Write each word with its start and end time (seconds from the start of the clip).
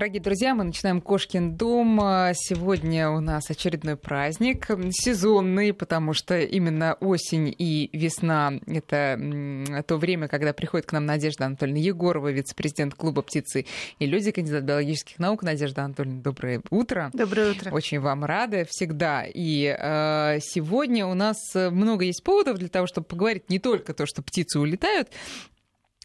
Дорогие 0.00 0.22
друзья, 0.22 0.54
мы 0.54 0.64
начинаем 0.64 1.02
Кошкин 1.02 1.56
дом. 1.56 1.98
Сегодня 2.32 3.10
у 3.10 3.20
нас 3.20 3.50
очередной 3.50 3.98
праздник, 3.98 4.68
сезонный, 4.92 5.74
потому 5.74 6.14
что 6.14 6.38
именно 6.38 6.94
осень 7.00 7.54
и 7.58 7.90
весна— 7.92 8.54
это 8.66 9.20
то 9.86 9.98
время, 9.98 10.26
когда 10.28 10.54
приходит 10.54 10.86
к 10.86 10.92
нам 10.92 11.04
Надежда 11.04 11.44
Анатольевна 11.44 11.80
Егорова, 11.80 12.32
вице-президент 12.32 12.94
клуба 12.94 13.20
«Птицы 13.20 13.66
и 13.98 14.06
люди», 14.06 14.30
кандидат 14.30 14.64
биологических 14.64 15.18
наук. 15.18 15.42
Надежда 15.42 15.84
Анатольевна, 15.84 16.22
доброе 16.22 16.62
утро. 16.70 17.10
Доброе 17.12 17.50
утро. 17.50 17.70
Очень 17.70 18.00
вам 18.00 18.24
рада 18.24 18.64
всегда. 18.70 19.26
И 19.26 19.66
э, 19.66 20.38
сегодня 20.40 21.06
у 21.06 21.12
нас 21.12 21.36
много 21.54 22.06
есть 22.06 22.24
поводов 22.24 22.56
для 22.56 22.68
того, 22.68 22.86
чтобы 22.86 23.06
поговорить 23.06 23.50
не 23.50 23.58
только 23.58 23.92
то, 23.92 24.06
что 24.06 24.22
птицы 24.22 24.60
улетают, 24.60 25.10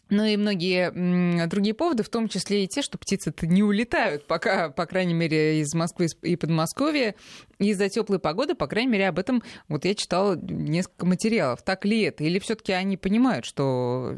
но 0.08 0.24
и 0.24 0.36
многие 0.36 1.46
другие 1.46 1.74
поводы, 1.74 2.02
в 2.02 2.08
том 2.08 2.28
числе 2.28 2.64
и 2.64 2.68
те, 2.68 2.82
что 2.82 2.98
птицы-то 2.98 3.46
не 3.46 3.62
улетают, 3.62 4.26
пока, 4.26 4.70
по 4.70 4.86
крайней 4.86 5.14
мере, 5.14 5.60
из 5.60 5.74
Москвы 5.74 6.06
и 6.22 6.36
Подмосковья. 6.36 7.14
Из-за 7.58 7.88
теплой 7.88 8.18
погоды, 8.18 8.54
по 8.54 8.66
крайней 8.66 8.92
мере, 8.92 9.08
об 9.08 9.18
этом 9.18 9.42
вот 9.68 9.86
я 9.86 9.94
читала 9.94 10.36
несколько 10.36 11.06
материалов. 11.06 11.62
Так 11.62 11.86
ли 11.86 12.02
это? 12.02 12.22
Или 12.22 12.38
все 12.38 12.54
таки 12.54 12.72
они 12.72 12.98
понимают, 12.98 13.46
что 13.46 14.14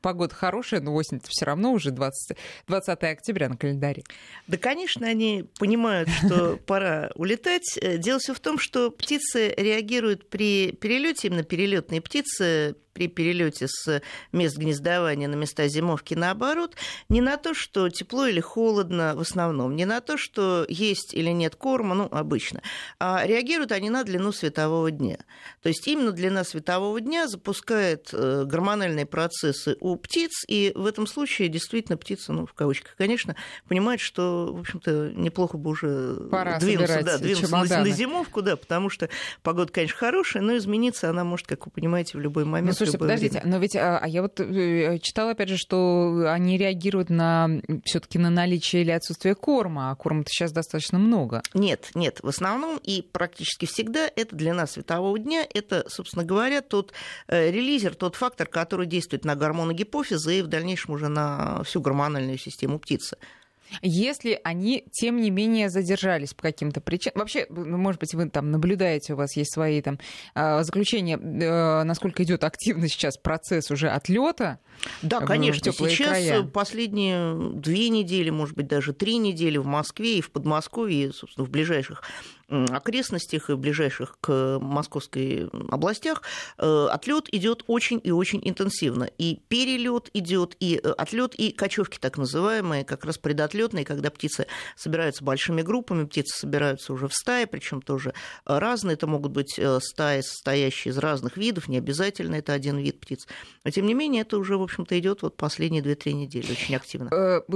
погода 0.00 0.34
хорошая, 0.34 0.80
но 0.80 0.94
осень 0.94 1.20
все 1.26 1.44
равно 1.44 1.72
уже 1.72 1.90
20, 1.90 2.38
20 2.68 3.02
октября 3.02 3.48
на 3.48 3.56
календаре? 3.56 4.04
Да, 4.46 4.56
конечно, 4.56 5.06
они 5.06 5.46
понимают, 5.58 6.08
что 6.08 6.56
пора 6.66 7.10
улетать. 7.16 7.76
Э, 7.80 7.98
дело 7.98 8.20
все 8.20 8.34
в 8.34 8.40
том, 8.40 8.58
что 8.58 8.90
птицы 8.90 9.52
реагируют 9.56 10.30
при 10.30 10.70
перелете, 10.70 11.28
именно 11.28 11.42
перелетные 11.42 12.00
птицы 12.00 12.76
при 12.96 13.08
перелете 13.08 13.66
с 13.68 14.00
мест 14.32 14.56
гнездования 14.56 15.28
на 15.28 15.34
места 15.34 15.68
зимовки 15.68 16.14
наоборот, 16.14 16.76
не 17.10 17.20
на 17.20 17.36
то, 17.36 17.52
что 17.52 17.90
тепло 17.90 18.26
или 18.26 18.40
холодно 18.40 19.12
в 19.14 19.20
основном, 19.20 19.76
не 19.76 19.84
на 19.84 20.00
то, 20.00 20.16
что 20.16 20.64
есть 20.68 21.12
или 21.12 21.28
нет 21.28 21.56
корма, 21.56 21.94
ну, 21.94 22.08
обычно, 22.10 22.62
а 22.98 23.22
реагируют 23.26 23.72
они 23.72 23.90
на 23.90 24.02
длину 24.02 24.32
светового 24.32 24.90
дня. 24.90 25.18
То 25.62 25.68
есть 25.68 25.86
именно 25.86 26.12
длина 26.12 26.42
светового 26.42 26.98
дня 27.02 27.28
запускает 27.28 28.08
э, 28.14 28.44
гормональные 28.46 29.04
процессы 29.04 29.76
у 29.80 29.96
птиц, 29.96 30.44
и 30.48 30.72
в 30.74 30.86
этом 30.86 31.06
случае 31.06 31.48
действительно 31.48 31.98
птица, 31.98 32.32
ну, 32.32 32.46
в 32.46 32.54
кавычках, 32.54 32.96
конечно, 32.96 33.36
понимает, 33.68 34.00
что, 34.00 34.54
в 34.54 34.60
общем-то, 34.60 35.12
неплохо 35.14 35.58
бы 35.58 35.70
уже 35.70 36.16
Пора 36.30 36.58
двинуться, 36.58 37.02
да, 37.02 37.18
двинуться 37.18 37.46
чемоданы. 37.46 37.90
на 37.90 37.94
зимовку, 37.94 38.40
да, 38.40 38.56
потому 38.56 38.88
что 38.88 39.10
погода, 39.42 39.70
конечно, 39.70 39.98
хорошая, 39.98 40.42
но 40.42 40.56
измениться 40.56 41.10
она 41.10 41.24
может, 41.24 41.46
как 41.46 41.66
вы 41.66 41.72
понимаете, 41.72 42.16
в 42.16 42.22
любой 42.22 42.46
момент. 42.46 42.78
Ну, 42.80 42.85
слушайте, 42.90 42.98
подождите, 42.98 43.38
время. 43.40 43.50
но 43.52 43.58
ведь 43.58 43.76
а, 43.76 43.98
а 43.98 44.08
я 44.08 44.22
вот 44.22 44.40
э, 44.40 44.98
читала, 45.00 45.32
опять 45.32 45.48
же, 45.48 45.56
что 45.56 46.24
они 46.28 46.58
реагируют 46.58 47.10
на 47.10 47.48
все 47.84 48.00
таки 48.00 48.18
на 48.18 48.30
наличие 48.30 48.82
или 48.82 48.90
отсутствие 48.90 49.34
корма, 49.34 49.90
а 49.90 49.94
корма-то 49.94 50.30
сейчас 50.30 50.52
достаточно 50.52 50.98
много. 50.98 51.42
Нет, 51.54 51.90
нет, 51.94 52.20
в 52.22 52.28
основном 52.28 52.78
и 52.82 53.02
практически 53.02 53.66
всегда 53.66 54.10
это 54.14 54.34
длина 54.34 54.66
светового 54.66 55.18
дня, 55.18 55.46
это, 55.52 55.84
собственно 55.88 56.24
говоря, 56.24 56.62
тот 56.62 56.92
э, 57.28 57.50
релизер, 57.50 57.94
тот 57.94 58.16
фактор, 58.16 58.46
который 58.46 58.86
действует 58.86 59.24
на 59.24 59.36
гормоны 59.36 59.72
гипофиза 59.72 60.30
и 60.30 60.42
в 60.42 60.46
дальнейшем 60.46 60.94
уже 60.94 61.08
на 61.08 61.62
всю 61.64 61.80
гормональную 61.80 62.38
систему 62.38 62.78
птицы. 62.78 63.16
Если 63.82 64.40
они, 64.44 64.84
тем 64.92 65.20
не 65.20 65.30
менее, 65.30 65.70
задержались 65.70 66.34
по 66.34 66.42
каким-то 66.42 66.80
причинам. 66.80 67.20
Вообще, 67.20 67.46
ну, 67.50 67.76
может 67.76 68.00
быть, 68.00 68.14
вы 68.14 68.28
там 68.28 68.50
наблюдаете, 68.50 69.14
у 69.14 69.16
вас 69.16 69.36
есть 69.36 69.52
свои 69.52 69.80
там 69.82 69.98
а, 70.34 70.62
заключения, 70.62 71.16
э, 71.16 71.82
насколько 71.84 72.22
идет 72.22 72.44
активно 72.44 72.88
сейчас 72.88 73.16
процесс 73.16 73.70
уже 73.70 73.88
отлета. 73.88 74.58
Да, 75.02 75.20
конечно. 75.20 75.72
Сейчас 75.72 75.96
края. 75.96 76.42
последние 76.42 77.52
две 77.54 77.88
недели, 77.88 78.30
может 78.30 78.56
быть, 78.56 78.66
даже 78.66 78.92
три 78.92 79.18
недели 79.18 79.58
в 79.58 79.66
Москве 79.66 80.18
и 80.18 80.20
в 80.20 80.30
Подмосковье, 80.30 81.12
собственно, 81.12 81.46
в 81.46 81.50
ближайших 81.50 82.02
окрестностях 82.48 83.50
и 83.50 83.54
ближайших 83.54 84.18
к 84.20 84.58
московской 84.60 85.48
областях 85.68 86.22
э, 86.58 86.86
отлет 86.90 87.28
идет 87.32 87.64
очень 87.66 88.00
и 88.02 88.10
очень 88.10 88.40
интенсивно. 88.44 89.04
И 89.18 89.40
перелет 89.48 90.10
идет, 90.14 90.56
и 90.60 90.80
э, 90.82 90.90
отлет, 90.90 91.34
и 91.34 91.50
кочевки 91.50 91.98
так 91.98 92.18
называемые, 92.18 92.84
как 92.84 93.04
раз 93.04 93.18
предотлетные, 93.18 93.84
когда 93.84 94.10
птицы 94.10 94.46
собираются 94.76 95.24
большими 95.24 95.62
группами, 95.62 96.04
птицы 96.04 96.38
собираются 96.38 96.92
уже 96.92 97.08
в 97.08 97.14
стаи, 97.14 97.46
причем 97.46 97.82
тоже 97.82 98.14
разные. 98.44 98.94
Это 98.94 99.06
могут 99.06 99.32
быть 99.32 99.58
э, 99.58 99.80
стаи, 99.80 100.20
состоящие 100.20 100.92
из 100.92 100.98
разных 100.98 101.36
видов, 101.36 101.68
не 101.68 101.78
обязательно 101.78 102.36
это 102.36 102.52
один 102.52 102.78
вид 102.78 103.00
птиц. 103.00 103.26
Но 103.64 103.70
тем 103.70 103.86
не 103.86 103.94
менее, 103.94 104.22
это 104.22 104.38
уже, 104.38 104.56
в 104.56 104.62
общем-то, 104.62 104.96
идет 104.98 105.22
вот 105.22 105.36
последние 105.36 105.82
2-3 105.82 106.12
недели 106.12 106.52
очень 106.52 106.76
активно. 106.76 107.10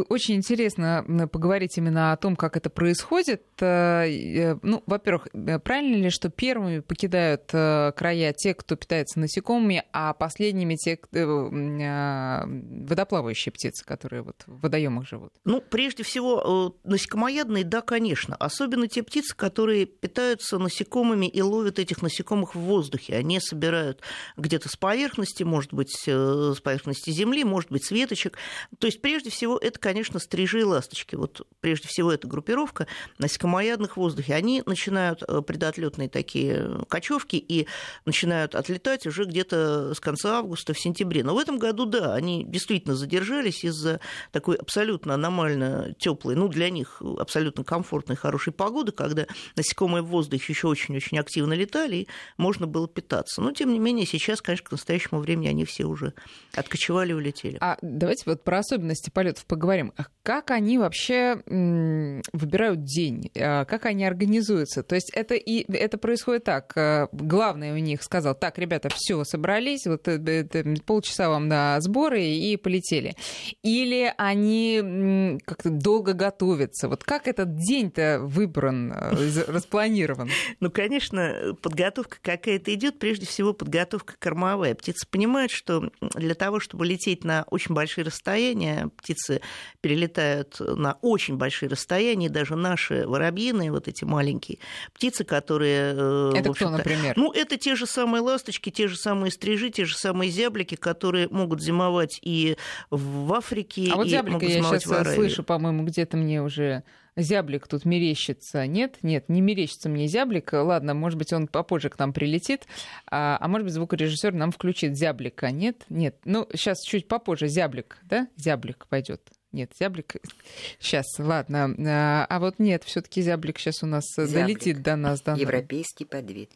Очень 0.08 0.36
интересно 0.36 1.28
поговорить 1.32 1.78
именно 1.78 2.12
о 2.12 2.16
том, 2.16 2.34
как 2.34 2.56
это 2.56 2.70
происходит. 2.70 3.42
Ну, 3.60 4.79
во-первых, 4.86 5.28
э, 5.32 5.58
правильно 5.58 5.96
ли, 5.96 6.10
что 6.10 6.30
первыми 6.30 6.80
покидают 6.80 7.50
э, 7.52 7.92
края 7.96 8.32
те, 8.32 8.54
кто 8.54 8.76
питается 8.76 9.18
насекомыми, 9.20 9.84
а 9.92 10.14
последними 10.14 10.76
те 10.76 10.98
э, 11.12 12.44
водоплавающие 12.86 13.52
птицы, 13.52 13.84
которые 13.84 14.22
вот 14.22 14.44
в 14.46 14.60
водоемах 14.60 15.06
живут? 15.08 15.32
Ну, 15.44 15.60
прежде 15.60 16.02
всего, 16.02 16.76
насекомоядные, 16.84 17.64
да, 17.64 17.80
конечно. 17.80 18.36
Особенно 18.36 18.88
те 18.88 19.02
птицы, 19.02 19.34
которые 19.36 19.86
питаются 19.86 20.58
насекомыми 20.58 21.26
и 21.26 21.42
ловят 21.42 21.78
этих 21.78 22.02
насекомых 22.02 22.54
в 22.54 22.60
воздухе. 22.60 23.16
Они 23.16 23.40
собирают 23.40 24.00
где-то 24.36 24.68
с 24.68 24.76
поверхности, 24.76 25.42
может 25.42 25.72
быть, 25.72 25.90
с 26.06 26.60
поверхности 26.60 27.10
земли, 27.10 27.44
может 27.44 27.70
быть, 27.70 27.84
с 27.84 27.90
веточек. 27.90 28.38
То 28.78 28.86
есть, 28.86 29.00
прежде 29.00 29.30
всего, 29.30 29.58
это, 29.58 29.78
конечно, 29.78 30.18
стрижи 30.18 30.60
и 30.60 30.64
ласточки. 30.64 31.14
Вот 31.16 31.46
прежде 31.60 31.88
всего, 31.88 32.12
эта 32.12 32.26
группировка 32.26 32.86
насекомоядных 33.18 33.92
в 33.94 33.96
воздухе. 33.96 34.34
Они 34.34 34.62
начинают 34.70 35.22
э, 35.22 35.42
предотлетные 35.42 36.08
такие 36.08 36.84
кочевки 36.88 37.36
и 37.36 37.66
начинают 38.06 38.54
отлетать 38.54 39.06
уже 39.06 39.24
где-то 39.24 39.94
с 39.94 40.00
конца 40.00 40.38
августа, 40.38 40.72
в 40.72 40.80
сентябре. 40.80 41.22
Но 41.22 41.34
в 41.34 41.38
этом 41.38 41.58
году, 41.58 41.84
да, 41.84 42.14
они 42.14 42.44
действительно 42.44 42.94
задержались 42.94 43.64
из-за 43.64 44.00
такой 44.32 44.56
абсолютно 44.56 45.14
аномально 45.14 45.94
теплой, 45.98 46.34
ну, 46.34 46.48
для 46.48 46.70
них 46.70 47.02
абсолютно 47.18 47.64
комфортной, 47.64 48.16
хорошей 48.16 48.52
погоды, 48.52 48.92
когда 48.92 49.26
насекомые 49.56 50.02
в 50.02 50.06
воздухе 50.06 50.52
еще 50.52 50.68
очень-очень 50.68 51.18
активно 51.18 51.52
летали, 51.52 51.96
и 51.96 52.08
можно 52.38 52.66
было 52.66 52.88
питаться. 52.88 53.42
Но, 53.42 53.52
тем 53.52 53.72
не 53.72 53.78
менее, 53.78 54.06
сейчас, 54.06 54.40
конечно, 54.40 54.68
к 54.68 54.72
настоящему 54.72 55.20
времени 55.20 55.48
они 55.48 55.64
все 55.64 55.84
уже 55.84 56.14
откочевали 56.54 57.10
и 57.10 57.14
улетели. 57.14 57.58
А 57.60 57.76
давайте 57.82 58.24
вот 58.26 58.44
про 58.44 58.58
особенности 58.58 59.10
полетов 59.10 59.44
поговорим. 59.46 59.92
Как 60.22 60.50
они 60.50 60.78
вообще 60.78 61.42
выбирают 61.46 62.84
день? 62.84 63.30
А 63.36 63.64
как 63.64 63.86
они 63.86 64.04
организуют 64.04 64.59
двигаются. 64.60 64.82
То 64.82 64.94
есть 64.94 65.10
это, 65.10 65.34
и, 65.34 65.70
это 65.72 65.98
происходит 65.98 66.44
так. 66.44 66.72
Э, 66.76 67.08
главное 67.12 67.72
у 67.74 67.78
них 67.78 68.02
сказал, 68.02 68.34
так, 68.34 68.58
ребята, 68.58 68.88
все, 68.94 69.24
собрались, 69.24 69.86
вот 69.86 70.08
э, 70.08 70.20
это, 70.24 70.64
полчаса 70.84 71.28
вам 71.28 71.48
на 71.48 71.80
сборы 71.80 72.22
и 72.22 72.56
полетели. 72.56 73.14
Или 73.62 74.12
они 74.18 75.38
как-то 75.44 75.70
долго 75.70 76.12
готовятся. 76.12 76.88
Вот 76.88 77.04
как 77.04 77.28
этот 77.28 77.56
день-то 77.56 78.20
выбран, 78.22 78.92
э, 78.92 79.44
распланирован? 79.48 80.30
Ну, 80.60 80.70
конечно, 80.70 81.56
подготовка 81.62 82.18
какая-то 82.22 82.74
идет, 82.74 82.98
прежде 82.98 83.26
всего 83.26 83.52
подготовка 83.52 84.14
кормовая. 84.18 84.74
Птицы 84.74 85.06
понимают, 85.08 85.52
что 85.52 85.90
для 86.00 86.34
того, 86.34 86.60
чтобы 86.60 86.86
лететь 86.86 87.24
на 87.24 87.44
очень 87.50 87.74
большие 87.74 88.04
расстояния, 88.04 88.90
птицы 88.96 89.40
перелетают 89.80 90.60
на 90.60 90.98
очень 91.02 91.36
большие 91.36 91.68
расстояния, 91.68 92.28
даже 92.28 92.56
наши 92.56 93.06
воробьиные, 93.06 93.70
вот 93.70 93.88
эти 93.88 94.04
маленькие, 94.04 94.49
птицы, 94.94 95.24
которые... 95.24 95.94
Э, 95.96 96.32
это 96.34 96.52
кто, 96.52 96.70
например? 96.70 97.14
Ну, 97.16 97.32
это 97.32 97.56
те 97.56 97.76
же 97.76 97.86
самые 97.86 98.22
ласточки, 98.22 98.70
те 98.70 98.88
же 98.88 98.96
самые 98.96 99.30
стрижи, 99.30 99.70
те 99.70 99.84
же 99.84 99.96
самые 99.96 100.30
зяблики, 100.30 100.74
которые 100.74 101.28
могут 101.28 101.62
зимовать 101.62 102.18
и 102.22 102.56
в 102.90 103.32
Африке, 103.32 103.90
а 103.92 103.96
вот 103.96 104.06
и 104.06 104.10
зяблика 104.10 104.34
могут 104.34 104.50
я 104.50 104.62
сейчас 104.62 104.86
в 104.86 105.14
слышу, 105.14 105.42
по-моему, 105.42 105.84
где-то 105.84 106.16
мне 106.16 106.42
уже 106.42 106.82
зяблик 107.16 107.66
тут 107.66 107.84
мерещится. 107.84 108.66
Нет, 108.66 108.98
нет, 109.02 109.28
не 109.28 109.40
мерещится 109.40 109.88
мне 109.88 110.06
зяблик. 110.06 110.52
Ладно, 110.52 110.94
может 110.94 111.18
быть, 111.18 111.32
он 111.32 111.48
попозже 111.48 111.88
к 111.90 111.98
нам 111.98 112.12
прилетит, 112.12 112.66
а, 113.10 113.36
а 113.40 113.48
может 113.48 113.64
быть, 113.64 113.74
звукорежиссер 113.74 114.32
нам 114.32 114.50
включит 114.52 114.96
зяблика. 114.96 115.50
Нет, 115.50 115.84
нет. 115.88 116.16
Ну, 116.24 116.46
сейчас 116.52 116.82
чуть 116.82 117.08
попозже 117.08 117.48
зяблик, 117.48 117.98
да? 118.02 118.28
Зяблик 118.36 118.86
пойдет. 118.88 119.22
Нет, 119.52 119.72
зяблик. 119.78 120.16
Сейчас, 120.78 121.06
ладно. 121.18 121.74
А, 121.78 122.26
а 122.28 122.38
вот 122.38 122.58
нет, 122.58 122.84
все-таки 122.84 123.20
зяблик 123.22 123.58
сейчас 123.58 123.82
у 123.82 123.86
нас 123.86 124.04
зяблик. 124.16 124.34
долетит 124.34 124.82
до 124.82 124.96
нас. 124.96 125.20
До 125.22 125.34
Европейский 125.34 126.04
подвид. 126.04 126.50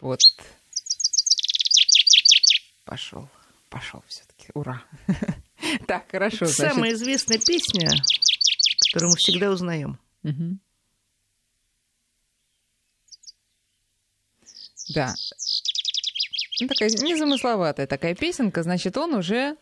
Вот. 0.00 0.20
Пошел, 2.84 3.28
пошел 3.68 4.02
все-таки. 4.06 4.48
Ура. 4.54 4.82
Так, 5.86 6.10
хорошо. 6.10 6.46
Самая 6.46 6.92
известная 6.92 7.38
песня, 7.38 7.88
которую 8.92 9.12
мы 9.12 9.16
всегда 9.16 9.50
узнаем. 9.50 9.98
Да. 14.92 15.14
Ну, 16.60 16.66
такая 16.68 16.90
незамысловатая 16.90 17.86
такая 17.86 18.14
песенка, 18.14 18.62
значит, 18.62 18.96
он 18.96 19.14
уже 19.14 19.56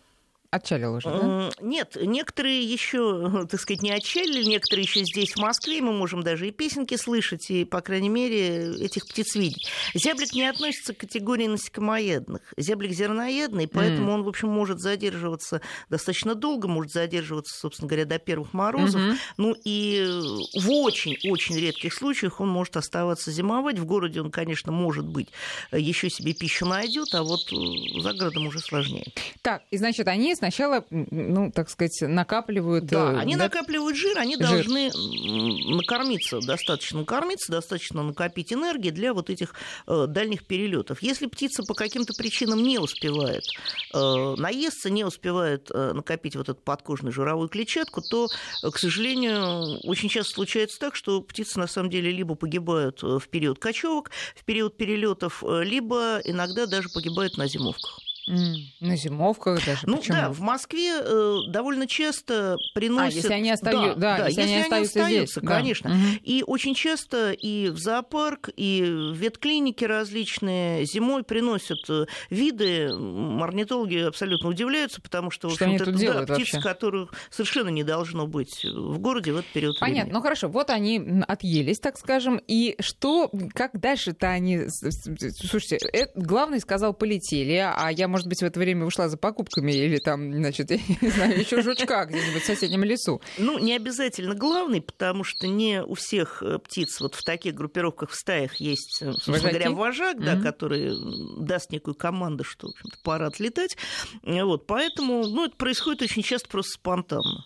Отчалил 0.51 0.95
уже, 0.95 1.09
да? 1.09 1.51
Нет, 1.61 1.97
некоторые 2.01 2.61
еще, 2.65 3.47
так 3.51 3.61
сказать, 3.61 3.83
не 3.83 3.93
отчалили, 3.93 4.43
некоторые 4.43 4.83
еще 4.83 5.05
здесь, 5.05 5.35
в 5.35 5.39
Москве, 5.39 5.81
мы 5.81 5.93
можем 5.93 6.23
даже 6.23 6.49
и 6.49 6.51
песенки 6.51 6.97
слышать, 6.97 7.51
и, 7.51 7.65
по 7.65 7.81
крайней 7.81 8.09
мере, 8.09 8.75
этих 8.85 9.07
птиц 9.07 9.37
видеть. 9.37 9.69
Зяблик 9.95 10.33
не 10.33 10.49
относится 10.49 10.93
к 10.93 10.99
категории 10.99 11.47
насекомоедных. 11.47 12.43
Зяблик 12.57 12.91
зерноедный, 12.91 13.69
поэтому 13.69 14.11
mm. 14.11 14.15
он, 14.15 14.23
в 14.25 14.29
общем, 14.29 14.49
может 14.49 14.81
задерживаться 14.81 15.61
достаточно 15.89 16.35
долго, 16.35 16.67
может 16.67 16.91
задерживаться, 16.91 17.57
собственно 17.57 17.89
говоря, 17.89 18.05
до 18.05 18.19
первых 18.19 18.53
морозов. 18.53 19.01
Mm-hmm. 19.01 19.17
Ну 19.37 19.57
и 19.65 20.05
в 20.55 20.71
очень-очень 20.71 21.57
редких 21.57 21.95
случаях 21.95 22.41
он 22.41 22.49
может 22.49 22.77
оставаться 22.77 23.31
зимовать. 23.31 23.79
В 23.79 23.85
городе 23.85 24.21
он, 24.21 24.33
конечно, 24.33 24.73
может 24.73 25.07
быть, 25.07 25.29
еще 25.71 26.11
себе 26.11 26.35
пищу 26.35 26.67
найдет, 26.67 27.15
а 27.15 27.23
вот 27.23 27.41
за 27.49 28.13
городом 28.15 28.49
уже 28.49 28.59
сложнее. 28.59 29.13
Так, 29.43 29.63
и 29.71 29.77
значит, 29.77 30.09
они 30.09 30.35
сначала, 30.41 30.85
ну, 30.91 31.53
так 31.53 31.71
сказать, 31.71 31.97
накапливают... 32.03 32.87
Да, 32.87 33.13
э, 33.13 33.19
они 33.19 33.37
да? 33.37 33.45
накапливают 33.45 33.97
жир, 33.97 34.19
они 34.19 34.37
жир. 34.37 34.49
должны 34.49 34.91
накормиться, 35.77 36.41
достаточно 36.41 37.01
накормиться, 37.01 37.53
достаточно 37.53 38.03
накопить 38.03 38.53
энергии 38.53 38.91
для 38.91 39.15
вот 39.15 39.31
этих 39.31 39.55
э, 39.87 40.07
дальних 40.09 40.47
перелетов. 40.47 41.03
Если 41.03 41.27
птица 41.27 41.63
по 41.63 41.75
каким-то 41.75 42.15
причинам 42.15 42.63
не 42.63 42.79
успевает 42.79 43.45
э, 43.95 44.35
наесться, 44.37 44.91
не 44.91 45.05
успевает 45.05 45.71
э, 45.71 45.93
накопить 45.93 46.37
вот 46.37 46.49
эту 46.49 46.61
подкожную 46.61 47.13
жировую 47.13 47.49
клетчатку, 47.49 48.01
то, 48.01 48.29
к 48.63 48.79
сожалению, 48.79 49.79
очень 49.87 50.09
часто 50.09 50.35
случается 50.35 50.79
так, 50.81 50.97
что 50.97 51.21
птицы 51.21 51.59
на 51.59 51.67
самом 51.67 51.91
деле 51.91 52.11
либо 52.11 52.35
погибают 52.35 53.03
э, 53.03 53.19
в 53.19 53.29
период 53.29 53.59
кочевок, 53.59 54.11
в 54.35 54.45
период 54.45 54.77
перелетов, 54.77 55.45
э, 55.45 55.63
либо 55.65 56.21
иногда 56.25 56.67
даже 56.67 56.89
погибают 56.89 57.37
на 57.37 57.47
зимовках. 57.47 58.10
На 58.81 58.97
зимовках 58.97 59.65
даже. 59.65 59.81
Ну 59.85 59.99
Почему? 59.99 60.17
да, 60.17 60.31
в 60.31 60.41
Москве 60.41 60.93
э, 61.01 61.39
довольно 61.49 61.87
часто 61.87 62.57
приносят. 62.75 63.13
А, 63.13 63.17
если 63.17 63.33
они 63.33 63.51
остаются, 63.51 63.95
да, 63.95 64.17
да, 64.17 64.19
да, 64.19 64.27
если, 64.29 64.41
если 64.41 64.53
они 64.53 64.63
остаются, 64.63 65.01
остаются 65.01 65.41
здесь, 65.41 65.49
конечно. 65.49 65.91
Да. 65.91 65.97
И 66.23 66.45
очень 66.47 66.75
часто 66.75 67.33
и 67.33 67.69
в 67.71 67.79
зоопарк, 67.79 68.51
и 68.57 68.83
в 68.83 69.17
ветклиники 69.17 69.85
различные 69.85 70.85
зимой 70.85 71.25
приносят 71.25 71.79
э, 71.89 72.07
виды. 72.31 72.89
Орнитологи 73.41 73.99
абсолютно 73.99 74.49
удивляются, 74.49 75.01
потому 75.01 75.31
что, 75.31 75.51
что 75.51 75.65
в 75.65 75.73
общем-то, 75.73 75.93
да, 75.93 76.23
птицы, 76.23 76.57
вообще? 76.57 76.61
которых 76.61 77.13
совершенно 77.31 77.69
не 77.69 77.85
должно 77.85 78.27
быть 78.27 78.65
в 78.65 78.99
городе 78.99 79.33
в 79.33 79.37
этот 79.39 79.51
период 79.53 79.79
Понятно. 79.79 80.03
времени. 80.03 80.15
Ну 80.15 80.23
хорошо, 80.23 80.49
вот 80.49 80.71
они 80.71 81.23
отъелись, 81.27 81.81
так 81.81 81.99
скажем, 81.99 82.41
и 82.47 82.77
что, 82.81 83.31
как 83.55 83.79
дальше-то 83.79 84.29
они, 84.29 84.67
слушайте, 84.69 85.79
это, 85.93 86.13
главный 86.21 86.61
сказал 86.61 86.95
полетели, 86.95 87.55
а 87.55 87.91
я, 87.91 88.09
может 88.09 88.20
быть, 88.29 88.41
в 88.41 88.45
это 88.45 88.59
время 88.59 88.87
ушла 88.87 89.09
за 89.09 89.17
покупками 89.17 89.73
или 89.73 89.99
там, 89.99 90.33
значит, 90.33 90.71
я 90.71 90.79
не 91.01 91.09
знаю, 91.09 91.39
еще 91.39 91.63
жучка 91.63 92.05
где-нибудь 92.07 92.43
в 92.43 92.47
соседнем 92.47 92.85
лесу. 92.85 93.21
Ну, 93.39 93.59
не 93.59 93.75
обязательно 93.75 94.35
главный, 94.35 94.81
потому 94.81 95.25
что 95.25 95.47
не 95.47 95.83
у 95.83 95.95
всех 95.95 96.43
э, 96.43 96.59
птиц 96.59 97.01
вот 97.01 97.15
в 97.15 97.23
таких 97.25 97.55
группировках 97.55 98.11
в 98.11 98.15
стаях 98.15 98.57
есть, 98.57 99.03
э, 99.03 99.13
собственно 99.13 99.39
Вожаки? 99.39 99.55
говоря, 99.55 99.71
вожак, 99.71 100.21
да, 100.21 100.35
mm-hmm. 100.35 100.43
который 100.43 101.45
даст 101.45 101.71
некую 101.71 101.95
команду, 101.95 102.45
что, 102.45 102.69
в 102.69 102.71
общем-то, 102.71 102.99
пора 103.03 103.27
отлетать. 103.27 103.77
Вот, 104.23 104.67
поэтому, 104.67 105.27
ну, 105.27 105.47
это 105.47 105.57
происходит 105.57 106.03
очень 106.03 106.23
часто 106.23 106.49
просто 106.49 106.73
спонтанно. 106.75 107.45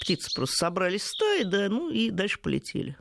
Птицы 0.00 0.34
просто 0.34 0.56
собрались 0.56 1.02
в 1.02 1.08
стаи, 1.08 1.44
да, 1.44 1.68
ну 1.68 1.90
и 1.90 2.10
дальше 2.10 2.40
полетели. 2.40 2.96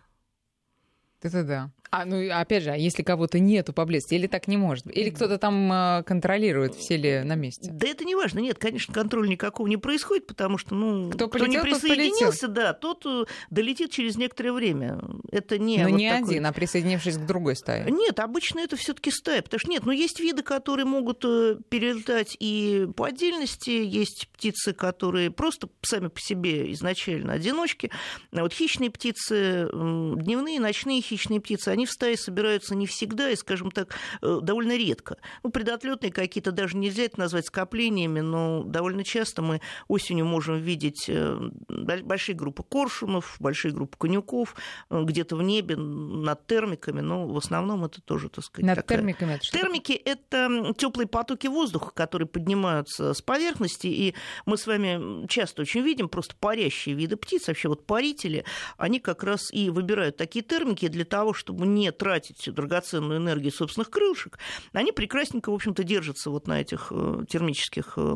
Это 1.21 1.43
да. 1.43 1.71
А, 1.95 2.03
ну, 2.03 2.29
опять 2.29 2.63
же, 2.63 2.71
а 2.71 2.75
если 2.75 3.03
кого-то 3.03 3.39
нету 3.39 3.71
поблизости, 3.71 4.15
или 4.15 4.27
так 4.27 4.49
не 4.49 4.57
может 4.57 4.85
Или 4.87 5.11
кто-то 5.11 5.37
там 5.37 5.71
а, 5.71 6.03
контролирует, 6.03 6.75
все 6.75 6.97
ли 6.97 7.23
на 7.23 7.35
месте? 7.35 7.71
Да 7.71 7.87
это 7.87 8.03
не 8.03 8.15
важно. 8.15 8.39
Нет, 8.39 8.57
конечно, 8.57 8.93
контроля 8.93 9.29
никакого 9.29 9.67
не 9.67 9.77
происходит, 9.77 10.27
потому 10.27 10.57
что, 10.57 10.75
ну, 10.75 11.09
кто, 11.11 11.29
полетел, 11.29 11.61
кто 11.61 11.69
не 11.69 11.73
присоединился, 11.73 12.49
да, 12.49 12.73
тот 12.73 13.05
э, 13.05 13.23
долетит 13.49 13.91
через 13.91 14.17
некоторое 14.17 14.51
время. 14.51 14.99
Это 15.31 15.57
не 15.57 15.77
Но 15.77 15.89
вот 15.89 15.97
не 15.97 16.09
такой... 16.09 16.31
один, 16.31 16.45
а 16.45 16.51
присоединившись 16.51 17.17
к 17.17 17.25
другой 17.25 17.55
стае. 17.55 17.89
Нет, 17.89 18.19
обычно 18.19 18.59
это 18.59 18.75
все 18.75 18.93
таки 18.93 19.09
стая, 19.09 19.41
потому 19.41 19.59
что 19.59 19.69
нет, 19.69 19.85
ну, 19.85 19.93
есть 19.93 20.19
виды, 20.19 20.43
которые 20.43 20.85
могут 20.85 21.23
э, 21.23 21.57
перелетать 21.69 22.35
и 22.41 22.89
по 22.97 23.05
отдельности, 23.05 23.69
есть 23.69 24.27
птицы, 24.33 24.73
которые 24.73 25.31
просто 25.31 25.69
сами 25.81 26.07
по 26.07 26.19
себе 26.19 26.73
изначально 26.73 27.31
одиночки. 27.31 27.89
А 28.33 28.41
вот 28.41 28.51
хищные 28.51 28.89
птицы, 28.89 29.69
дневные, 29.71 30.59
ночные 30.59 31.01
хищные 31.01 31.39
птицы, 31.39 31.69
они 31.69 31.84
в 31.85 31.91
стае 31.91 32.17
собираются 32.17 32.75
не 32.75 32.87
всегда 32.87 33.29
и, 33.29 33.35
скажем 33.35 33.71
так, 33.71 33.95
э, 34.21 34.39
довольно 34.41 34.77
редко. 34.77 35.17
Ну, 35.43 35.49
предотлетные 35.49 36.11
какие-то 36.11 36.51
даже 36.51 36.77
нельзя 36.77 37.03
это 37.03 37.19
назвать 37.19 37.47
скоплениями, 37.47 38.19
но 38.19 38.63
довольно 38.63 39.03
часто 39.03 39.41
мы 39.41 39.61
осенью 39.87 40.25
можем 40.25 40.57
видеть 40.57 41.05
э, 41.07 41.39
большие 41.69 42.35
группы 42.35 42.63
коршунов, 42.63 43.37
большие 43.39 43.71
группы 43.73 43.97
конюков 43.97 44.55
э, 44.89 45.01
где-то 45.03 45.35
в 45.35 45.43
небе 45.43 45.75
над 45.75 46.45
термиками, 46.47 47.01
но 47.01 47.27
в 47.27 47.37
основном 47.37 47.85
это 47.85 48.01
тоже, 48.01 48.29
так 48.29 48.43
сказать, 48.43 48.65
Над 48.65 48.75
такая... 48.77 48.99
термиками 48.99 49.33
это 49.33 49.45
что 49.45 49.57
Термики— 49.57 49.93
это 50.05 50.73
теплые 50.77 51.07
потоки 51.07 51.47
воздуха, 51.47 51.91
которые 51.93 52.27
поднимаются 52.27 53.13
с 53.13 53.21
поверхности, 53.21 53.87
и 53.87 54.15
мы 54.45 54.57
с 54.57 54.67
вами 54.67 55.27
часто 55.27 55.61
очень 55.61 55.81
видим 55.81 56.09
просто 56.09 56.35
парящие 56.39 56.95
виды 56.95 57.15
птиц, 57.15 57.47
вообще 57.47 57.69
вот 57.69 57.85
парители, 57.85 58.45
они 58.77 58.99
как 58.99 59.23
раз 59.23 59.51
и 59.51 59.69
выбирают 59.69 60.17
такие 60.17 60.43
термики 60.43 60.87
для 60.87 61.05
того, 61.05 61.33
чтобы 61.33 61.64
не 61.65 61.91
тратить 61.91 62.53
драгоценную 62.53 63.19
энергию 63.19 63.51
собственных 63.51 63.89
крылышек, 63.89 64.39
они 64.73 64.91
прекрасненько, 64.91 65.51
в 65.51 65.55
общем-то, 65.55 65.83
держатся 65.83 66.29
вот 66.29 66.47
на 66.47 66.61
этих 66.61 66.87
э, 66.91 67.25
термических 67.29 67.93
э, 67.97 68.15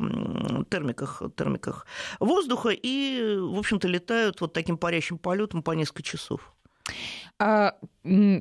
термиках, 0.69 1.21
термиках 1.35 1.85
воздуха 2.19 2.69
и, 2.69 3.37
в 3.37 3.57
общем-то, 3.57 3.87
летают 3.87 4.41
вот 4.41 4.53
таким 4.53 4.77
парящим 4.77 5.17
полетом 5.17 5.63
по 5.63 5.71
несколько 5.71 6.03
часов. 6.03 6.53
А 7.39 7.75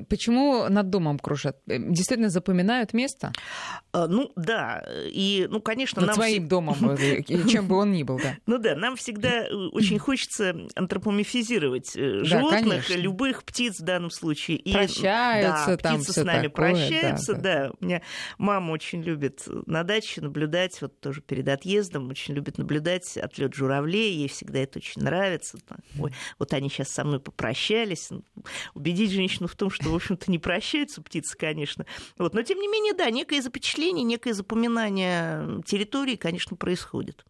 почему 0.09 0.67
над 0.69 0.89
домом 0.89 1.19
кружат? 1.19 1.57
Э, 1.67 1.77
действительно 1.77 2.29
запоминают 2.29 2.93
место? 2.93 3.31
А, 3.91 4.07
ну 4.07 4.31
да, 4.35 4.83
и, 5.05 5.47
ну, 5.49 5.61
конечно... 5.61 6.01
Над 6.01 6.07
нам 6.07 6.15
своим 6.15 6.47
домом, 6.47 6.91
э, 6.91 7.23
чем 7.49 7.67
бы 7.67 7.77
он 7.77 7.91
ни 7.91 8.03
был, 8.03 8.19
да. 8.19 8.35
Ну 8.45 8.57
да, 8.57 8.75
нам 8.75 8.95
всегда 8.95 9.47
э, 9.47 9.53
очень 9.71 9.99
хочется 9.99 10.55
антропомифизировать 10.75 11.93
животных, 11.93 12.85
да, 12.89 12.95
любых 12.95 13.43
птиц 13.43 13.79
в 13.79 13.83
данном 13.83 14.11
случае. 14.11 14.57
И, 14.57 14.73
прощаются 14.73 15.67
да, 15.67 15.77
там 15.77 15.97
птицы 15.97 16.13
с 16.13 16.23
нами 16.23 16.47
такое, 16.47 16.71
прощаются, 16.71 17.33
да, 17.33 17.39
да. 17.39 17.67
да. 17.67 17.71
У 17.79 17.85
меня 17.85 18.01
мама 18.37 18.71
очень 18.71 19.01
любит 19.01 19.43
на 19.65 19.83
даче 19.83 20.21
наблюдать, 20.21 20.81
вот 20.81 20.99
тоже 20.99 21.21
перед 21.21 21.47
отъездом, 21.47 22.09
очень 22.09 22.33
любит 22.33 22.57
наблюдать 22.57 23.17
отлет 23.17 23.53
журавлей, 23.53 24.13
ей 24.13 24.27
всегда 24.29 24.59
это 24.59 24.79
очень 24.79 25.03
нравится. 25.03 25.57
Ой, 25.99 26.11
вот 26.37 26.53
они 26.53 26.69
сейчас 26.69 26.89
со 26.89 27.03
мной 27.03 27.19
попрощались, 27.19 28.09
убедить 28.89 29.11
женщину 29.11 29.47
в 29.47 29.55
том, 29.55 29.69
что, 29.69 29.89
в 29.89 29.95
общем-то, 29.95 30.31
не 30.31 30.39
прощаются 30.39 31.01
птицы, 31.01 31.37
конечно. 31.37 31.85
Вот. 32.17 32.33
Но, 32.33 32.41
тем 32.41 32.59
не 32.59 32.67
менее, 32.67 32.93
да, 32.93 33.09
некое 33.09 33.41
запечатление, 33.41 34.03
некое 34.03 34.33
запоминание 34.33 35.61
территории, 35.63 36.15
конечно, 36.15 36.57
происходит. 36.57 37.25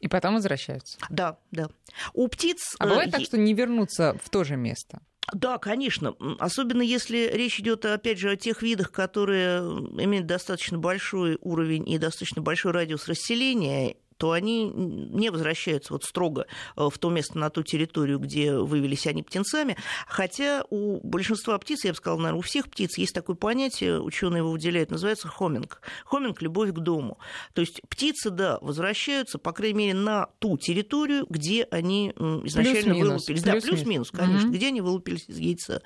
И 0.00 0.08
потом 0.08 0.34
возвращаются. 0.34 0.98
Да, 1.10 1.38
да. 1.50 1.68
У 2.12 2.28
птиц... 2.28 2.76
А 2.78 2.86
бывает 2.86 3.08
э, 3.08 3.12
так, 3.12 3.22
что 3.22 3.38
не 3.38 3.54
вернуться 3.54 4.16
в 4.22 4.28
то 4.28 4.44
же 4.44 4.56
место? 4.56 5.00
Да, 5.32 5.58
конечно. 5.58 6.14
Особенно 6.38 6.82
если 6.82 7.30
речь 7.32 7.58
идет, 7.58 7.84
опять 7.84 8.18
же, 8.18 8.30
о 8.30 8.36
тех 8.36 8.62
видах, 8.62 8.92
которые 8.92 9.58
имеют 9.58 10.26
достаточно 10.26 10.78
большой 10.78 11.38
уровень 11.40 11.88
и 11.88 11.98
достаточно 11.98 12.42
большой 12.42 12.72
радиус 12.72 13.08
расселения, 13.08 13.96
то 14.16 14.32
они 14.32 14.64
не 14.64 15.30
возвращаются 15.30 15.92
вот 15.92 16.04
строго 16.04 16.46
э, 16.76 16.88
в 16.90 16.98
то 16.98 17.10
место, 17.10 17.38
на 17.38 17.50
ту 17.50 17.62
территорию, 17.62 18.18
где 18.18 18.56
вывелись 18.56 19.06
они 19.06 19.22
птенцами. 19.22 19.76
Хотя 20.06 20.64
у 20.70 21.00
большинства 21.06 21.58
птиц, 21.58 21.84
я 21.84 21.92
бы 21.92 21.96
сказала, 21.96 22.18
наверное, 22.18 22.38
у 22.38 22.42
всех 22.42 22.68
птиц 22.70 22.96
есть 22.98 23.14
такое 23.14 23.36
понятие, 23.36 24.00
ученые 24.00 24.38
его 24.38 24.50
выделяют, 24.50 24.90
называется 24.90 25.28
хоминг. 25.28 25.80
Хоминг– 26.04 26.40
любовь 26.42 26.70
к 26.70 26.78
дому. 26.78 27.18
То 27.52 27.60
есть 27.60 27.80
птицы, 27.88 28.30
да, 28.30 28.58
возвращаются, 28.60 29.38
по 29.38 29.52
крайней 29.52 29.78
мере, 29.78 29.94
на 29.94 30.28
ту 30.38 30.56
территорию, 30.56 31.26
где 31.28 31.64
они 31.70 32.10
изначально 32.44 32.94
плюс 32.94 33.08
вылупились. 33.08 33.42
Плюс 33.42 33.42
да, 33.42 33.68
плюс-минус, 33.68 34.10
конечно, 34.10 34.48
угу. 34.48 34.56
где 34.56 34.68
они 34.68 34.80
вылупились 34.80 35.24
из 35.28 35.38
яйца. 35.38 35.82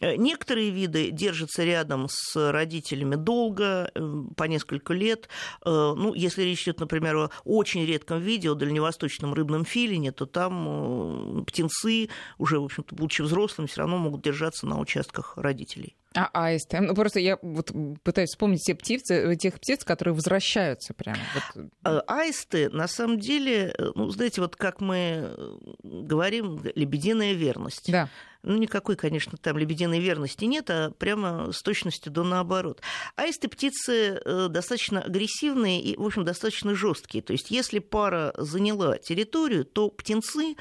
Э, 0.00 0.16
некоторые 0.16 0.70
виды 0.70 1.10
держатся 1.10 1.64
рядом 1.64 2.08
с 2.10 2.50
родителями 2.50 3.16
долго, 3.16 3.90
э, 3.94 4.22
по 4.36 4.44
несколько 4.44 4.92
лет. 4.94 5.28
Ну, 5.64 6.14
если 6.14 6.42
речь 6.42 6.62
идет, 6.62 6.80
например, 6.80 7.30
о 7.44 7.60
очень 7.60 7.69
очень 7.70 7.86
редком 7.86 8.20
виде 8.20 8.50
о 8.50 8.54
дальневосточном 8.54 9.34
рыбном 9.34 9.64
филине, 9.64 10.12
то 10.12 10.26
там 10.26 11.40
э, 11.40 11.44
птенцы, 11.44 12.08
уже, 12.38 12.58
в 12.58 12.64
общем-то, 12.64 12.94
будучи 12.94 13.22
взрослыми, 13.22 13.68
все 13.68 13.80
равно 13.80 13.98
могут 13.98 14.22
держаться 14.22 14.66
на 14.66 14.78
участках 14.78 15.36
родителей. 15.36 15.96
А 16.14 16.28
аисты? 16.32 16.80
Ну, 16.80 16.92
просто 16.94 17.20
я 17.20 17.38
вот 17.40 17.70
пытаюсь 18.02 18.30
вспомнить 18.30 18.64
те 18.64 18.74
птицы, 18.74 19.36
тех 19.36 19.54
птиц, 19.60 19.84
которые 19.84 20.12
возвращаются 20.14 20.92
прямо. 20.92 21.20
Вот. 21.54 21.68
Э, 21.84 22.00
аисты, 22.08 22.68
на 22.70 22.88
самом 22.88 23.20
деле, 23.20 23.72
э, 23.78 23.90
ну, 23.94 24.10
знаете, 24.10 24.40
вот 24.40 24.56
как 24.56 24.80
мы 24.80 25.36
говорим, 25.82 26.60
лебединая 26.74 27.32
верность. 27.34 27.90
Да. 27.92 28.08
Ну, 28.42 28.56
никакой, 28.56 28.96
конечно, 28.96 29.36
там 29.36 29.58
лебединой 29.58 30.00
верности 30.00 30.44
нет, 30.44 30.70
а 30.70 30.90
прямо 30.90 31.52
с 31.52 31.62
точностью 31.62 32.12
до 32.12 32.24
наоборот. 32.24 32.80
Аисты 33.16 33.48
птицы 33.48 34.20
э, 34.24 34.48
достаточно 34.48 35.02
агрессивные 35.02 35.80
и, 35.82 35.96
в 35.96 36.04
общем, 36.04 36.24
достаточно 36.24 36.74
жесткие. 36.74 37.22
То 37.22 37.32
есть, 37.32 37.50
если 37.50 37.78
пара 37.78 38.32
заняла 38.36 38.98
территорию, 38.98 39.64
то 39.64 39.90
птенцы 39.90 40.56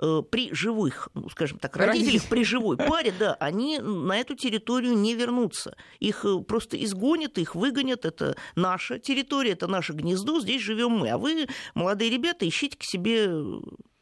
э, 0.00 0.22
при 0.30 0.54
живых, 0.54 1.08
ну, 1.14 1.28
скажем 1.28 1.58
так, 1.58 1.76
родителях 1.76 2.24
при 2.28 2.44
живой 2.44 2.76
паре, 2.76 3.12
да, 3.18 3.34
они 3.34 3.78
на 3.78 4.16
эту 4.18 4.36
территорию 4.36 4.96
не 4.96 5.14
вернутся. 5.14 5.76
Их 5.98 6.24
э, 6.24 6.38
просто 6.40 6.82
изгонят, 6.82 7.38
их 7.38 7.54
выгонят. 7.54 8.04
Это 8.04 8.36
наша 8.54 8.98
территория, 8.98 9.52
это 9.52 9.66
наше 9.66 9.92
гнездо, 9.92 10.40
здесь 10.40 10.62
живем 10.62 10.92
мы. 10.92 11.10
А 11.10 11.18
вы, 11.18 11.48
молодые 11.74 12.10
ребята, 12.10 12.48
ищите 12.48 12.78
к 12.78 12.84
себе 12.84 13.28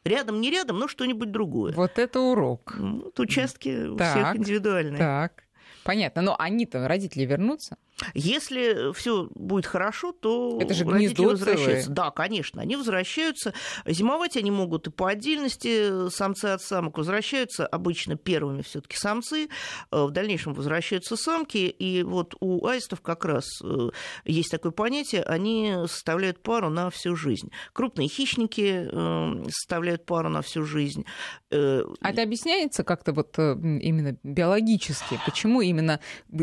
рядом, 0.03 0.41
не 0.41 0.51
рядом, 0.51 0.79
но 0.79 0.87
что-нибудь 0.87 1.31
другое. 1.31 1.73
Вот 1.73 1.97
это 1.97 2.19
урок. 2.19 2.75
Ну, 2.77 3.11
участки 3.17 3.87
у 3.87 3.97
так, 3.97 4.11
всех 4.11 4.35
индивидуальные. 4.35 4.97
Так. 4.97 5.43
Понятно. 5.83 6.21
Но 6.21 6.35
они-то, 6.39 6.87
родители, 6.87 7.25
вернутся? 7.25 7.77
Если 8.13 8.93
все 8.93 9.29
будет 9.35 9.65
хорошо, 9.65 10.11
то 10.11 10.57
это 10.61 10.73
же 10.73 10.85
родители 10.85 11.25
возвращаются. 11.25 11.83
Целое. 11.85 11.95
Да, 11.95 12.11
конечно, 12.11 12.61
они 12.61 12.75
возвращаются. 12.75 13.53
Зимовать 13.85 14.37
они 14.37 14.51
могут 14.51 14.87
и 14.87 14.89
по 14.89 15.09
отдельности, 15.09 16.09
самцы 16.09 16.45
от 16.45 16.61
самок. 16.61 16.97
Возвращаются 16.97 17.65
обычно 17.65 18.15
первыми 18.15 18.61
все-таки 18.61 18.97
самцы, 18.97 19.47
э, 19.91 20.03
в 20.03 20.11
дальнейшем 20.11 20.53
возвращаются 20.53 21.15
самки. 21.15 21.57
И 21.57 22.03
вот 22.03 22.35
у 22.39 22.65
аистов 22.65 23.01
как 23.01 23.25
раз 23.25 23.45
э, 23.63 23.89
есть 24.25 24.51
такое 24.51 24.71
понятие, 24.71 25.23
они 25.23 25.73
составляют 25.87 26.41
пару 26.41 26.69
на 26.69 26.89
всю 26.89 27.15
жизнь. 27.15 27.51
Крупные 27.73 28.07
хищники 28.07 28.87
э, 28.91 29.43
составляют 29.49 30.05
пару 30.05 30.29
на 30.29 30.41
всю 30.41 30.63
жизнь. 30.63 31.05
А 31.51 31.83
это 32.01 32.23
объясняется 32.23 32.83
как-то 32.83 33.13
вот 33.13 33.37
именно 33.37 34.17
биологически? 34.23 35.19
Почему 35.25 35.61
именно 35.61 35.99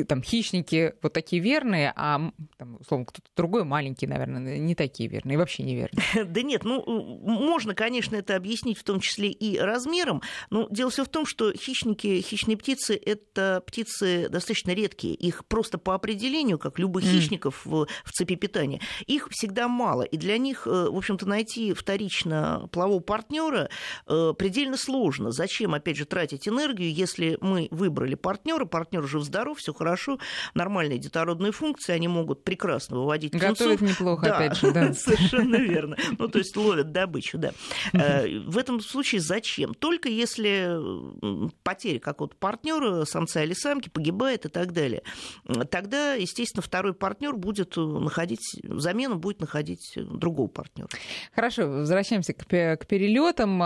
там 0.09 0.23
хищники 0.23 0.95
вот 1.02 1.12
такие 1.12 1.43
верные, 1.50 1.92
а, 1.97 2.30
там, 2.57 2.76
условно, 2.80 3.07
кто-то 3.07 3.28
другой 3.37 3.64
маленький, 3.64 4.07
наверное, 4.07 4.59
не 4.59 4.75
такие 4.75 5.09
верные, 5.09 5.37
вообще 5.37 5.62
неверные. 5.62 6.04
Да 6.30 6.42
нет, 6.42 6.64
ну, 6.64 6.85
можно, 6.87 7.75
конечно, 7.75 8.14
это 8.14 8.37
объяснить 8.37 8.78
в 8.78 8.85
том 8.85 9.00
числе 9.00 9.30
и 9.30 9.59
размером, 9.59 10.23
но 10.50 10.69
дело 10.71 10.90
все 10.90 11.04
в 11.04 11.09
том, 11.09 11.26
что 11.26 11.52
хищники, 11.52 12.21
хищные 12.21 12.57
птицы– 12.57 13.00
это 13.04 13.62
птицы 13.66 14.28
достаточно 14.28 14.73
редкие. 14.73 15.14
Их 15.14 15.45
просто 15.47 15.78
по 15.78 15.95
определению, 15.95 16.59
как 16.59 16.78
любых 16.78 17.04
хищников 17.04 17.64
в, 17.64 17.87
в 18.04 18.12
цепи 18.12 18.37
питания, 18.37 18.80
их 19.07 19.28
всегда 19.30 19.66
мало. 19.69 20.02
И 20.02 20.16
для 20.16 20.38
них, 20.38 20.66
э, 20.66 20.88
в 20.90 20.97
общем-то, 20.97 21.26
найти 21.26 21.73
вторично 21.73 22.69
полового 22.71 23.00
партнера 23.00 23.71
э, 24.07 24.35
предельно 24.38 24.76
сложно. 24.76 25.33
Зачем, 25.33 25.75
опять 25.75 25.97
же, 25.97 26.04
тратить 26.04 26.47
энергию, 26.47 26.92
если 26.92 27.38
мы 27.40 27.69
выбрали 27.71 28.14
партнера, 28.14 28.64
партнер 28.66 29.04
жив 29.07 29.25
здоров, 29.25 29.59
все 29.59 29.75
хорошо, 29.75 30.19
нормальная 30.54 30.99
детородная 30.99 31.29
детородные 31.30 31.52
функции, 31.52 31.92
они 31.92 32.08
могут 32.08 32.44
прекрасно 32.44 32.99
выводить 32.99 33.32
птенцов. 33.32 33.58
Готовят 33.58 33.80
неплохо, 33.80 34.26
да, 34.26 34.37
опять 34.37 34.56
же, 34.56 34.70
да. 34.72 34.92
Совершенно 34.94 35.56
верно. 35.56 35.96
Ну, 36.18 36.28
то 36.28 36.38
есть 36.38 36.56
ловят 36.56 36.92
добычу, 36.92 37.38
да. 37.38 37.52
Э, 37.92 38.26
в 38.40 38.58
этом 38.58 38.80
случае 38.80 39.20
зачем? 39.20 39.75
Только 39.75 40.08
если 40.08 40.76
потеря 41.62 41.99
какого-то 41.99 42.37
партнера, 42.37 43.04
самца 43.04 43.42
или 43.42 43.54
самки, 43.54 43.88
погибает 43.88 44.44
и 44.44 44.49
так 44.49 44.72
далее. 44.72 45.02
Тогда, 45.70 46.14
естественно, 46.14 46.62
второй 46.62 46.92
партнер 46.92 47.37
будет 47.37 47.76
находить, 47.76 48.40
замену 48.62 49.16
будет 49.16 49.40
находить 49.40 49.94
другого 49.96 50.49
партнера. 50.49 50.88
Хорошо, 51.34 51.68
возвращаемся 51.68 52.34
к, 52.34 52.44
к 52.44 52.87
перелетам. 52.87 53.62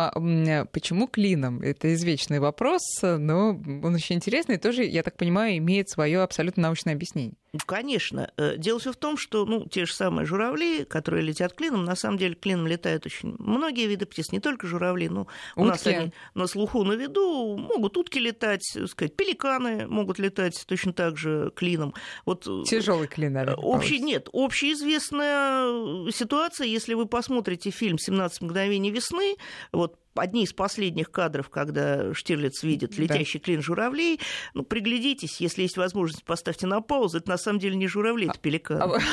Почему 0.72 1.08
клином? 1.08 1.60
Это 1.60 1.92
извечный 1.94 2.38
вопрос, 2.38 2.82
но 3.02 3.50
он 3.50 3.94
очень 3.94 4.16
интересный 4.16 4.58
тоже, 4.58 4.84
я 4.84 5.02
так 5.02 5.16
понимаю, 5.16 5.56
имеет 5.58 5.88
свое 5.88 6.22
абсолютно 6.22 6.64
научное 6.64 6.94
объяснение. 6.94 7.34
Конечно. 7.66 8.30
Э, 8.36 8.56
дело 8.56 8.78
все 8.78 8.92
в 8.92 8.96
том, 8.96 9.16
что 9.16 9.44
ну, 9.44 9.66
те 9.66 9.86
же 9.86 9.94
самые 9.94 10.26
журавли, 10.26 10.84
которые 10.84 11.22
летят 11.22 11.54
клином, 11.54 11.84
на 11.84 11.96
самом 11.96 12.18
деле 12.18 12.34
клином 12.34 12.66
летают 12.66 13.06
очень 13.06 13.36
многие 13.38 13.86
виды 13.86 14.06
птиц, 14.06 14.32
не 14.32 14.40
только 14.40 14.66
журавли, 14.66 15.08
но 15.08 15.22
утки. 15.22 15.30
у 15.56 15.64
нас 15.64 15.86
они 15.86 16.12
на 16.34 16.46
слуху, 16.46 16.84
на 16.84 16.92
виду, 16.94 17.56
могут 17.56 17.96
утки 17.96 18.18
летать, 18.18 18.64
сказать, 18.86 19.16
пеликаны 19.16 19.86
могут 19.86 20.18
летать 20.18 20.64
точно 20.66 20.92
так 20.92 21.16
же 21.16 21.52
клином. 21.54 21.94
Вот, 22.24 22.46
э, 22.46 22.62
Тяжелый 22.66 23.08
клин, 23.08 23.34
наверное, 23.34 23.56
общий, 23.56 23.98
Нет, 23.98 24.28
общеизвестная 24.32 26.10
ситуация, 26.10 26.66
если 26.66 26.94
вы 26.94 27.06
посмотрите 27.06 27.70
фильм 27.70 27.96
«17 27.96 28.44
мгновений 28.44 28.90
весны», 28.90 29.36
вот 29.72 29.98
одни 30.16 30.44
из 30.44 30.52
последних 30.52 31.10
кадров, 31.10 31.48
когда 31.48 32.12
Штирлиц 32.14 32.62
видит 32.62 32.98
летящий 32.98 33.40
да. 33.40 33.44
клин 33.44 33.62
журавлей. 33.62 34.20
Ну, 34.54 34.62
приглядитесь, 34.62 35.40
если 35.40 35.62
есть 35.62 35.76
возможность, 35.76 36.24
поставьте 36.24 36.66
на 36.66 36.80
паузу. 36.80 37.18
Это 37.18 37.30
на 37.30 37.38
самом 37.38 37.58
деле 37.58 37.76
не 37.76 37.86
журавли, 37.86 38.28
это 38.28 38.38
пеликаны. 38.38 38.82
А... 38.82 38.98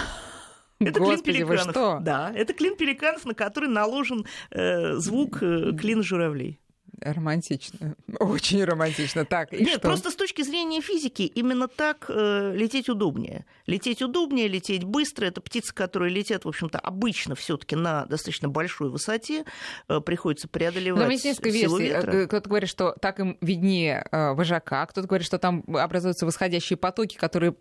Это 0.79 0.99
Господи, 0.99 1.21
клин 1.21 1.35
пеликанов. 1.35 1.65
Вы 1.67 1.71
что? 1.71 1.99
Да, 2.01 2.31
это 2.35 2.53
клин 2.53 2.75
пеликанов, 2.75 3.23
на 3.25 3.35
который 3.35 3.69
наложен 3.69 4.25
э, 4.49 4.93
звук 4.95 5.43
э, 5.43 5.73
клин 5.79 6.01
журавлей. 6.01 6.59
Романтично. 7.01 7.95
Очень 8.19 8.63
романтично. 8.63 9.25
Так, 9.25 9.53
и 9.53 9.63
Нет, 9.63 9.79
что? 9.79 9.81
просто 9.81 10.11
с 10.11 10.15
точки 10.15 10.43
зрения 10.43 10.81
физики 10.81 11.23
именно 11.23 11.67
так 11.67 12.05
э, 12.09 12.53
лететь 12.55 12.89
удобнее. 12.89 13.45
Лететь 13.65 14.03
удобнее, 14.03 14.47
лететь 14.47 14.83
быстро. 14.83 15.25
Это 15.25 15.41
птицы, 15.41 15.73
которые 15.73 16.13
летят, 16.13 16.45
в 16.45 16.47
общем-то, 16.47 16.77
обычно 16.77 17.33
все 17.33 17.57
таки 17.57 17.75
на 17.75 18.05
достаточно 18.05 18.49
большой 18.49 18.91
высоте. 18.91 19.45
Э, 19.87 19.99
приходится 19.99 20.47
преодолевать 20.47 21.05
Но 21.05 21.11
есть 21.11 21.23
силу 21.23 21.77
версий. 21.77 21.93
ветра. 21.93 22.11
Э, 22.11 22.27
кто-то 22.27 22.47
говорит, 22.47 22.69
что 22.69 22.95
так 23.01 23.19
им 23.19 23.37
виднее 23.41 24.05
э, 24.11 24.33
вожака. 24.33 24.85
Кто-то 24.85 25.07
говорит, 25.07 25.25
что 25.25 25.39
там 25.39 25.63
образуются 25.67 26.27
восходящие 26.27 26.77
потоки, 26.77 27.17
которые 27.17 27.55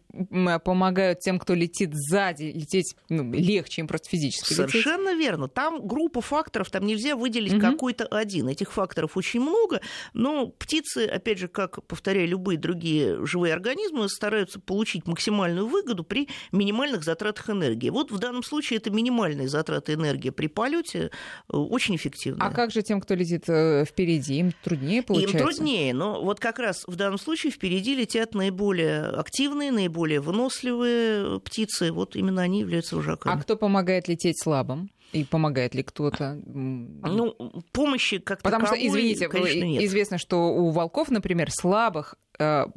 помогают 0.64 1.20
тем, 1.20 1.38
кто 1.38 1.54
летит 1.54 1.92
сзади, 1.94 2.44
лететь 2.44 2.94
ну, 3.09 3.32
легче 3.32 3.80
им 3.80 3.88
просто 3.88 4.11
физически 4.11 4.52
Совершенно 4.52 5.11
лететь. 5.14 5.20
верно. 5.20 5.49
Там 5.49 5.87
группа 5.87 6.20
факторов, 6.20 6.70
там 6.70 6.85
нельзя 6.85 7.16
выделить 7.16 7.54
угу. 7.54 7.62
какой-то 7.62 8.04
один. 8.04 8.49
Этих 8.49 8.73
факторов 8.73 9.16
очень 9.16 9.29
очень 9.30 9.40
много, 9.40 9.80
но 10.12 10.49
птицы, 10.49 11.06
опять 11.06 11.38
же, 11.38 11.49
как, 11.49 11.84
повторяю, 11.87 12.28
любые 12.28 12.58
другие 12.58 13.25
живые 13.25 13.54
организмы, 13.54 14.08
стараются 14.08 14.60
получить 14.60 15.06
максимальную 15.06 15.66
выгоду 15.66 16.04
при 16.04 16.28
минимальных 16.52 17.04
затратах 17.04 17.50
энергии. 17.50 17.90
Вот 17.90 18.10
в 18.10 18.18
данном 18.18 18.42
случае 18.42 18.78
это 18.78 18.90
минимальные 18.90 19.49
затраты 19.49 19.94
энергии 19.94 20.30
при 20.30 20.49
полете 20.49 21.10
э, 21.49 21.56
очень 21.56 21.96
эффективно. 21.96 22.44
А 22.44 22.50
как 22.50 22.72
же 22.72 22.82
тем, 22.82 23.00
кто 23.00 23.14
летит 23.14 23.44
э, 23.49 23.84
впереди? 23.84 24.38
Им 24.38 24.52
труднее 24.64 25.02
получается? 25.02 25.38
Им 25.38 25.44
труднее, 25.44 25.94
но 25.94 26.22
вот 26.22 26.40
как 26.40 26.58
раз 26.58 26.84
в 26.87 26.96
данном 26.96 27.18
случае 27.18 27.52
впереди 27.52 27.94
летят 27.94 28.34
наиболее 28.34 29.04
активные, 29.06 29.70
наиболее 29.70 30.20
выносливые 30.20 31.40
птицы. 31.40 31.92
Вот 31.92 32.16
именно 32.16 32.42
они 32.42 32.60
являются 32.60 32.96
вожаками. 32.96 33.34
А 33.34 33.40
кто 33.40 33.56
помогает 33.56 34.08
лететь 34.08 34.42
слабым? 34.42 34.90
И 35.12 35.25
помогает 35.25 35.75
ли 35.75 35.83
кто-то? 35.83 36.40
Ну, 36.45 37.35
помощи 37.73 38.19
как 38.19 38.43
Потому 38.43 38.67
что, 38.67 38.76
извините, 38.76 39.29
конечно, 39.29 39.64
нет. 39.64 39.83
известно, 39.85 40.19
что 40.19 40.55
у 40.55 40.71
волков, 40.71 41.11
например, 41.11 41.50
слабых 41.50 42.14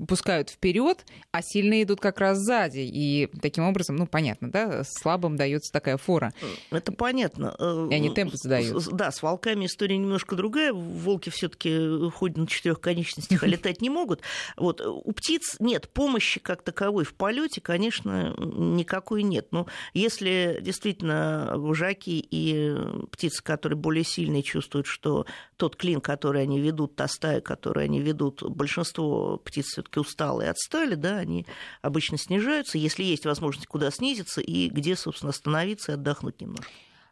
пускают 0.07 0.49
вперед, 0.49 1.05
а 1.31 1.41
сильные 1.41 1.83
идут 1.83 1.99
как 1.99 2.19
раз 2.19 2.39
сзади. 2.39 2.79
И 2.79 3.29
таким 3.41 3.63
образом, 3.63 3.95
ну, 3.95 4.05
понятно, 4.05 4.51
да, 4.51 4.83
слабым 4.83 5.35
дается 5.35 5.71
такая 5.71 5.97
фора. 5.97 6.33
Это 6.69 6.91
понятно. 6.91 7.55
Э, 7.57 7.87
и 7.89 7.95
они 7.95 8.09
темп 8.09 8.33
задают. 8.33 8.85
Да, 8.91 9.11
с 9.11 9.21
волками 9.21 9.65
история 9.65 9.97
немножко 9.97 10.35
другая. 10.35 10.73
Волки 10.73 11.29
все-таки 11.29 12.09
ходят 12.11 12.37
на 12.37 12.47
четырех 12.47 12.81
конечностях, 12.81 13.43
а 13.43 13.47
летать 13.47 13.81
не 13.81 13.89
могут. 13.89 14.21
Вот. 14.57 14.81
У 14.81 15.11
птиц 15.13 15.55
нет 15.59 15.89
помощи 15.89 16.39
как 16.39 16.61
таковой 16.61 17.05
в 17.05 17.13
полете, 17.13 17.61
конечно, 17.61 18.35
никакой 18.37 19.23
нет. 19.23 19.47
Но 19.51 19.67
если 19.93 20.59
действительно 20.61 21.53
вожаки 21.55 22.25
и 22.29 22.75
птицы, 23.11 23.41
которые 23.43 23.77
более 23.77 24.03
сильные, 24.03 24.43
чувствуют, 24.43 24.87
что 24.87 25.25
тот 25.57 25.75
клин, 25.75 26.01
который 26.01 26.41
они 26.41 26.59
ведут, 26.59 26.95
та 26.95 27.07
стая, 27.07 27.41
которую 27.41 27.85
они 27.85 28.01
ведут, 28.01 28.43
большинство 28.43 29.37
птиц 29.37 29.52
все-таки 29.61 29.99
устали 29.99 30.45
и 30.45 30.49
отстали, 30.49 30.95
да, 30.95 31.17
они 31.17 31.45
обычно 31.81 32.17
снижаются, 32.17 32.77
если 32.77 33.03
есть 33.03 33.25
возможность 33.25 33.67
куда 33.67 33.91
снизиться 33.91 34.41
и 34.41 34.69
где, 34.69 34.95
собственно, 34.95 35.29
остановиться 35.29 35.91
и 35.91 35.95
отдохнуть 35.95 36.41
немного. 36.41 36.65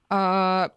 А 0.09 0.71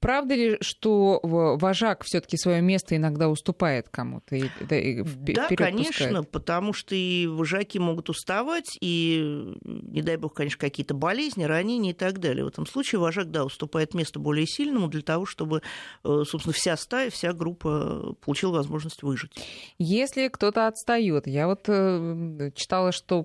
Правда 0.00 0.34
ли, 0.34 0.58
что 0.60 1.20
вожак 1.22 2.04
все-таки 2.04 2.36
свое 2.36 2.60
место 2.60 2.96
иногда 2.96 3.28
уступает 3.28 3.88
кому-то? 3.88 4.36
И, 4.36 4.48
да, 4.60 4.76
и 4.76 5.02
да 5.34 5.48
конечно, 5.48 6.06
пускает? 6.06 6.30
потому 6.30 6.72
что 6.72 6.94
и 6.94 7.26
вожаки 7.26 7.78
могут 7.78 8.10
уставать, 8.10 8.76
и, 8.80 9.54
не 9.64 10.02
дай 10.02 10.16
бог, 10.16 10.34
конечно, 10.34 10.58
какие-то 10.58 10.94
болезни, 10.94 11.44
ранения 11.44 11.90
и 11.90 11.94
так 11.94 12.18
далее. 12.18 12.44
В 12.44 12.48
этом 12.48 12.66
случае 12.66 13.00
вожак, 13.00 13.30
да, 13.30 13.44
уступает 13.44 13.94
место 13.94 14.18
более 14.18 14.46
сильному 14.46 14.88
для 14.88 15.02
того, 15.02 15.26
чтобы, 15.26 15.62
э, 16.04 16.22
собственно, 16.26 16.52
вся 16.52 16.76
стая, 16.76 17.10
вся 17.10 17.32
группа 17.32 18.14
получила 18.20 18.52
возможность 18.52 19.02
выжить. 19.02 19.32
Если 19.78 20.28
кто-то 20.28 20.66
отстает, 20.66 21.26
я 21.26 21.46
вот 21.46 21.64
э, 21.68 22.50
читала, 22.54 22.92
что 22.92 23.24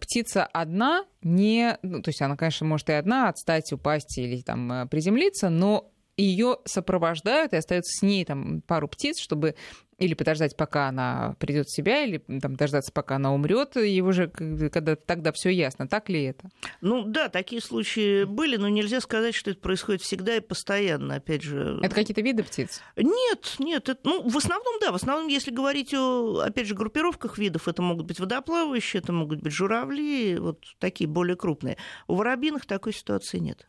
птица 0.00 0.44
одна 0.44 1.04
не, 1.22 1.78
ну, 1.82 2.02
то 2.02 2.08
есть 2.08 2.20
она, 2.20 2.36
конечно, 2.36 2.66
может 2.66 2.88
и 2.90 2.92
одна 2.92 3.28
отстать, 3.28 3.72
упасть 3.72 4.18
или 4.18 4.40
там 4.40 4.72
э, 4.72 4.86
приземлиться, 4.86 5.50
но 5.50 5.81
ее 6.16 6.58
сопровождают 6.64 7.52
и 7.52 7.56
остается 7.56 7.98
с 7.98 8.02
ней 8.02 8.24
там 8.24 8.60
пару 8.62 8.88
птиц, 8.88 9.18
чтобы 9.18 9.54
или 10.02 10.14
подождать, 10.14 10.56
пока 10.56 10.88
она 10.88 11.36
придет 11.38 11.68
в 11.68 11.74
себя, 11.74 12.04
или 12.04 12.18
там, 12.40 12.56
дождаться, 12.56 12.90
пока 12.92 13.16
она 13.16 13.32
умрет, 13.32 13.76
его 13.76 14.12
же 14.12 14.28
когда 14.28 14.96
тогда 14.96 15.32
все 15.32 15.50
ясно, 15.50 15.86
так 15.86 16.08
ли 16.08 16.24
это? 16.24 16.50
Ну 16.80 17.04
да, 17.04 17.28
такие 17.28 17.62
случаи 17.62 18.24
были, 18.24 18.56
но 18.56 18.68
нельзя 18.68 19.00
сказать, 19.00 19.34
что 19.34 19.50
это 19.50 19.60
происходит 19.60 20.02
всегда 20.02 20.36
и 20.36 20.40
постоянно, 20.40 21.16
опять 21.16 21.42
же. 21.42 21.78
Это 21.82 21.94
какие-то 21.94 22.20
виды 22.20 22.42
птиц? 22.42 22.80
Нет, 22.96 23.56
нет, 23.58 23.88
это, 23.88 24.00
ну 24.04 24.28
в 24.28 24.36
основном 24.36 24.80
да, 24.80 24.90
в 24.90 24.96
основном, 24.96 25.28
если 25.28 25.50
говорить 25.50 25.94
о, 25.94 26.40
опять 26.44 26.66
же, 26.66 26.74
группировках 26.74 27.38
видов, 27.38 27.68
это 27.68 27.82
могут 27.82 28.06
быть 28.06 28.18
водоплавающие, 28.18 29.00
это 29.00 29.12
могут 29.12 29.40
быть 29.40 29.52
журавли, 29.52 30.36
вот 30.38 30.64
такие 30.78 31.08
более 31.08 31.36
крупные. 31.36 31.76
У 32.08 32.16
воробьиных 32.16 32.66
такой 32.66 32.92
ситуации 32.92 33.38
нет. 33.38 33.64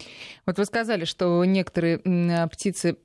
Вот 0.46 0.58
вы 0.58 0.66
сказали, 0.66 1.06
что 1.06 1.46
некоторые 1.46 2.00
птицы 2.50 2.98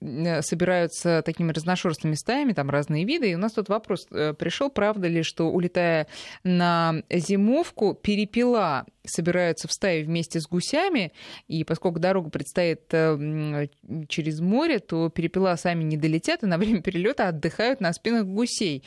собираются 0.42 1.23
такими 1.25 1.52
разношерстными 1.52 2.14
стаями, 2.14 2.52
там 2.52 2.70
разные 2.70 3.04
виды, 3.04 3.17
вида. 3.18 3.26
И 3.26 3.34
у 3.34 3.38
нас 3.38 3.52
тут 3.52 3.68
вопрос 3.68 4.06
э, 4.10 4.34
пришел, 4.34 4.70
правда 4.70 5.08
ли, 5.08 5.22
что 5.22 5.50
улетая 5.50 6.06
на 6.44 7.02
зимовку, 7.10 7.94
перепела 7.94 8.87
собираются 9.08 9.68
в 9.68 9.72
стае 9.72 10.04
вместе 10.04 10.40
с 10.40 10.46
гусями, 10.46 11.12
и 11.46 11.64
поскольку 11.64 11.98
дорога 11.98 12.30
предстоит 12.30 12.82
э, 12.92 13.68
через 14.08 14.40
море, 14.40 14.78
то 14.78 15.08
перепела 15.08 15.56
сами 15.56 15.84
не 15.84 15.96
долетят, 15.96 16.42
и 16.42 16.46
на 16.46 16.58
время 16.58 16.82
перелета 16.82 17.28
отдыхают 17.28 17.80
на 17.80 17.92
спинах 17.92 18.26
гусей. 18.26 18.84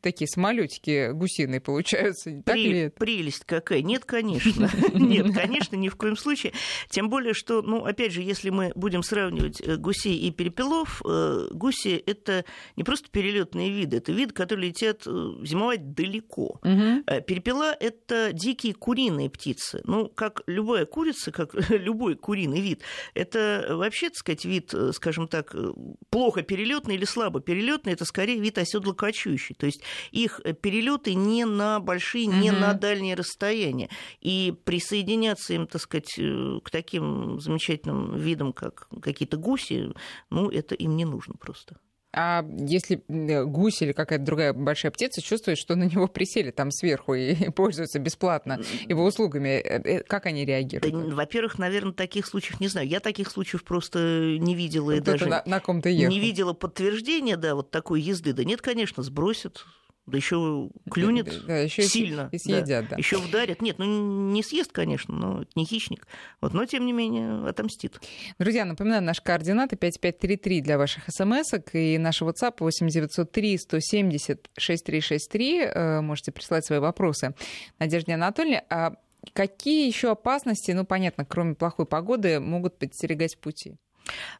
Такие 0.00 0.28
самолетики 0.28 1.12
гусиные 1.12 1.60
получаются. 1.60 2.30
Так 2.44 2.54
При, 2.54 2.68
ли 2.68 2.78
это? 2.80 2.98
Прелесть 2.98 3.44
какая. 3.44 3.82
Нет, 3.82 4.04
конечно. 4.04 4.70
Нет, 4.94 5.34
конечно, 5.34 5.76
ни 5.76 5.88
в 5.88 5.96
коем 5.96 6.16
случае. 6.16 6.52
Тем 6.88 7.08
более, 7.08 7.34
что, 7.34 7.62
ну, 7.62 7.84
опять 7.84 8.12
же, 8.12 8.22
если 8.22 8.50
мы 8.50 8.72
будем 8.74 9.02
сравнивать 9.02 9.60
э, 9.60 9.76
гусей 9.76 10.16
и 10.16 10.30
перепелов, 10.30 11.02
э, 11.04 11.48
гуси— 11.52 12.02
это 12.06 12.44
не 12.76 12.84
просто 12.84 13.08
перелетные 13.10 13.70
виды, 13.70 13.98
это 13.98 14.12
виды, 14.12 14.32
которые 14.32 14.68
летят 14.68 15.04
зимовать 15.04 15.94
далеко. 15.94 16.60
Перепела— 16.62 17.74
это 17.80 18.30
дикие 18.32 18.74
куриные 18.74 19.30
птицы, 19.30 19.47
птицы. 19.48 19.80
Ну, 19.84 20.08
как 20.08 20.42
любая 20.46 20.84
курица, 20.86 21.30
как 21.30 21.54
любой 21.70 22.16
куриный 22.16 22.60
вид, 22.60 22.82
это 23.14 23.66
вообще, 23.70 24.08
так 24.08 24.16
сказать, 24.16 24.44
вид, 24.44 24.74
э, 24.74 24.92
скажем 24.92 25.28
так, 25.28 25.54
э, 25.54 25.72
плохо 26.10 26.42
перелетный 26.42 26.96
или 26.96 27.04
слабо 27.04 27.40
перелетный, 27.40 27.92
это 27.92 28.04
скорее 28.04 28.40
вид 28.40 28.58
оседлокочующий. 28.58 29.54
То 29.54 29.66
есть 29.66 29.82
их 30.10 30.40
перелеты 30.60 31.14
не 31.14 31.44
на 31.44 31.80
большие, 31.80 32.26
не 32.26 32.50
угу. 32.50 32.60
на 32.60 32.74
дальние 32.74 33.14
расстояния. 33.14 33.88
И 34.20 34.54
присоединяться 34.64 35.54
им, 35.54 35.66
так 35.66 35.80
сказать, 35.80 36.18
э, 36.18 36.60
к 36.62 36.70
таким 36.70 37.40
замечательным 37.40 38.16
видам, 38.16 38.52
как 38.52 38.88
какие-то 39.02 39.36
гуси, 39.36 39.92
ну, 40.30 40.50
это 40.50 40.74
им 40.74 40.96
не 40.96 41.04
нужно 41.04 41.34
просто. 41.34 41.78
А 42.14 42.42
если 42.56 43.02
гусь 43.44 43.82
или 43.82 43.92
какая-то 43.92 44.24
другая 44.24 44.52
большая 44.54 44.90
птица 44.90 45.20
чувствует, 45.20 45.58
что 45.58 45.74
на 45.74 45.84
него 45.84 46.06
присели 46.08 46.50
там 46.50 46.70
сверху 46.70 47.14
и 47.14 47.50
пользуются 47.50 47.98
бесплатно 47.98 48.60
его 48.88 49.04
услугами, 49.04 49.60
э, 49.60 49.82
э, 49.84 50.02
как 50.04 50.24
они 50.26 50.44
реагируют? 50.46 50.92
Да, 50.92 51.14
во-первых, 51.14 51.58
наверное, 51.58 51.92
таких 51.92 52.26
случаев 52.26 52.60
не 52.60 52.68
знаю. 52.68 52.88
Я 52.88 53.00
таких 53.00 53.30
случаев 53.30 53.62
просто 53.62 54.38
не 54.38 54.54
видела 54.54 54.92
и 54.92 55.00
даже 55.00 55.26
на, 55.26 55.42
на 55.44 55.60
ком-то 55.60 55.90
ехал. 55.90 56.10
не 56.10 56.18
видела 56.18 56.54
подтверждения, 56.54 57.36
да, 57.36 57.54
вот 57.54 57.70
такой 57.70 58.00
езды. 58.00 58.32
Да 58.32 58.42
нет, 58.42 58.62
конечно, 58.62 59.02
сбросят, 59.02 59.66
да 60.08 60.16
еще 60.16 60.70
клюнет 60.90 61.46
да, 61.46 61.58
еще 61.58 61.82
сильно. 61.82 62.28
И 62.32 62.38
съедят, 62.38 62.88
да. 62.88 62.90
да. 62.90 62.96
Еще 62.96 63.18
вдарят. 63.18 63.62
Нет, 63.62 63.78
ну 63.78 64.30
не 64.30 64.42
съест, 64.42 64.72
конечно, 64.72 65.14
но 65.14 65.44
не 65.54 65.64
хищник. 65.64 66.06
Вот, 66.40 66.54
но 66.54 66.64
тем 66.64 66.86
не 66.86 66.92
менее 66.92 67.46
отомстит. 67.48 68.00
Друзья, 68.38 68.64
напоминаю, 68.64 69.02
наши 69.02 69.22
координаты 69.22 69.76
5533 69.76 70.60
для 70.60 70.78
ваших 70.78 71.04
смс 71.08 71.54
и 71.72 71.98
наш 71.98 72.22
WhatsApp 72.22 72.56
8903 72.60 73.58
170 73.58 74.50
6363. 74.58 76.00
Можете 76.02 76.32
прислать 76.32 76.64
свои 76.66 76.78
вопросы. 76.78 77.34
Надежде 77.78 78.14
Анатольевне, 78.14 78.64
а 78.70 78.94
какие 79.32 79.86
еще 79.86 80.10
опасности, 80.10 80.72
ну 80.72 80.84
понятно, 80.84 81.24
кроме 81.24 81.54
плохой 81.54 81.86
погоды, 81.86 82.40
могут 82.40 82.78
подстерегать 82.78 83.38
пути? 83.38 83.76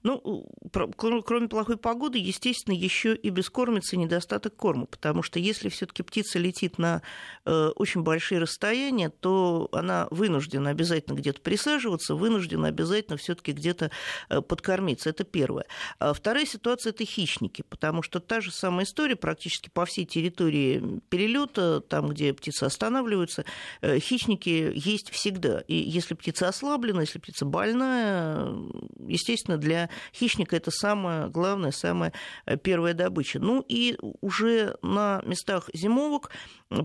Ну, 0.03 0.47
кроме 0.97 1.49
плохой 1.49 1.77
погоды, 1.77 2.19
естественно, 2.19 2.75
еще 2.75 3.15
и 3.15 3.31
бескормица 3.31 3.97
недостаток 3.97 4.57
корма, 4.57 4.87
потому 4.87 5.23
что 5.23 5.39
если 5.39 5.69
все-таки 5.69 6.03
птица 6.03 6.39
летит 6.39 6.79
на 6.79 7.03
э, 7.45 7.69
очень 7.77 8.03
большие 8.03 8.41
расстояния, 8.41 9.11
то 9.11 9.69
она 9.73 10.09
вынуждена 10.11 10.71
обязательно 10.71 11.17
где-то 11.17 11.41
присаживаться, 11.41 12.15
вынуждена 12.15 12.69
обязательно 12.69 13.17
все-таки 13.17 13.53
где-то 13.53 13.91
э, 14.29 14.41
подкормиться. 14.41 15.11
Это 15.11 15.25
первое. 15.25 15.67
А 15.99 16.13
вторая 16.13 16.47
ситуация 16.47 16.91
это 16.91 17.05
хищники, 17.05 17.63
потому 17.69 18.03
что 18.03 18.21
та 18.21 18.41
же 18.41 18.51
самая 18.51 18.85
история 18.85 19.17
практически 19.17 19.69
по 19.69 19.85
всей 19.85 20.05
территории 20.05 21.01
перелета, 21.09 21.81
там, 21.81 22.09
где 22.09 22.33
птицы 22.33 22.65
останавливаются, 22.65 23.45
э, 23.81 23.99
хищники 23.99 24.73
есть 24.75 25.11
всегда. 25.11 25.61
И 25.69 25.75
если 25.75 26.15
птица 26.15 26.49
ослаблена, 26.49 27.03
если 27.03 27.19
птица 27.19 27.45
больная, 27.45 28.55
естественно, 29.07 29.58
для 29.59 29.91
хищника 30.15 30.57
это 30.57 30.71
самое 30.71 31.29
главное, 31.29 31.71
самая 31.71 32.13
э, 32.47 32.57
первая 32.57 32.95
добыча. 32.95 33.39
Ну 33.39 33.65
и 33.67 33.97
уже 34.21 34.77
на 34.83 35.23
местах 35.25 35.69
зимовок 35.73 36.31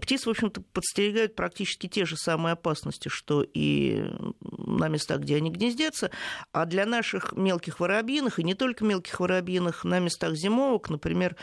птиц, 0.02 0.26
в 0.26 0.30
общем-то, 0.30 0.62
подстерегают 0.62 1.36
практически 1.36 1.88
те 1.88 2.06
же 2.06 2.16
самые 2.18 2.54
опасности, 2.54 3.10
что 3.10 3.44
и 3.44 4.06
на 4.42 4.88
местах, 4.88 5.22
где 5.22 5.38
они 5.38 5.52
гнездятся. 5.52 6.12
А 6.52 6.66
для 6.66 6.86
наших 6.86 7.34
мелких 7.34 7.80
воробьиных, 7.80 8.40
и 8.40 8.44
не 8.44 8.56
только 8.56 8.86
мелких 8.86 9.20
воробьиных, 9.20 9.84
на 9.84 10.00
местах 10.00 10.36
зимовок, 10.36 10.90
например, 10.90 11.36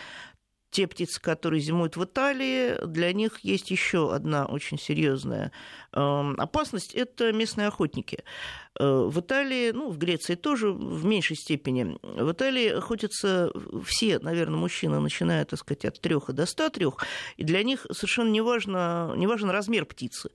те 0.70 0.86
птицы, 0.86 1.20
которые 1.20 1.60
зимуют 1.60 1.96
в 1.96 2.04
Италии, 2.04 2.86
для 2.86 3.12
них 3.12 3.40
есть 3.40 3.70
еще 3.70 4.14
одна 4.14 4.46
очень 4.46 4.78
серьезная 4.78 5.52
опасность– 5.92 6.94
это 6.94 7.32
местные 7.32 7.68
охотники. 7.68 8.24
Э, 8.78 9.08
в 9.08 9.20
Италии, 9.20 9.72
ну, 9.72 9.90
в 9.90 9.98
Греции 9.98 10.36
тоже 10.36 10.72
в 10.72 11.04
меньшей 11.04 11.36
степени. 11.36 11.98
В 12.02 12.32
Италии 12.32 12.68
охотятся 12.68 13.52
все, 13.84 14.18
наверное, 14.18 14.58
мужчины, 14.58 15.00
начиная, 15.00 15.44
так 15.44 15.58
сказать, 15.58 15.84
от 15.84 16.00
трех 16.00 16.32
до 16.32 16.46
ста 16.46 16.70
трех, 16.70 16.98
и 17.36 17.44
для 17.44 17.62
них 17.62 17.86
совершенно 17.90 18.30
не 18.30 18.40
важно, 18.40 19.12
не 19.16 19.26
важен 19.26 19.50
размер 19.50 19.86
птицы. 19.86 20.30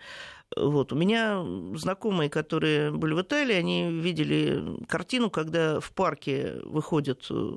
Вот. 0.56 0.94
У 0.94 0.96
меня 0.96 1.44
знакомые, 1.76 2.30
которые 2.30 2.92
были 2.92 3.14
в 3.14 3.22
Италии, 3.22 3.56
они 3.56 3.90
видели 3.92 4.64
картину, 4.88 5.30
когда 5.30 5.80
в 5.80 5.92
парке 5.92 6.62
выходят 6.64 7.26
э, 7.32 7.52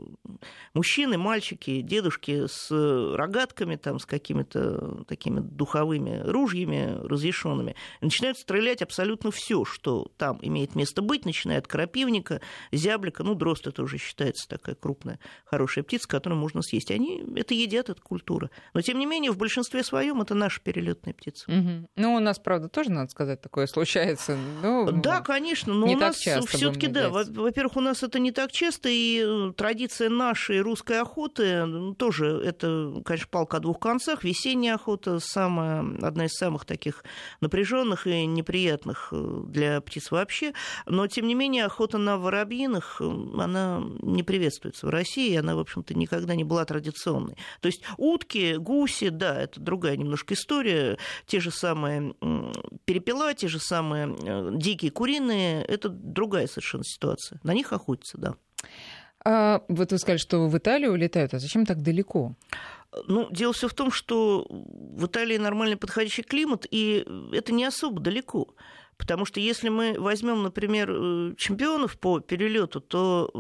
мужчины, 0.75 1.19
мальчики, 1.19 1.83
дедушки 1.83 2.47
с 2.47 2.71
рогатками, 3.15 3.77
там, 3.77 3.99
с 3.99 4.07
какими-то 4.07 5.05
такими 5.07 5.41
духовыми 5.41 6.23
ружьями 6.25 6.99
разрешенными, 7.07 7.77
начинают 8.01 8.39
стрелять 8.39 8.83
абсолютно 8.83 9.31
все, 9.31 9.65
что 9.65 10.11
там 10.17 10.39
имеет 10.43 10.75
место 10.75 11.03
быть, 11.03 11.25
начиная 11.25 11.59
от 11.59 11.67
крапивника, 11.67 12.41
зяблика, 12.73 13.23
ну, 13.23 13.35
дрозд 13.35 13.67
это 13.67 13.83
уже 13.83 13.99
считается 13.99 14.49
такая 14.49 14.75
крупная, 14.75 15.19
хорошая 15.45 15.85
птица, 15.85 16.09
которую 16.09 16.41
можно 16.41 16.63
съесть. 16.63 16.91
Они 16.91 17.23
это 17.37 17.55
едят, 17.55 17.89
это 17.89 18.01
культура. 18.01 18.51
Но, 18.75 18.81
тем 18.81 18.99
не 18.99 19.07
менее, 19.07 19.31
в 19.31 19.39
большинстве 19.39 19.83
своем 19.83 20.21
это 20.21 20.35
наши 20.35 20.61
перелетные 20.61 21.15
птицы. 21.15 21.51
Угу. 21.51 21.89
Ну, 21.97 22.15
у 22.15 22.21
нас, 22.21 22.39
правда, 22.39 22.69
тоже, 22.69 22.91
надо 22.91 23.11
сказать, 23.11 23.41
такое 23.41 23.67
случается. 23.67 24.37
Ну, 24.63 24.91
да, 24.93 25.21
конечно, 25.21 25.75
но 25.75 25.87
у 25.87 25.97
нас 25.97 26.17
все-таки, 26.17 26.87
да, 26.87 27.09
во-первых, 27.11 27.77
у 27.77 27.81
нас 27.81 28.03
это 28.03 28.19
не 28.19 28.33
так 28.33 28.53
часто, 28.53 28.89
и 28.89 29.23
э, 29.25 29.53
традиция 29.57 30.09
нашей 30.09 30.61
русской 30.61 31.01
охоты 31.01 31.95
тоже 31.99 32.43
это, 32.45 33.03
конечно, 33.05 33.29
палка 33.31 33.59
о 33.59 33.61
двух 33.61 33.79
концах. 33.79 34.25
Весенняя 34.25 34.75
охота 34.75 35.19
самая, 35.21 35.85
одна 36.03 36.27
из 36.27 36.33
самых 36.33 36.65
таких 36.65 37.05
напряженных 37.41 37.78
и 38.07 38.27
неприятных 38.27 39.09
э, 39.13 39.43
для 39.47 39.81
птиц 39.81 40.11
вообще. 40.11 40.53
Но, 40.87 41.07
тем 41.07 41.27
не 41.27 41.35
менее, 41.35 41.65
охота 41.65 41.99
на 41.99 42.19
воробьиных, 42.19 43.01
э, 43.01 43.05
она 43.05 43.83
не 44.03 44.23
приветствуется 44.23 44.87
в 44.87 44.91
России, 44.91 45.37
она, 45.37 45.57
в 45.57 45.61
общем-то, 45.61 45.95
никогда 45.95 46.35
не 46.35 46.45
была 46.45 46.65
традиционной. 46.65 47.37
То 47.61 47.67
есть 47.67 47.83
утки, 47.97 48.57
гуси, 48.57 49.09
да, 49.09 49.43
это 49.43 49.61
другая 49.61 49.97
немножко 49.97 50.35
история, 50.35 50.99
те 51.27 51.41
же 51.41 51.51
самые 51.51 52.15
перепела, 52.85 53.35
те 53.35 53.49
же 53.49 53.59
самые 53.59 54.17
э, 54.23 54.51
дикие 54.55 54.91
куриные, 54.91 55.65
это 55.65 55.89
другая 55.89 56.47
совершенно 56.47 56.85
ситуация. 56.85 57.41
На 57.43 57.53
них 57.53 57.73
охотятся, 57.73 58.19
да. 58.19 58.35
А, 59.25 59.63
вот 59.69 59.93
вы 59.93 59.99
сказали, 59.99 60.19
что 60.19 60.47
в 60.47 60.57
Италию 60.57 60.93
улетают, 60.93 61.35
а 61.35 61.39
зачем 61.39 61.67
так 61.67 61.83
далеко? 61.83 62.35
Ну, 63.07 63.29
дело 63.31 63.53
все 63.53 63.69
в 63.69 63.75
том, 63.75 63.91
что 63.91 64.47
в 64.49 65.07
Италии 65.07 65.37
нормальный 65.37 65.77
подходящий 65.77 66.23
климат, 66.23 66.67
и 66.71 67.07
это 67.33 67.53
не 67.53 67.65
особо 67.65 68.01
далеко. 68.01 68.55
Потому 68.99 69.25
что 69.25 69.39
если 69.39 69.69
мы 69.69 69.95
возьмем, 69.97 70.43
например, 70.43 70.91
э, 70.91 71.35
чемпионов 71.37 71.99
по 71.99 72.19
перелету, 72.19 72.81
то 72.81 73.31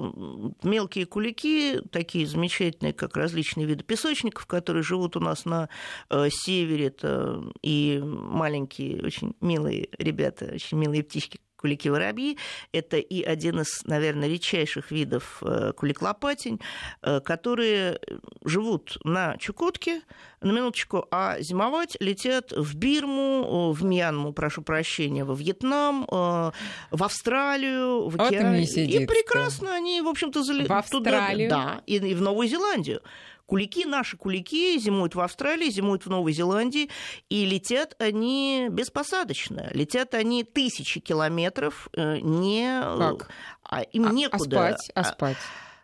мелкие 0.63 1.05
кулики, 1.05 1.81
такие 1.91 2.27
замечательные, 2.29 2.93
как 2.93 3.17
различные 3.17 3.67
виды 3.67 3.83
песочников, 3.83 4.47
которые 4.47 4.85
живут 4.85 5.17
у 5.17 5.21
нас 5.21 5.45
на 5.45 5.69
э, 6.11 6.29
севере, 6.31 6.87
это 6.87 7.43
и 7.61 8.01
маленькие, 8.01 9.03
очень 9.05 9.35
милые 9.41 9.89
ребята, 9.99 10.53
очень 10.55 10.79
милые 10.79 11.03
птички, 11.03 11.41
кулики-воробьи. 11.59 12.39
Это 12.73 12.97
и 12.97 13.23
один 13.23 13.61
из, 13.61 13.85
наверное, 13.85 14.29
редчайших 14.29 14.91
видов 14.91 15.43
э, 15.43 15.73
кулик-лопатень, 15.77 16.61
э, 17.03 17.21
которые 17.21 18.01
живут 18.45 18.99
на 19.05 19.37
Чукотке, 19.37 20.03
на 20.41 20.53
минуточку, 20.53 21.07
а 21.11 21.41
зимовать 21.41 21.97
летят 22.01 22.53
в 22.53 22.77
Бирму, 22.77 23.73
в 23.73 23.85
Мьянму, 23.85 24.33
прошу 24.33 24.63
прощения, 24.63 25.25
во 25.25 25.35
Вьетнам, 25.35 26.07
в 26.09 26.53
Австралию, 26.91 28.09
в 28.09 28.21
океан. 28.21 28.55
И 28.55 29.07
прекрасно 29.07 29.75
они, 29.75 30.01
в 30.01 30.07
общем-то, 30.07 30.43
залетают. 30.45 30.71
В 30.71 30.95
Австралию? 30.95 31.49
Туда, 31.51 31.65
да, 31.65 31.83
и, 31.87 31.97
и 31.97 32.15
в 32.15 32.23
Новую 32.23 32.49
Зеландию. 32.49 33.03
Кулики, 33.49 33.87
наши 33.87 34.19
кулики, 34.19 34.79
зимуют 34.79 35.15
в 35.15 35.21
Австралии, 35.21 35.71
зимуют 35.71 36.05
в 36.05 36.11
Новой 36.11 36.35
Зеландии, 36.35 36.91
и 37.31 37.47
летят 37.47 37.97
они 37.99 38.69
беспосадочно. 38.71 39.71
Летят 39.73 40.13
они 40.13 40.45
тысячи 40.45 41.01
километров, 41.01 41.89
э, 41.95 42.19
не... 42.19 42.79
Как? 42.79 43.31
А 43.63 43.81
им 43.81 44.09
а, 44.09 44.13
некуда. 44.13 44.69
А 44.69 44.77
спать? 44.77 44.91
А 44.95 45.05
спать? 45.05 45.37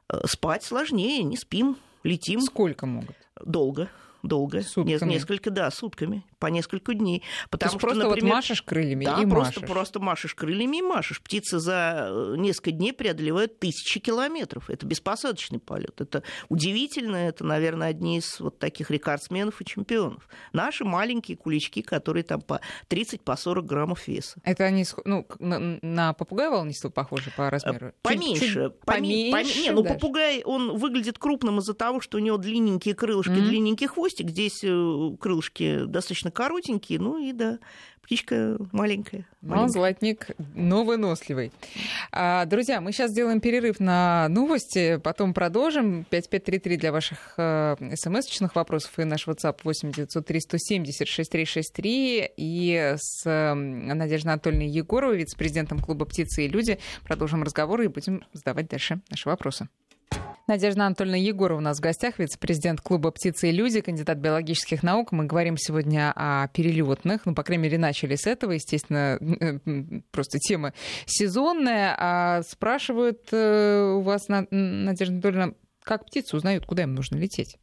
А, 0.08 0.26
спать 0.26 0.62
сложнее, 0.62 1.22
не 1.22 1.38
спим, 1.38 1.78
летим. 2.02 2.42
Сколько 2.42 2.84
могут? 2.84 3.16
Долго 3.42 3.88
долго, 4.24 4.62
сутками. 4.62 5.10
несколько, 5.10 5.50
да, 5.50 5.70
сутками, 5.70 6.24
по 6.44 6.48
несколько 6.48 6.94
дней. 6.94 7.22
Потому 7.50 7.72
То 7.72 7.78
что, 7.78 7.86
просто 7.86 8.04
например, 8.04 8.24
вот 8.24 8.36
машешь 8.36 8.62
крыльями 8.62 9.04
да, 9.04 9.22
и 9.22 9.26
просто, 9.26 9.60
машешь. 9.60 9.74
просто 9.74 10.00
машешь 10.00 10.34
крыльями 10.34 10.78
и 10.78 10.82
машешь. 10.82 11.20
Птицы 11.22 11.58
за 11.58 12.08
э, 12.10 12.34
несколько 12.36 12.70
дней 12.70 12.92
преодолевают 12.92 13.58
тысячи 13.58 13.98
километров. 13.98 14.70
Это 14.70 14.86
беспосадочный 14.86 15.58
полет. 15.58 16.00
Это 16.00 16.22
удивительно. 16.48 17.16
Это, 17.16 17.44
наверное, 17.44 17.88
одни 17.88 18.18
из 18.18 18.40
вот 18.40 18.58
таких 18.58 18.90
рекордсменов 18.90 19.60
и 19.60 19.64
чемпионов. 19.64 20.28
Наши 20.52 20.84
маленькие 20.84 21.36
кулички, 21.36 21.82
которые 21.82 22.24
там 22.24 22.40
по 22.40 22.60
30-40 22.90 23.20
по 23.24 23.36
40 23.36 23.64
граммов 23.64 24.06
веса. 24.06 24.38
Это 24.44 24.64
они 24.64 24.84
ну, 25.06 25.26
на, 25.38 25.78
на 25.80 26.12
попугая 26.12 26.50
волнистого 26.50 26.90
похожи 26.90 27.32
по 27.34 27.48
размеру? 27.48 27.92
Поменьше. 28.02 28.40
Чуть, 28.40 28.52
чуть 28.52 28.80
поменьше. 28.80 29.32
поменьше 29.32 29.60
не, 29.60 29.70
ну, 29.70 29.82
даже. 29.82 29.94
попугай, 29.94 30.42
он 30.44 30.76
выглядит 30.76 31.18
крупным 31.18 31.58
из-за 31.60 31.72
того, 31.72 32.00
что 32.00 32.18
у 32.18 32.20
него 32.20 32.36
длинненькие 32.36 32.94
крылышки, 32.94 33.30
mm-hmm. 33.30 33.48
длинненький 33.48 33.86
хвост 33.86 34.04
хвостик, 34.04 34.30
здесь 34.30 34.60
э, 34.62 35.16
крылышки 35.20 35.84
достаточно 35.86 36.30
коротенькие, 36.34 36.98
ну 36.98 37.18
и 37.18 37.32
да, 37.32 37.58
птичка 38.04 38.56
маленькая. 38.72 39.26
Ну, 39.40 39.68
золотник, 39.68 40.28
но 40.54 40.84
выносливый. 40.84 41.52
А, 42.12 42.44
друзья, 42.44 42.80
мы 42.80 42.92
сейчас 42.92 43.10
сделаем 43.10 43.40
перерыв 43.40 43.80
на 43.80 44.28
новости, 44.28 45.00
потом 45.02 45.34
продолжим. 45.34 46.04
5533 46.04 46.76
для 46.76 46.92
ваших 46.92 47.34
э, 47.36 47.76
смс-очных 47.94 48.54
вопросов 48.54 48.98
и 48.98 49.04
наш 49.04 49.26
WhatsApp 49.26 49.58
8 49.64 49.92
903 49.92 50.40
170 50.40 51.08
6363. 51.08 52.30
И 52.36 52.94
с 52.96 53.26
э, 53.26 53.54
Надеждой 53.54 54.32
Анатольевной 54.32 54.68
Егоровой, 54.68 55.18
вице-президентом 55.18 55.78
клуба 55.78 56.04
«Птицы 56.04 56.44
и 56.44 56.48
люди» 56.48 56.78
продолжим 57.04 57.42
разговор 57.42 57.80
и 57.82 57.88
будем 57.88 58.24
задавать 58.32 58.68
дальше 58.68 59.00
наши 59.10 59.28
вопросы. 59.28 59.68
Надежда 60.46 60.84
Анатольевна 60.84 61.16
Егорова 61.16 61.58
у 61.58 61.62
нас 61.62 61.78
в 61.78 61.80
гостях, 61.80 62.18
вице-президент 62.18 62.82
клуба 62.82 63.10
«Птицы 63.10 63.48
и 63.48 63.52
люди», 63.52 63.80
кандидат 63.80 64.18
биологических 64.18 64.82
наук. 64.82 65.10
Мы 65.10 65.24
говорим 65.24 65.56
сегодня 65.56 66.12
о 66.14 66.48
перелетных, 66.48 67.24
ну, 67.24 67.34
по 67.34 67.42
крайней 67.42 67.64
мере, 67.64 67.78
начали 67.78 68.14
с 68.14 68.26
этого, 68.26 68.52
естественно, 68.52 69.18
просто 70.10 70.38
тема 70.38 70.74
сезонная. 71.06 71.96
А 71.98 72.42
спрашивают 72.42 73.26
э, 73.32 73.94
у 73.96 74.00
вас, 74.02 74.28
Надежда 74.28 75.14
Анатольевна, 75.14 75.54
как 75.82 76.04
птицы 76.04 76.36
узнают, 76.36 76.66
куда 76.66 76.82
им 76.82 76.94
нужно 76.94 77.16
лететь? 77.16 77.56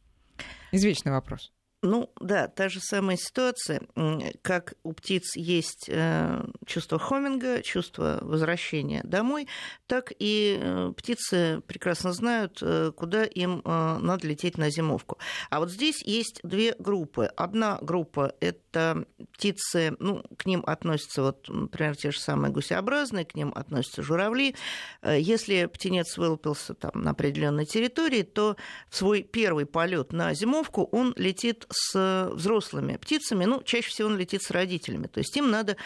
Извечный 0.72 1.12
вопрос. 1.12 1.52
Ну 1.84 2.12
да, 2.20 2.46
та 2.46 2.68
же 2.68 2.78
самая 2.80 3.16
ситуация, 3.16 3.82
как 4.42 4.74
у 4.84 4.92
птиц 4.92 5.34
есть 5.34 5.86
э, 5.88 6.44
чувство 6.64 7.00
хоминга, 7.00 7.60
чувство 7.62 8.20
возвращения 8.22 9.00
домой, 9.02 9.48
так 9.88 10.12
и 10.16 10.60
э, 10.60 10.92
птицы 10.96 11.60
прекрасно 11.66 12.12
знают, 12.12 12.60
э, 12.62 12.92
куда 12.94 13.24
им 13.24 13.62
надо 13.64 14.28
лететь 14.28 14.58
на 14.58 14.70
зимовку. 14.70 15.18
А 15.50 15.58
вот 15.58 15.72
здесь 15.72 16.02
есть 16.04 16.38
две 16.44 16.76
группы. 16.78 17.24
Одна 17.24 17.78
группа– 17.82 18.32
это 18.40 19.04
птицы, 19.32 19.96
ну, 19.98 20.22
к 20.36 20.46
ним 20.46 20.62
относятся, 20.64 21.22
вот, 21.22 21.48
например, 21.48 21.96
те 21.96 22.12
же 22.12 22.20
самые 22.20 22.52
гусеобразные, 22.52 23.24
к 23.24 23.34
ним 23.34 23.52
относятся 23.56 24.02
журавли. 24.02 24.54
Если 25.04 25.66
птенец 25.66 26.16
вылупился 26.16 26.74
там 26.74 26.92
на 26.94 27.10
определенной 27.10 27.66
территории, 27.66 28.22
то 28.22 28.56
в 28.88 28.96
свой 28.96 29.22
первый 29.22 29.66
полет 29.66 30.12
на 30.12 30.32
зимовку 30.34 30.84
он 30.84 31.12
летит 31.16 31.66
с 31.72 32.30
взрослыми 32.32 32.96
птицами, 32.96 33.44
ну, 33.44 33.62
чаще 33.62 33.88
всего 33.88 34.08
он 34.08 34.18
летит 34.18 34.42
с 34.42 34.50
родителями. 34.50 35.06
То 35.06 35.18
есть 35.18 35.36
им 35.36 35.50
надо 35.50 35.76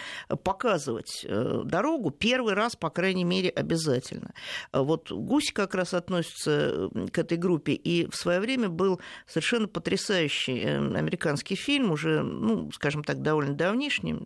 показывать 0.42 1.24
э, 1.24 1.62
дорогу 1.64 2.10
первый 2.10 2.54
раз, 2.54 2.76
по 2.76 2.90
крайней 2.90 3.24
мере, 3.24 3.50
обязательно. 3.50 4.32
Вот 4.72 5.10
гуси 5.10 5.52
как 5.52 5.74
раз 5.74 5.94
относятся 5.94 6.90
к 7.12 7.18
этой 7.18 7.38
группе, 7.38 7.72
и 7.72 8.08
в 8.08 8.16
свое 8.16 8.40
время 8.40 8.68
был 8.68 9.00
совершенно 9.26 9.68
потрясающий 9.68 10.60
э, 10.60 10.76
американский 10.76 11.56
фильм, 11.56 11.90
уже, 11.90 12.22
ну, 12.22 12.70
скажем 12.72 13.04
так, 13.04 13.22
довольно 13.22 13.54
давнишний, 13.54 14.16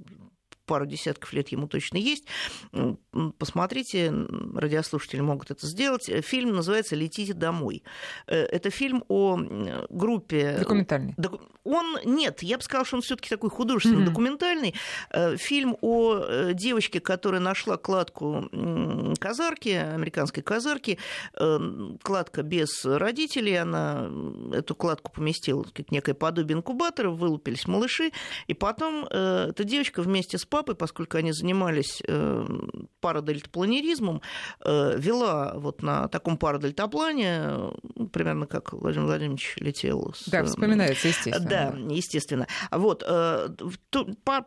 пару 0.71 0.87
десятков 0.87 1.33
лет 1.33 1.49
ему 1.49 1.67
точно 1.67 1.97
есть. 1.97 2.27
Посмотрите, 3.39 4.15
радиослушатели 4.55 5.21
могут 5.21 5.51
это 5.51 5.67
сделать. 5.67 6.09
Фильм 6.25 6.55
называется 6.55 6.95
«Летите 6.95 7.35
домой». 7.35 7.83
Э, 8.29 8.37
это 8.37 8.71
фильм 8.71 9.03
о 9.09 9.37
группе... 9.91 10.55
Документальный. 10.61 11.17
Он, 11.65 11.99
нет, 12.05 12.45
я 12.45 12.57
бы 12.57 12.63
сказала, 12.63 12.87
что 12.87 12.97
он 12.97 13.03
все 13.03 13.17
таки 13.17 13.29
такой 13.29 13.51
художественный, 13.51 14.03
mm-hmm. 14.03 14.11
документальный. 14.11 14.75
Э, 15.11 15.37
фильм 15.37 15.77
о 15.81 16.19
э, 16.19 16.53
девочке, 16.55 17.01
которая 17.01 17.41
нашла 17.41 17.77
кладку 17.77 18.49
казарки, 19.19 19.71
американской 19.71 20.45
казарки. 20.45 20.99
Кладка 22.03 22.43
без 22.45 22.85
родителей. 22.85 23.57
Она 23.61 24.09
эту 24.53 24.77
кладку 24.77 25.11
поместила 25.11 25.65
как 25.65 25.91
некое 25.91 26.15
подобие 26.15 26.59
инкубатора, 26.59 27.11
вылупились 27.11 27.67
малыши. 27.67 28.13
И 28.47 28.55
потом 28.55 29.05
эта 29.07 29.65
девочка 29.65 30.03
вместе 30.03 30.39
с 30.39 30.45
папой 30.45 30.60
папой, 30.61 30.75
поскольку 30.75 31.17
они 31.17 31.33
занимались 31.33 32.03
э, 32.07 32.47
парадельтапланеризмом, 33.01 34.21
э, 34.63 34.99
вела 34.99 35.55
вот 35.57 35.83
на 35.83 36.07
таком 36.09 36.37
парадельтаплане, 36.37 37.71
ну, 37.95 38.09
примерно 38.09 38.47
как 38.47 38.75
Владимир 38.75 39.07
Владимирович 39.07 39.55
летел. 39.57 40.13
С, 40.15 40.29
да, 40.29 40.45
вспоминается, 40.45 41.09
естественно. 41.09 41.49
Да, 41.49 41.75
естественно. 41.95 42.47
Вот, 42.71 43.03
э, 43.07 43.49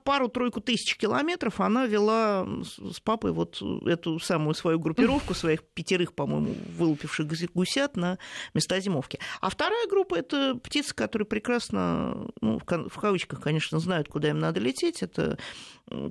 пару-тройку 0.04 0.62
тысяч 0.62 0.97
километров 0.97 1.60
она 1.60 1.88
вела 1.88 2.47
с 2.62 2.99
папой 2.99 3.32
вот 3.32 3.60
эту 3.88 4.19
самую 4.19 4.54
свою 4.54 4.78
группировку, 4.78 5.34
своих 5.34 5.63
пятерых, 5.63 6.13
по-моему, 6.13 6.54
вылупивших 6.78 7.26
гусят 7.56 7.97
на 7.97 8.19
места 8.54 8.80
зимовки. 8.80 9.17
А 9.41 9.49
вторая 9.49 9.88
группа– 9.88 10.13
это 10.19 10.60
птицы, 10.63 10.93
которые 10.93 11.26
прекрасно, 11.26 12.28
ну, 12.39 12.60
в 12.60 12.99
кавычках, 12.99 13.41
конечно, 13.41 13.80
знают, 13.80 14.10
куда 14.10 14.30
им 14.30 14.38
надо 14.38 14.60
лететь. 14.60 15.02
Это 15.02 15.39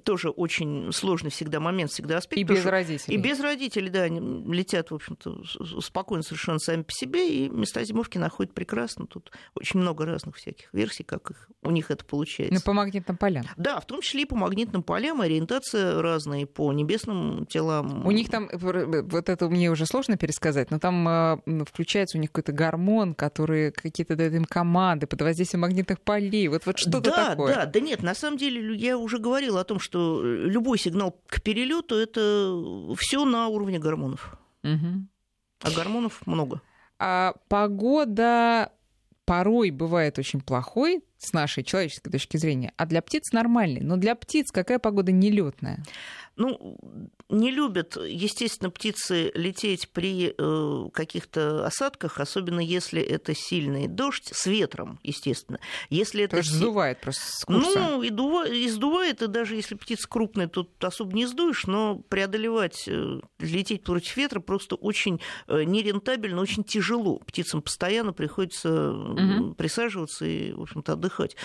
тоже 0.04 0.30
очень 0.30 0.92
сложный 0.92 1.30
всегда 1.30 1.60
момент, 1.60 1.90
всегда 1.90 2.18
аспект. 2.18 2.40
И 2.40 2.44
без 2.44 2.64
родителей. 2.64 3.16
И 3.16 3.18
без 3.18 3.40
родителей, 3.40 3.90
да, 3.90 4.02
они 4.02 4.20
летят, 4.52 4.90
в 4.90 4.94
общем-то, 4.94 5.42
спокойно 5.80 6.22
совершенно 6.22 6.58
сами 6.58 6.82
по 6.82 6.92
себе, 6.92 7.28
и 7.28 7.48
места 7.48 7.84
зимовки 7.84 8.18
находят 8.18 8.54
прекрасно. 8.54 9.06
Тут 9.06 9.32
очень 9.54 9.80
много 9.80 10.06
разных 10.06 10.36
всяких 10.36 10.72
версий, 10.72 11.04
как 11.04 11.30
их, 11.30 11.48
у 11.62 11.70
них 11.70 11.90
это 11.90 12.04
получается. 12.04 12.54
Ну, 12.54 12.60
по 12.60 12.72
магнитным 12.72 13.16
полям. 13.16 13.44
Да, 13.56 13.80
в 13.80 13.86
том 13.86 14.00
числе 14.00 14.22
и 14.22 14.24
по 14.24 14.36
магнитным 14.36 14.82
полям, 14.82 15.20
ориентация 15.20 16.00
разная, 16.00 16.46
по 16.46 16.72
небесным 16.72 17.46
телам. 17.46 18.06
У 18.06 18.10
них 18.10 18.30
там, 18.30 18.48
вот 18.52 19.28
это 19.28 19.48
мне 19.48 19.70
уже 19.70 19.86
сложно 19.86 20.16
пересказать, 20.16 20.70
но 20.70 20.78
там 20.78 21.08
э, 21.08 21.64
включается 21.64 22.18
у 22.18 22.20
них 22.20 22.30
какой-то 22.30 22.52
гормон, 22.52 23.14
который 23.14 23.72
какие-то 23.72 24.16
дают 24.16 24.34
им 24.34 24.44
команды 24.44 25.06
под 25.06 25.22
воздействием 25.22 25.62
магнитных 25.62 26.00
полей. 26.00 26.48
Вот, 26.48 26.66
вот 26.66 26.78
что-то 26.78 27.00
да, 27.10 27.30
такое. 27.30 27.54
Да, 27.54 27.66
да, 27.66 27.80
нет, 27.80 28.02
на 28.02 28.14
самом 28.14 28.38
деле 28.38 28.74
я 28.76 28.96
уже 28.98 29.18
говорила 29.18 29.60
о 29.60 29.64
том, 29.64 29.71
что 29.78 30.22
любой 30.22 30.78
сигнал 30.78 31.20
к 31.26 31.40
перелету 31.42 31.94
это 31.94 32.94
все 32.98 33.24
на 33.24 33.48
уровне 33.48 33.78
гормонов. 33.78 34.36
Угу. 34.62 35.06
А 35.62 35.70
гормонов 35.70 36.26
много. 36.26 36.60
А 36.98 37.34
погода 37.48 38.72
порой 39.24 39.70
бывает 39.70 40.18
очень 40.18 40.40
плохой 40.40 41.04
с 41.18 41.32
нашей 41.32 41.62
человеческой 41.62 42.10
точки 42.10 42.36
зрения, 42.36 42.72
а 42.76 42.86
для 42.86 43.02
птиц 43.02 43.32
нормальный. 43.32 43.80
Но 43.80 43.96
для 43.96 44.14
птиц 44.14 44.50
какая 44.50 44.78
погода 44.78 45.12
нелетная? 45.12 45.82
Ну, 46.36 46.78
не 47.28 47.50
любят, 47.50 47.96
естественно, 47.96 48.70
птицы 48.70 49.32
лететь 49.34 49.88
при 49.90 50.34
э, 50.36 50.88
каких-то 50.92 51.66
осадках, 51.66 52.20
особенно 52.20 52.60
если 52.60 53.00
это 53.00 53.34
сильный 53.34 53.88
дождь 53.88 54.30
с 54.32 54.46
ветром, 54.46 54.98
естественно. 55.02 55.58
Если 55.88 56.24
это 56.24 56.32
То 56.32 56.36
есть 56.38 56.50
сдувает 56.50 57.00
просто 57.00 57.22
с 57.24 57.44
курса. 57.44 57.78
Ну, 57.78 58.02
и, 58.02 58.10
дува... 58.10 58.46
и 58.46 58.68
сдувает, 58.68 59.22
и 59.22 59.26
даже 59.28 59.56
если 59.56 59.74
птица 59.74 60.08
крупная, 60.08 60.48
тут 60.48 60.82
особо 60.84 61.14
не 61.14 61.26
сдуешь, 61.26 61.66
но 61.66 61.96
преодолевать, 62.08 62.84
э, 62.86 63.20
лететь 63.38 63.84
против 63.84 64.16
ветра 64.16 64.40
просто 64.40 64.74
очень 64.74 65.20
э, 65.48 65.64
нерентабельно, 65.64 66.40
очень 66.40 66.64
тяжело. 66.64 67.18
Птицам 67.18 67.62
постоянно 67.62 68.12
приходится 68.12 68.92
угу. 68.92 69.54
присаживаться 69.54 70.26
и, 70.26 70.52
в 70.52 70.62
общем-то, 70.62 70.92
отдыхать 70.92 71.22
подсыхать. 71.22 71.36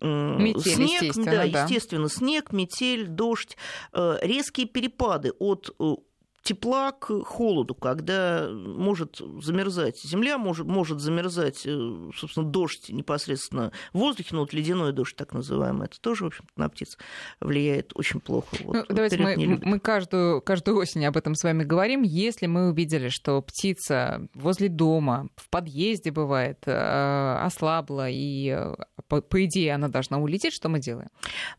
Метель, 0.00 0.74
снег, 0.74 1.02
естественно, 1.02 1.30
да, 1.30 1.46
да. 1.46 1.62
естественно, 1.62 2.08
снег, 2.08 2.52
метель, 2.52 3.06
дождь, 3.06 3.56
э, 3.92 4.18
резкие 4.34 4.66
перепады 4.66 5.32
от 5.38 5.74
э, 5.78 5.96
тепла 6.44 6.92
к 6.92 7.24
холоду, 7.24 7.74
когда 7.74 8.48
может 8.50 9.20
замерзать 9.40 9.98
земля, 10.02 10.36
может, 10.36 10.66
может 10.66 11.00
замерзать, 11.00 11.62
э, 11.64 12.10
собственно, 12.14 12.46
дождь 12.46 12.90
непосредственно 12.90 13.72
в 13.94 13.98
воздухе, 13.98 14.28
ну 14.32 14.40
вот 14.40 14.52
ледяной 14.52 14.92
дождь 14.92 15.16
так 15.16 15.32
называемый, 15.32 15.86
это 15.86 15.98
тоже, 16.00 16.24
в 16.24 16.26
общем 16.26 16.44
на 16.56 16.68
птиц 16.68 16.98
влияет 17.40 17.92
очень 17.94 18.20
плохо. 18.20 18.56
Вот, 18.60 18.74
ну, 18.76 18.84
давайте 18.94 19.16
мы, 19.16 19.58
мы 19.62 19.80
каждую, 19.80 20.42
каждую 20.42 20.76
осень 20.76 21.06
об 21.06 21.16
этом 21.16 21.34
с 21.34 21.42
вами 21.42 21.64
говорим. 21.64 22.02
Если 22.02 22.46
мы 22.46 22.68
увидели, 22.68 23.08
что 23.08 23.40
птица 23.40 24.28
возле 24.34 24.68
дома, 24.68 25.28
в 25.36 25.48
подъезде 25.48 26.10
бывает, 26.10 26.58
э, 26.66 27.38
ослабла, 27.40 28.10
и, 28.10 28.50
э, 28.50 28.74
по, 29.08 29.22
по 29.22 29.44
идее, 29.46 29.74
она 29.74 29.88
должна 29.88 30.18
улететь, 30.18 30.52
что 30.52 30.68
мы 30.68 30.78
делаем? 30.78 31.08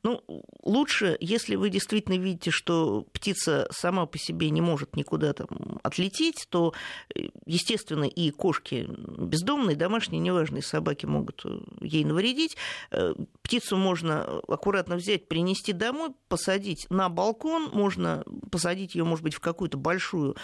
Ну, 0.04 0.22
лучше, 0.62 1.18
если 1.20 1.56
вы 1.56 1.72
действительно 1.72 2.20
видите, 2.20 2.52
что 2.52 3.02
птица 3.12 3.68
сама 3.72 4.06
по 4.06 4.20
себе 4.20 4.52
не 4.52 4.62
может 4.62 4.75
никуда 4.94 5.34
там 5.34 5.48
отлететь, 5.84 6.48
то, 6.50 6.74
э, 7.16 7.30
естественно, 7.46 8.06
и 8.06 8.32
кошки 8.32 8.88
бездомные, 8.90 9.76
домашние, 9.76 10.20
неважно, 10.22 10.58
и 10.58 10.62
собаки 10.62 11.06
могут 11.06 11.42
э, 11.46 11.60
ей 11.82 12.04
навредить. 12.06 12.58
Э, 12.92 13.14
Птицу 13.42 13.78
можно 13.78 14.40
аккуратно 14.48 14.96
взять, 14.96 15.28
принести 15.28 15.72
домой, 15.72 16.10
посадить 16.30 16.88
на 16.90 17.10
балкон, 17.10 17.70
можно 17.74 18.24
посадить 18.52 18.96
ее, 18.96 19.04
может 19.04 19.24
быть, 19.24 19.36
в 19.36 19.40
какую-то 19.40 19.78
большую 19.78 20.36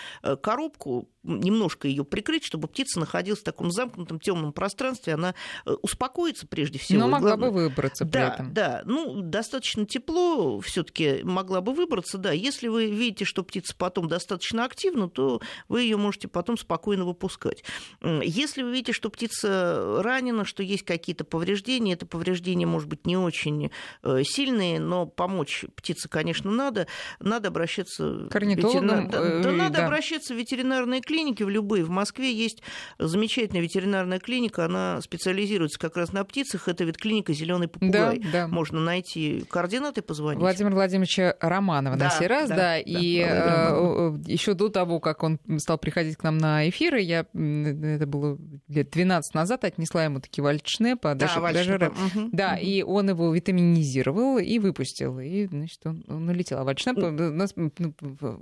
коробку, 0.41 1.09
немножко 1.23 1.87
ее 1.87 2.03
прикрыть, 2.03 2.43
чтобы 2.43 2.67
птица 2.67 2.99
находилась 2.99 3.39
в 3.39 3.43
таком 3.43 3.71
замкнутом 3.71 4.19
темном 4.19 4.53
пространстве, 4.53 5.13
она 5.15 5.33
успокоится 5.81 6.47
прежде 6.47 6.79
всего. 6.79 6.99
Но 6.99 7.07
могла 7.07 7.35
главное- 7.35 7.49
бы 7.49 7.55
выбраться 7.69 8.05
при 8.05 8.11
да, 8.11 8.33
этом. 8.33 8.53
да. 8.53 8.81
Ну, 8.85 9.21
достаточно 9.21 9.85
тепло 9.85 10.59
все-таки 10.61 11.21
могла 11.23 11.61
бы 11.61 11.73
выбраться, 11.73 12.17
да. 12.17 12.31
Если 12.31 12.67
вы 12.67 12.89
видите, 12.91 13.25
что 13.25 13.43
птица 13.43 13.75
потом 13.75 14.07
достаточно 14.07 14.20
активна, 14.65 15.09
то 15.09 15.41
вы 15.67 15.81
ее 15.83 15.97
можете 15.97 16.27
потом 16.27 16.57
спокойно 16.57 17.05
выпускать. 17.05 17.63
Если 18.01 18.63
вы 18.63 18.71
видите, 18.71 18.93
что 18.93 19.09
птица 19.09 20.01
ранена, 20.03 20.45
что 20.45 20.63
есть 20.63 20.83
какие-то 20.83 21.23
повреждения, 21.25 21.93
это 21.93 22.05
повреждения, 22.05 22.65
может 22.65 22.87
быть, 22.89 23.05
не 23.05 23.17
очень 23.17 23.71
э, 24.03 24.23
сильные, 24.23 24.79
но 24.79 25.05
помочь 25.05 25.65
птице, 25.75 26.09
конечно, 26.09 26.51
надо. 26.51 26.87
Надо 27.19 27.49
обращаться 27.49 28.27
К 28.29 28.35
ветеринар- 28.35 29.09
Да, 29.09 29.19
э, 29.19 29.41
да, 29.43 29.51
надо 29.51 29.77
да. 29.77 29.85
обращаться 29.85 30.33
в 30.33 30.37
ветеринарные 30.37 31.01
клиники, 31.01 31.43
в 31.43 31.49
любые. 31.49 31.83
В 31.83 31.89
Москве 31.89 32.33
есть 32.33 32.61
замечательная 32.99 33.61
ветеринарная 33.61 34.19
клиника, 34.19 34.65
она 34.65 34.99
специализируется 35.01 35.79
как 35.79 35.97
раз 35.97 36.13
на 36.13 36.23
птицах. 36.23 36.67
Это 36.67 36.83
ветклиника 36.83 37.33
Зеленый 37.33 37.67
Да, 37.67 37.71
попугай. 37.73 38.19
да. 38.31 38.47
Можно 38.47 38.79
найти 38.81 39.45
координаты, 39.49 40.01
позвонить. 40.01 40.39
Владимира 40.39 40.75
Владимировича 40.75 41.35
Романова 41.39 41.93
на 41.95 41.99
Да, 41.99 42.09
сей 42.09 42.27
раз, 42.27 42.49
да, 42.49 42.55
да, 42.55 42.61
да, 42.61 42.79
и 42.79 43.19
Владимир 43.23 44.10
еще 44.25 44.53
до 44.53 44.69
того, 44.69 44.99
как 44.99 45.23
он 45.23 45.39
стал 45.57 45.77
приходить 45.77 46.17
к 46.17 46.23
нам 46.23 46.37
на 46.37 46.67
эфиры, 46.69 47.01
я, 47.01 47.21
это 47.33 48.05
было 48.07 48.37
лет 48.67 48.89
12 48.91 49.33
назад, 49.33 49.63
отнесла 49.63 50.03
ему 50.05 50.19
такие 50.19 50.43
вальдшнепа, 50.43 51.09
Да, 51.15 51.27
даже, 51.27 51.39
Вальшнепа, 51.39 51.79
даже 51.79 51.91
мгм, 52.15 52.29
Да, 52.31 52.53
мгм. 52.53 52.59
и 52.61 52.83
он 52.83 53.09
его 53.09 53.33
витаминизировал 53.33 54.37
и 54.37 54.59
выпустил. 54.59 55.19
И, 55.19 55.45
значит, 55.47 55.79
он, 55.85 56.03
он 56.07 56.29
улетел. 56.29 56.59
А 56.59 56.63
вальшнеп 56.63 56.97
у 56.97 57.09
нас 57.11 57.53
ну, 57.55 57.71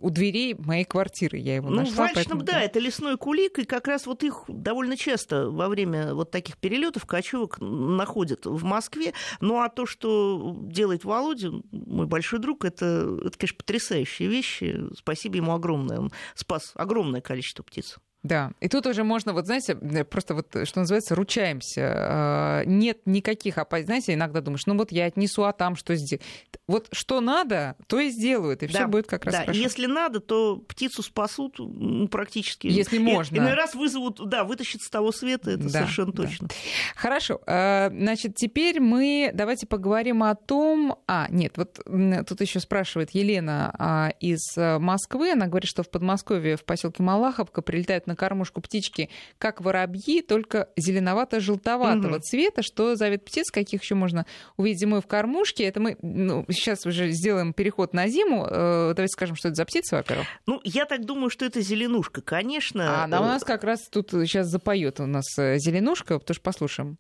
у 0.02 0.10
дверей 0.10 0.56
моей 0.56 0.86
квартиры 0.86 1.38
я 1.38 1.56
его 1.56 1.70
Ну, 1.70 1.78
нашла. 1.78 2.06
вальшнеп, 2.06 2.16
поэтому- 2.26 2.44
да, 2.44 2.62
это 2.62 2.80
лесной 2.80 3.18
кулик, 3.18 3.60
и 3.60 3.66
как 3.66 3.88
раз 3.88 4.06
вот 4.06 4.24
их 4.24 4.46
довольно 4.48 4.98
часто 4.98 5.50
во 5.50 5.68
время 5.70 6.14
вот 6.14 6.32
таких 6.32 6.58
перелетов 6.58 7.06
кочевок 7.06 7.58
находят 7.60 8.46
в 8.46 8.64
Москве. 8.64 9.14
Ну, 9.42 9.60
а 9.60 9.70
то, 9.70 9.86
что 9.86 10.56
делает 10.62 11.04
Володя, 11.04 11.52
мой 11.72 12.08
большой 12.08 12.40
друг, 12.40 12.66
это, 12.66 13.18
это 13.26 13.38
конечно, 13.38 13.58
потрясающие 13.58 14.28
вещи. 14.30 14.80
Спасибо 14.98 15.38
ему 15.38 15.52
огромное. 15.60 16.00
Он 16.00 16.12
спас 16.34 16.72
огромное 16.76 17.22
количество 17.22 17.64
птиц. 17.64 17.98
Да, 18.22 18.52
и 18.60 18.68
тут 18.68 18.86
уже 18.86 19.04
можно, 19.06 19.32
вот 19.32 19.46
знаете, 19.46 19.76
просто 20.04 20.36
вот, 20.36 20.48
что 20.66 20.80
называется, 20.82 21.16
ручаемся. 21.16 21.94
А, 21.96 22.64
Нет 22.66 23.00
никаких 23.06 23.58
опасностей. 23.58 23.86
Знаете, 23.86 24.14
иногда 24.14 24.42
думаешь, 24.42 24.66
ну 24.66 24.78
вот 24.78 24.92
я 24.92 25.06
отнесу, 25.06 25.46
а 25.46 25.54
там 25.54 25.76
что 25.78 25.96
сделаю? 25.96 26.22
Вот 26.68 26.90
что 26.92 27.22
надо, 27.22 27.76
то 27.88 28.00
и 28.00 28.10
сделают, 28.10 28.62
и 28.62 28.68
все 28.68 28.80
Да, 28.80 28.88
будет 28.88 29.08
как 29.08 29.26
раз 29.26 29.34
да, 29.34 29.42
хорошо. 29.42 29.60
если 29.60 29.86
надо, 29.86 30.20
то 30.20 30.58
птицу 30.58 31.02
спасут 31.02 31.56
ну, 31.60 32.08
практически. 32.10 32.68
Если 32.68 32.98
И- 32.98 33.00
можно. 33.00 33.38
Иной 33.38 33.54
раз 33.54 33.74
вызовут, 33.74 34.20
да, 34.30 34.44
вытащат 34.44 34.82
с 34.82 34.90
того 34.90 35.12
света, 35.14 35.52
это 35.52 35.64
Да, 35.64 35.70
совершенно 35.70 36.12
да. 36.12 36.24
точно. 36.24 36.50
Хорошо, 36.96 37.42
а, 37.48 37.90
значит, 37.90 38.36
теперь 38.36 38.82
мы 38.82 39.32
давайте 39.34 39.66
поговорим 39.66 40.24
о 40.24 40.36
том... 40.36 40.98
А, 41.08 41.28
нет, 41.30 41.54
вот 41.56 41.80
тут 42.28 42.42
еще 42.42 42.60
спрашивает 42.60 43.12
Елена 43.12 43.74
а, 43.80 44.10
из 44.20 44.42
э, 44.58 44.78
Москвы. 44.78 45.32
Она 45.32 45.48
говорит, 45.48 45.70
что 45.70 45.84
в 45.84 45.90
Подмосковье, 45.90 46.58
в 46.58 46.66
поселке 46.66 47.02
Малаховка, 47.02 47.62
прилетают 47.62 48.08
на 48.10 48.16
кормушку 48.16 48.60
птички, 48.62 49.10
как 49.38 49.62
воробьи, 49.62 50.22
только 50.22 50.68
зеленовато-желтоватого 50.78 52.10
Мгм. 52.16 52.22
цвета. 52.22 52.62
Что 52.62 52.94
вид 52.94 53.24
птиц, 53.26 53.52
каких 53.52 53.82
еще 53.82 53.96
можно 53.96 54.26
увидеть 54.58 54.80
зимой 54.82 55.02
в 55.02 55.08
кормушке? 55.08 55.64
Это 55.64 55.80
мы 55.80 55.98
ну, 56.02 56.46
сейчас 56.50 56.86
уже 56.86 57.12
сделаем 57.12 57.54
переход 57.54 57.94
на 57.94 58.08
зиму. 58.08 58.46
Э, 58.50 58.94
Давайте 58.96 59.14
скажем, 59.14 59.36
что 59.36 59.48
это 59.50 59.56
за 59.56 59.66
птица, 59.66 59.96
во-первых. 59.98 60.28
Ну, 60.46 60.60
я 60.64 60.86
так 60.86 61.06
думаю, 61.06 61.30
что 61.30 61.46
это 61.46 61.62
зеленушка, 61.62 62.22
конечно. 62.22 63.02
А 63.02 63.04
она 63.06 63.22
у 63.22 63.24
Э, 63.24 63.28
нас 63.28 63.44
как 63.44 63.64
раз 63.64 63.88
тут 63.90 64.12
сейчас 64.12 64.48
запоет 64.48 65.00
у 65.00 65.06
нас 65.06 65.26
э, 65.38 65.58
зеленушка, 65.60 66.20
потому 66.20 66.34
что 66.36 66.44
послушаем. 66.44 66.98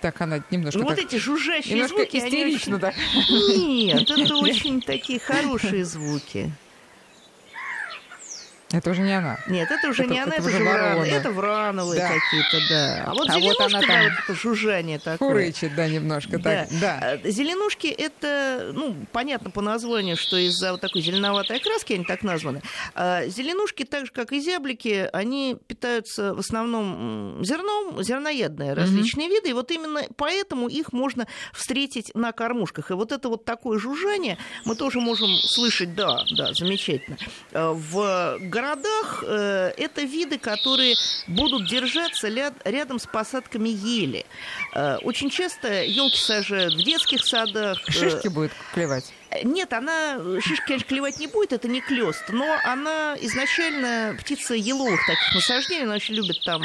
Так, 0.00 0.20
она 0.22 0.42
немножко 0.50 0.78
Ну, 0.80 0.86
вот 0.86 0.96
так- 0.96 1.04
эти 1.04 1.16
жужжащие 1.16 1.74
немножко 1.74 1.96
звуки, 1.98 2.16
они 2.16 2.28
истерично, 2.28 2.76
очень- 2.76 2.80
да. 2.80 2.94
Нет, 3.98 4.10
это 4.10 4.36
очень 4.36 4.80
такие 4.80 5.18
хорошие 5.18 5.84
звуки. 5.84 6.50
Это 8.72 8.90
уже 8.90 9.02
не 9.02 9.12
она. 9.12 9.38
Нет, 9.48 9.68
это 9.70 9.88
уже 9.88 10.04
Это- 10.04 10.12
не 10.12 10.20
она, 10.20 10.32
это 10.34 10.42
это, 10.42 10.48
уже 10.48 10.58
же 10.58 10.64
враны. 10.64 11.04
Это 11.06 11.30
врановые 11.32 12.00
Да. 12.00 12.08
какие-то, 12.08 12.68
да. 12.68 13.04
А 13.06 13.14
вот 13.14 13.28
А 13.28 13.32
вот 13.34 13.40
зеленушка, 13.42 13.64
она 13.64 13.80
да, 13.80 13.86
там 13.86 14.04
вот 14.04 14.12
это 14.24 14.34
жужжание 14.34 14.98
такое. 15.00 15.28
Курычит, 15.30 15.74
да, 15.74 15.88
немножко. 15.88 16.38
Так, 16.38 16.68
да. 16.80 16.98
А, 17.24 17.28
Зеленушки 17.28 17.88
это, 17.88 18.70
ну, 18.72 18.94
понятно 19.12 19.50
по 19.50 19.60
названию, 19.60 20.16
что 20.16 20.36
из-за 20.36 20.72
вот 20.72 20.80
такой 20.80 21.02
зеленоватой 21.02 21.56
окраски 21.56 21.94
они 21.94 22.04
так 22.04 22.22
названы. 22.22 22.62
А 22.94 23.26
Зеленушки, 23.26 23.84
так 23.84 24.06
же 24.06 24.12
как 24.12 24.32
и 24.32 24.40
зяблики, 24.40 25.08
они 25.12 25.56
питаются 25.66 26.32
в 26.34 26.38
основном 26.38 27.44
зерном, 27.44 28.02
зерноядные 28.02 28.74
различные 28.74 29.28
виды, 29.28 29.50
и 29.50 29.52
вот 29.52 29.70
именно 29.72 30.02
поэтому 30.16 30.68
их 30.68 30.92
можно 30.92 31.26
встретить 31.52 32.12
на 32.14 32.30
кормушках. 32.32 32.90
И 32.90 32.94
вот 32.94 33.10
это 33.10 33.28
вот 33.28 33.44
такое 33.44 33.78
жужжание 33.80 34.38
мы 34.64 34.76
тоже 34.76 35.00
можем 35.00 35.28
слышать, 35.42 35.94
да, 35.96 36.22
да, 36.36 36.52
замечательно. 36.54 37.16
А 37.52 37.72
В 37.72 38.38
городах 38.60 39.24
э, 39.26 39.72
это 39.76 40.02
виды, 40.02 40.38
которые 40.38 40.94
будут 41.26 41.68
держаться 41.68 42.28
ля- 42.28 42.54
рядом 42.64 42.98
с 42.98 43.06
посадками 43.06 43.68
ели. 43.68 44.24
Э, 44.74 44.96
Очень 45.02 45.30
часто 45.30 45.82
елки 45.82 46.18
сажают 46.18 46.74
в 46.74 46.84
детских 46.84 47.24
садах. 47.24 47.78
э, 47.88 47.92
Шишки 47.92 48.28
будет 48.28 48.52
клевать. 48.74 49.12
Нет, 49.44 49.72
она 49.72 50.18
шишки, 50.40 50.66
конечно, 50.66 50.88
клевать 50.88 51.18
не 51.20 51.26
будет, 51.28 51.52
это 51.52 51.68
не 51.68 51.80
клёст, 51.80 52.24
но 52.30 52.58
она 52.64 53.16
изначально 53.20 54.16
птица 54.18 54.54
еловых 54.54 55.00
таких 55.06 55.34
насаждений, 55.34 55.84
она 55.84 55.94
очень 55.94 56.14
любит 56.14 56.42
там 56.44 56.62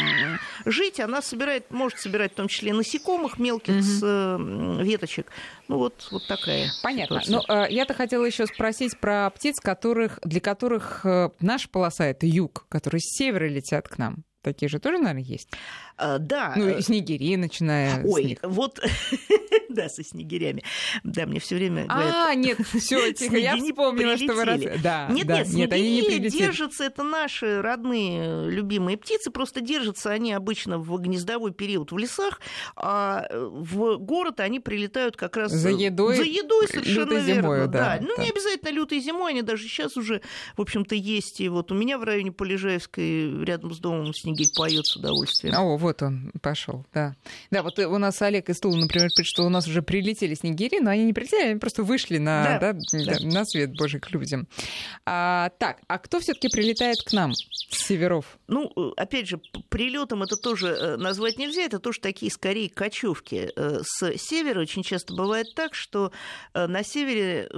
жить, 0.65 0.99
она 0.99 1.21
собирает, 1.21 1.69
может 1.69 1.99
собирать 1.99 2.31
в 2.33 2.35
том 2.35 2.47
числе 2.47 2.73
насекомых 2.73 3.37
мелких 3.37 3.73
Мгм. 3.75 3.81
с 3.83 4.03
м, 4.03 4.83
веточек. 4.83 5.27
Ну 5.67 5.77
вот, 5.77 6.07
вот 6.11 6.25
такая 6.27 6.71
Понятно. 6.81 7.21
ситуация. 7.21 7.43
Но 7.47 7.65
э, 7.65 7.71
я-то 7.71 7.93
хотела 7.93 8.25
еще 8.25 8.47
спросить 8.47 8.99
про 8.99 9.29
птиц, 9.29 9.59
которых, 9.59 10.19
для 10.23 10.41
которых 10.41 11.05
э, 11.05 11.29
наша 11.41 11.69
полоса 11.69 12.05
это 12.05 12.25
юг, 12.25 12.65
которые 12.69 13.01
с 13.01 13.15
севера 13.17 13.45
летят 13.47 13.87
к 13.87 13.97
нам. 13.97 14.23
Такие 14.41 14.69
же 14.69 14.77
тоже, 14.79 14.99
наверное, 14.99 15.23
есть. 15.23 15.49
А, 15.97 16.19
да. 16.19 16.53
Ну, 16.55 16.67
э, 16.67 16.77
и 16.77 16.81
снегири, 16.83 17.35
начиная 17.35 18.03
Ой, 18.05 18.37
вот, 18.43 18.79
да, 19.75 19.89
со 19.89 20.03
снегирями. 20.03 20.63
Да, 21.03 21.25
мне 21.25 21.39
все 21.39 21.55
время 21.55 21.85
говорят, 21.85 22.15
А, 22.15 22.35
нет, 22.35 22.59
все, 22.73 23.11
тихо, 23.13 23.37
я 23.37 23.57
вспомнила, 23.57 24.17
что 24.17 24.33
вы 24.33 24.45
раз... 24.45 24.61
Да, 24.81 25.07
Нет, 25.09 25.27
да, 25.27 25.39
нет, 25.39 25.53
нет, 25.53 25.73
они 25.73 26.01
не 26.01 26.29
держатся, 26.29 26.85
это 26.85 27.03
наши 27.03 27.61
родные 27.61 28.49
любимые 28.49 28.97
птицы, 28.97 29.31
просто 29.31 29.61
держатся 29.61 30.11
они 30.11 30.33
обычно 30.33 30.79
в 30.79 30.97
гнездовой 30.97 31.51
период 31.53 31.91
в 31.91 31.97
лесах, 31.97 32.39
а 32.75 33.25
э, 33.29 33.49
в 33.51 33.97
город 33.97 34.39
они 34.39 34.59
прилетают 34.59 35.17
как 35.17 35.37
раз... 35.37 35.51
За 35.51 35.69
э, 35.69 35.73
едой, 35.73 36.15
За 36.15 36.23
едой, 36.23 36.67
совершенно 36.67 37.11
лютой 37.11 37.21
верно. 37.21 37.41
зимою, 37.41 37.67
да, 37.67 37.97
Ну, 38.01 38.09
да. 38.17 38.23
не 38.23 38.29
обязательно 38.29 38.69
лютой 38.69 38.99
зимой, 38.99 39.31
они 39.31 39.41
даже 39.41 39.63
сейчас 39.63 39.97
уже, 39.97 40.21
в 40.55 40.61
общем-то, 40.61 40.95
есть. 40.95 41.41
И 41.41 41.49
вот 41.49 41.71
у 41.71 41.75
меня 41.75 41.97
в 41.97 42.03
районе 42.03 42.31
Полежаевской, 42.31 43.43
рядом 43.43 43.73
с 43.73 43.79
домом 43.79 44.13
снегирь 44.13 44.47
поет 44.55 44.85
с 44.85 44.95
удовольствием. 44.95 45.55
О, 45.55 45.77
вот 45.77 46.01
он 46.01 46.31
пошел, 46.41 46.85
да. 46.93 47.15
Да, 47.51 47.63
вот 47.63 47.77
у 47.79 47.97
нас 47.97 48.21
Олег 48.21 48.49
из 48.49 48.59
Тула, 48.59 48.77
например, 48.77 49.09
пишет, 49.15 49.31
что 49.31 49.43
у 49.43 49.49
нас 49.49 49.64
уже 49.67 49.81
прилетели 49.81 50.33
снегири, 50.35 50.79
но 50.79 50.91
они 50.91 51.05
не 51.05 51.13
прилетели, 51.13 51.49
они 51.51 51.59
просто 51.59 51.83
вышли 51.83 52.17
на, 52.17 52.59
да, 52.59 52.73
да, 52.73 52.79
да. 52.91 53.25
на 53.25 53.45
свет 53.45 53.75
Божий 53.75 53.99
к 53.99 54.11
людям. 54.11 54.47
А, 55.05 55.49
так, 55.59 55.79
а 55.87 55.97
кто 55.97 56.19
все-таки 56.19 56.49
прилетает 56.49 56.97
к 57.05 57.13
нам 57.13 57.33
с 57.33 57.87
северов? 57.87 58.37
Ну, 58.47 58.71
э, 58.75 58.91
опять 58.97 59.27
же, 59.27 59.39
прилетом 59.69 60.23
это 60.23 60.37
тоже 60.37 60.67
э, 60.67 60.97
назвать 60.97 61.37
нельзя, 61.37 61.63
это 61.63 61.79
тоже 61.79 61.99
такие 61.99 62.31
скорее 62.31 62.69
кочевки. 62.69 63.51
Э, 63.55 63.81
с 63.83 64.17
севера 64.17 64.61
очень 64.61 64.83
часто 64.83 65.13
бывает 65.13 65.47
так, 65.55 65.73
что 65.73 66.11
на 66.53 66.83
севере 66.83 67.49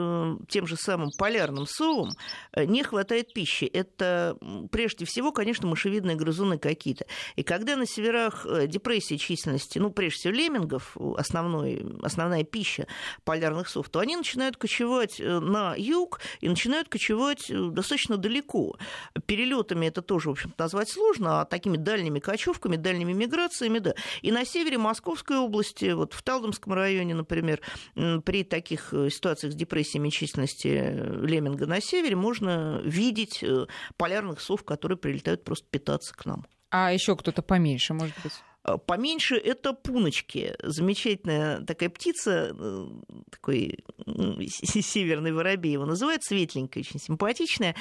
тем 0.49 0.67
же 0.67 0.75
самым 0.75 1.11
полярным 1.17 1.65
совам 1.67 2.11
не 2.55 2.83
хватает 2.83 3.33
пищи. 3.33 3.65
Это 3.65 4.37
прежде 4.71 5.05
всего, 5.05 5.31
конечно, 5.31 5.67
мышевидные 5.67 6.15
грызуны 6.15 6.57
какие-то. 6.57 7.05
И 7.35 7.43
когда 7.43 7.75
на 7.75 7.85
северах 7.85 8.45
депрессия 8.67 9.17
численности, 9.17 9.79
ну, 9.79 9.91
прежде 9.91 10.19
всего, 10.19 10.33
леммингов, 10.33 10.97
основной, 11.17 11.83
основная 12.01 12.43
пища 12.43 12.87
полярных 13.23 13.69
сов, 13.69 13.89
то 13.89 13.99
они 13.99 14.15
начинают 14.15 14.57
кочевать 14.57 15.19
на 15.19 15.75
юг 15.77 16.19
и 16.41 16.49
начинают 16.49 16.89
кочевать 16.89 17.51
достаточно 17.73 18.17
далеко. 18.17 18.77
Перелетами 19.25 19.87
это 19.87 20.01
тоже, 20.01 20.29
в 20.29 20.31
общем 20.33 20.53
назвать 20.57 20.89
сложно, 20.89 21.41
а 21.41 21.45
такими 21.45 21.77
дальними 21.77 22.19
кочевками, 22.19 22.75
дальними 22.75 23.13
миграциями, 23.13 23.79
да. 23.79 23.93
И 24.21 24.31
на 24.31 24.45
севере 24.45 24.77
Московской 24.77 25.37
области, 25.37 25.91
вот 25.91 26.13
в 26.13 26.21
Талдомском 26.23 26.73
районе, 26.73 27.15
например, 27.15 27.61
при 27.93 28.43
таких 28.43 28.93
э, 28.93 29.09
ситуациях 29.09 29.53
с 29.53 29.55
депрессиями 29.55 30.09
численности 30.09 30.67
э, 30.67 31.25
лемминга 31.25 31.65
на 31.65 31.81
севере 31.81 32.15
можно 32.15 32.81
видеть 32.83 33.43
э, 33.43 33.67
полярных 33.97 34.41
сов, 34.41 34.63
которые 34.63 34.97
прилетают 34.97 35.43
просто 35.43 35.65
питаться 35.69 36.13
к 36.13 36.25
нам. 36.25 36.45
А 36.69 36.91
еще 36.91 37.15
кто-то 37.15 37.41
поменьше, 37.41 37.93
может 37.93 38.15
быть? 38.23 38.33
Э, 38.67 38.77
поменьше 38.77 39.35
это 39.35 39.73
пуночки. 39.73 40.55
Замечательная 40.61 41.61
такая 41.61 41.89
птица, 41.89 42.53
э, 42.53 42.87
такой 43.31 43.79
северный 44.05 45.31
воробей 45.31 45.71
его 45.71 45.85
называют, 45.85 46.23
светленькая, 46.23 46.83
очень 46.83 46.99
симпатичная. 46.99 47.75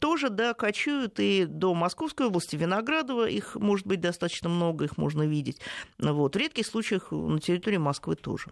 Тоже, 0.00 0.30
да, 0.30 0.54
кочуют 0.54 1.18
и 1.18 1.44
до 1.46 1.74
Московской 1.74 2.26
области, 2.26 2.56
Виноградова, 2.56 3.28
их 3.28 3.56
может 3.56 3.86
быть 3.86 4.00
достаточно 4.00 4.48
много, 4.48 4.84
их 4.84 4.96
можно 4.96 5.22
видеть. 5.22 5.60
Вот. 5.98 6.34
В 6.34 6.38
редких 6.38 6.66
случаях 6.66 7.10
на 7.10 7.40
территории 7.40 7.78
Москвы 7.78 8.16
тоже. 8.16 8.50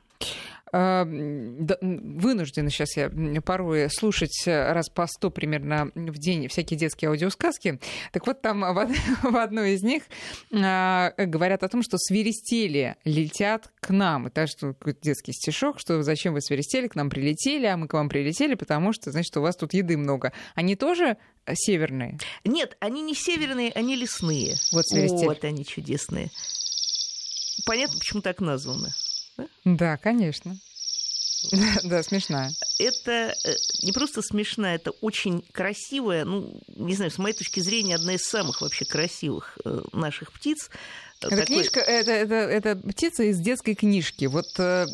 А, 0.74 1.04
вынуждена 1.04 2.70
сейчас 2.70 2.96
я 2.96 3.10
порой 3.44 3.90
слушать 3.90 4.42
раз 4.46 4.88
по 4.88 5.06
сто 5.06 5.30
примерно 5.30 5.90
в 5.94 6.18
день 6.18 6.48
всякие 6.48 6.78
детские 6.78 7.10
аудиосказки. 7.10 7.78
Так 8.10 8.26
вот, 8.26 8.40
там 8.40 8.60
в 8.60 9.36
одной 9.36 9.74
из 9.74 9.82
них 9.82 10.04
а, 10.52 11.12
говорят 11.52 11.62
о 11.62 11.68
том, 11.68 11.82
что 11.82 11.98
свиристели 11.98 12.96
летят 13.04 13.70
к 13.80 13.90
нам. 13.90 14.26
Это 14.26 14.46
что 14.46 14.74
детский 15.02 15.32
стишок, 15.32 15.78
что 15.78 16.02
зачем 16.02 16.32
вы 16.34 16.40
свиристели, 16.40 16.88
к 16.88 16.94
нам 16.94 17.10
прилетели, 17.10 17.66
а 17.66 17.76
мы 17.76 17.88
к 17.88 17.92
вам 17.92 18.08
прилетели, 18.08 18.54
потому 18.54 18.92
что, 18.92 19.10
значит, 19.10 19.36
у 19.36 19.42
вас 19.42 19.56
тут 19.56 19.74
еды 19.74 19.96
много. 19.96 20.32
Они 20.54 20.76
тоже 20.76 21.18
северные? 21.52 22.18
Нет, 22.44 22.76
они 22.80 23.02
не 23.02 23.14
северные, 23.14 23.72
они 23.72 23.96
лесные. 23.96 24.56
Вот 24.72 24.86
свиристель. 24.88 25.26
Вот 25.26 25.44
они 25.44 25.64
чудесные. 25.64 26.30
Понятно, 27.66 27.98
почему 27.98 28.22
так 28.22 28.40
названы. 28.40 28.92
Да, 29.64 29.96
конечно. 29.96 30.56
Да, 31.84 32.02
смешная. 32.02 32.52
Это 32.78 33.34
э, 33.44 33.54
не 33.82 33.92
просто 33.92 34.22
смешная, 34.22 34.76
это 34.76 34.90
очень 35.00 35.42
красивая, 35.52 36.24
ну, 36.24 36.60
не 36.68 36.94
знаю, 36.94 37.10
с 37.10 37.18
моей 37.18 37.34
точки 37.34 37.60
зрения, 37.60 37.96
одна 37.96 38.14
из 38.14 38.22
самых 38.22 38.60
вообще 38.60 38.84
красивых 38.84 39.58
э, 39.64 39.80
наших 39.92 40.32
птиц. 40.32 40.70
Это 41.26 41.36
такой... 41.36 41.46
книжка, 41.46 41.80
это, 41.80 42.10
это, 42.10 42.34
это 42.34 42.76
птица 42.76 43.24
из 43.24 43.38
детской 43.38 43.74
книжки. 43.74 44.26
Вот 44.26 44.46
э, 44.58 44.86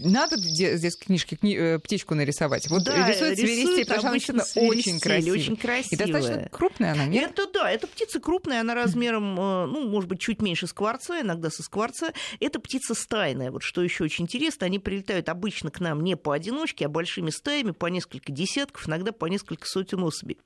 надо 0.00 0.36
из 0.36 0.80
детской 0.80 1.06
книжки 1.06 1.36
кни... 1.36 1.56
э, 1.56 1.78
птичку 1.78 2.14
нарисовать. 2.14 2.68
Вот 2.68 2.84
да, 2.84 3.08
рисует 3.08 3.38
свиристель, 3.38 3.86
потому 3.86 4.20
что 4.20 4.32
она 4.32 4.44
очень 4.54 5.00
красивая. 5.00 5.38
Очень 5.38 5.56
красивая. 5.56 6.06
И 6.06 6.12
достаточно 6.12 6.48
крупная 6.50 6.92
она, 6.92 7.06
нет? 7.06 7.30
Это 7.30 7.50
да, 7.52 7.70
это 7.70 7.86
птица 7.86 8.20
крупная, 8.20 8.60
она 8.60 8.74
размером, 8.74 9.38
э, 9.38 9.66
ну, 9.66 9.88
может 9.88 10.08
быть, 10.08 10.20
чуть 10.20 10.42
меньше 10.42 10.66
скворца, 10.66 11.20
иногда 11.20 11.50
со 11.50 11.62
скворца. 11.62 12.12
Это 12.40 12.60
птица 12.60 12.94
стайная. 12.94 13.50
Вот 13.50 13.62
что 13.62 13.82
еще 13.82 14.04
очень 14.04 14.24
интересно, 14.24 14.66
они 14.66 14.78
прилетают 14.78 15.28
обычно 15.28 15.70
к 15.70 15.80
нам 15.80 16.02
не 16.02 16.16
поодиночке, 16.16 16.86
а 16.86 16.88
большими 16.88 17.30
стаями, 17.30 17.72
по 17.72 17.86
несколько 17.86 18.32
десятков, 18.32 18.88
иногда 18.88 19.12
по 19.12 19.26
несколько 19.26 19.66
сотен 19.66 20.02
особей. 20.02 20.38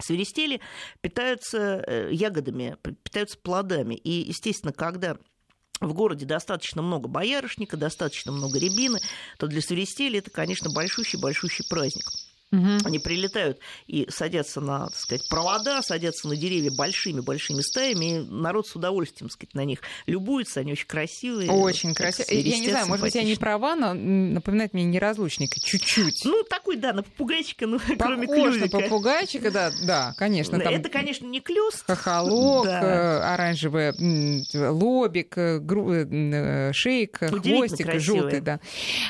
Свиристели 0.00 0.60
питаются 1.00 1.82
э, 1.86 2.10
ягодами, 2.12 2.76
питаются 3.02 3.38
плодами. 3.38 3.94
И, 3.94 4.10
естественно, 4.10 4.72
когда 4.72 5.16
в 5.80 5.94
городе 5.94 6.26
достаточно 6.26 6.82
много 6.82 7.08
боярышника, 7.08 7.76
достаточно 7.76 8.32
много 8.32 8.58
рябины, 8.58 9.00
то 9.38 9.46
для 9.46 9.62
свиристели 9.62 10.18
это, 10.18 10.30
конечно, 10.30 10.70
большущий-большущий 10.70 11.64
праздник. 11.68 12.06
Угу. 12.52 12.78
Они 12.84 12.98
прилетают 12.98 13.58
и 13.86 14.06
садятся 14.10 14.60
на, 14.60 14.86
так 14.86 14.96
сказать, 14.96 15.28
провода, 15.28 15.82
садятся 15.82 16.26
на 16.26 16.36
деревья 16.36 16.72
большими-большими 16.72 17.60
стаями, 17.60 18.16
и 18.16 18.18
народ 18.18 18.66
с 18.66 18.74
удовольствием, 18.74 19.28
так 19.28 19.34
сказать, 19.34 19.54
на 19.54 19.64
них 19.64 19.80
любуется, 20.06 20.60
они 20.60 20.72
очень 20.72 20.86
красивые. 20.86 21.48
Очень 21.50 21.94
красивые. 21.94 22.40
Я 22.40 22.58
не 22.58 22.70
знаю, 22.70 22.88
может 22.88 23.04
быть, 23.04 23.14
я 23.14 23.22
не 23.22 23.36
права, 23.36 23.76
но 23.76 23.94
напоминает 23.94 24.74
мне 24.74 24.84
неразлучника 24.84 25.60
чуть-чуть. 25.60 26.24
Ну, 26.24 26.42
такой, 26.42 26.76
да, 26.76 26.92
на 26.92 27.04
попугайчика, 27.04 27.66
ну, 27.68 27.78
Похож 27.78 27.96
кроме 27.98 28.26
клювика. 28.26 28.76
на 28.76 28.82
попугайчика, 28.82 29.50
да, 29.50 29.72
да, 29.84 30.14
конечно. 30.16 30.58
Там 30.58 30.74
это, 30.74 30.88
конечно, 30.88 31.26
не 31.26 31.40
клюст. 31.40 31.84
Хохолок, 31.86 32.66
да. 32.66 32.80
Э, 32.82 33.34
оранжевый 33.34 33.92
лобик, 34.52 35.38
э, 35.38 35.58
гру... 35.60 35.92
Э, 35.92 36.72
шейк, 36.72 37.18
хвостик 37.18 38.00
желтый, 38.00 38.40
да. 38.40 38.60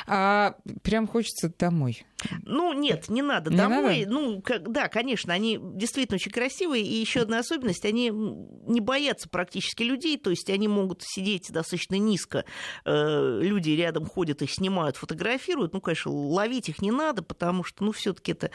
А, 0.05 0.55
прям 0.83 1.07
хочется 1.07 1.51
домой. 1.57 2.05
Ну, 2.43 2.73
нет, 2.73 3.09
не 3.09 3.21
надо 3.21 3.49
не 3.49 3.57
домой. 3.57 3.99
Надо? 4.05 4.11
Ну, 4.11 4.41
как, 4.41 4.71
да, 4.71 4.87
конечно, 4.87 5.33
они 5.33 5.59
действительно 5.61 6.15
очень 6.15 6.31
красивые. 6.31 6.83
И 6.83 6.95
еще 6.95 7.21
одна 7.21 7.39
особенность, 7.39 7.85
они 7.85 8.09
не 8.11 8.79
боятся 8.79 9.29
практически 9.29 9.83
людей, 9.83 10.17
то 10.17 10.29
есть 10.29 10.49
они 10.49 10.67
могут 10.67 11.03
сидеть 11.03 11.51
достаточно 11.51 11.95
низко. 11.95 12.45
Э, 12.85 13.39
люди 13.41 13.71
рядом 13.71 14.05
ходят, 14.05 14.41
их 14.41 14.51
снимают, 14.51 14.97
фотографируют. 14.97 15.73
Ну, 15.73 15.81
конечно, 15.81 16.11
ловить 16.11 16.69
их 16.69 16.81
не 16.81 16.91
надо, 16.91 17.23
потому 17.23 17.63
что, 17.63 17.83
ну, 17.83 17.91
все-таки 17.91 18.33
это, 18.33 18.51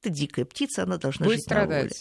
это 0.00 0.10
дикая 0.10 0.44
птица, 0.44 0.82
она 0.84 0.96
должна 0.96 1.24
Будет 1.24 1.36
жить 1.36 1.44
страдать. 1.44 1.68
на 1.70 1.78
воле. 1.80 1.92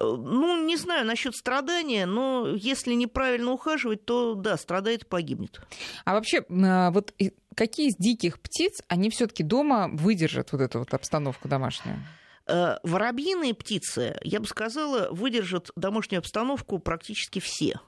Э, 0.00 0.04
ну, 0.04 0.64
не 0.64 0.76
знаю 0.76 1.06
насчет 1.06 1.36
страдания, 1.36 2.06
но 2.06 2.48
если 2.56 2.94
неправильно 2.94 3.52
ухаживать, 3.52 4.04
то 4.04 4.34
да, 4.34 4.56
страдает 4.56 5.02
и 5.02 5.06
погибнет. 5.06 5.60
А 6.04 6.14
вообще, 6.14 6.44
а, 6.50 6.90
вот 6.90 7.14
какие 7.54 7.88
из 7.88 7.96
диких 7.96 8.40
птиц, 8.40 8.82
они 8.88 9.10
все-таки 9.10 9.42
дома 9.42 9.88
выдержат 9.92 10.52
вот 10.52 10.60
эту 10.60 10.80
вот 10.80 10.94
обстановку 10.94 11.48
домашнюю? 11.48 11.98
Э, 12.46 12.78
воробьиные 12.82 13.54
птицы, 13.54 14.18
я 14.22 14.40
бы 14.40 14.46
сказала, 14.46 15.08
выдержат 15.10 15.70
домашнюю 15.76 16.18
обстановку 16.18 16.78
практически 16.78 17.38
все. 17.38 17.80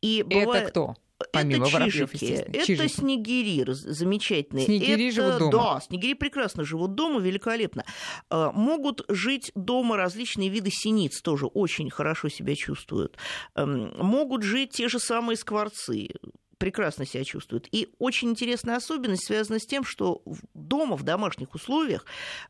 И 0.00 0.22
бывает... 0.22 0.62
Это 0.62 0.70
кто? 0.70 0.94
Помимо 1.32 1.66
это 1.66 1.84
чижики, 1.84 2.24
это 2.26 2.66
чижики. 2.66 2.88
снегири 2.88 3.64
замечательные. 3.72 4.66
Снегири 4.66 5.08
это, 5.08 5.14
живут 5.14 5.38
дома. 5.50 5.74
Да, 5.74 5.80
снегири 5.80 6.12
прекрасно 6.12 6.64
живут 6.64 6.94
дома, 6.94 7.20
великолепно. 7.20 7.84
Э, 8.30 8.50
могут 8.52 9.02
жить 9.08 9.50
дома 9.54 9.96
различные 9.96 10.50
виды 10.50 10.70
синиц, 10.70 11.22
тоже 11.22 11.46
очень 11.46 11.90
хорошо 11.90 12.28
себя 12.28 12.54
чувствуют. 12.54 13.16
Эм, 13.54 13.94
могут 13.96 14.42
жить 14.42 14.72
те 14.72 14.88
же 14.88 14.98
самые 14.98 15.36
скворцы, 15.36 16.10
прекрасно 16.58 17.04
себя 17.04 17.24
чувствуют. 17.24 17.68
И 17.72 17.88
очень 17.98 18.30
интересная 18.30 18.76
особенность 18.76 19.26
связана 19.26 19.58
с 19.58 19.66
тем, 19.66 19.84
что 19.84 20.22
дома, 20.54 20.96
в 20.96 21.02
домашних 21.02 21.54
условиях, 21.54 22.04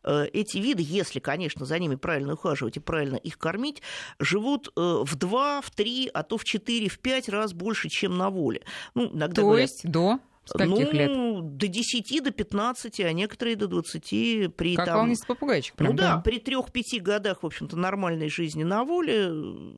э, 0.05 0.27
эти 0.33 0.59
виды, 0.59 0.83
если, 0.85 1.21
конечно, 1.21 1.65
за 1.65 1.79
ними 1.79 1.97
правильно 1.97 2.35
ухаживать 2.35 2.77
и 2.77 2.81
правильно 2.81 3.17
их 3.17 3.39
кормить, 3.39 3.83
живут 4.19 4.69
э, 4.69 4.81
в 4.81 5.15
два, 5.17 5.61
в 5.61 5.71
три, 5.71 6.11
а 6.13 6.23
то 6.23 6.39
в 6.39 6.45
четыре, 6.45 6.89
в 6.89 6.99
пять 6.99 7.29
раз 7.29 7.53
больше, 7.53 7.89
чем 7.89 8.17
на 8.17 8.31
воле. 8.31 8.63
Ну, 8.95 9.11
иногда 9.13 9.37
то 9.37 9.43
говорят, 9.43 9.71
есть 9.71 9.89
до? 9.89 10.19
С 10.47 10.53
каких 10.53 10.93
ну, 10.93 11.41
лет? 11.41 11.57
до 11.57 11.67
10, 11.67 12.23
до 12.23 12.31
15, 12.31 13.01
а 13.01 13.13
некоторые 13.13 13.57
до 13.57 13.67
20. 13.67 14.55
При, 14.55 14.77
как 14.77 14.87
там, 14.87 14.99
волнистый 14.99 15.27
попугайчик. 15.27 15.75
Прям, 15.75 15.91
ну 15.91 15.97
да, 15.97 16.15
да 16.15 16.21
при 16.21 16.39
3-5 16.39 17.01
годах, 17.01 17.43
в 17.43 17.47
общем-то, 17.47 17.77
нормальной 17.77 18.29
жизни 18.29 18.63
на 18.63 18.85
воле. 18.85 19.29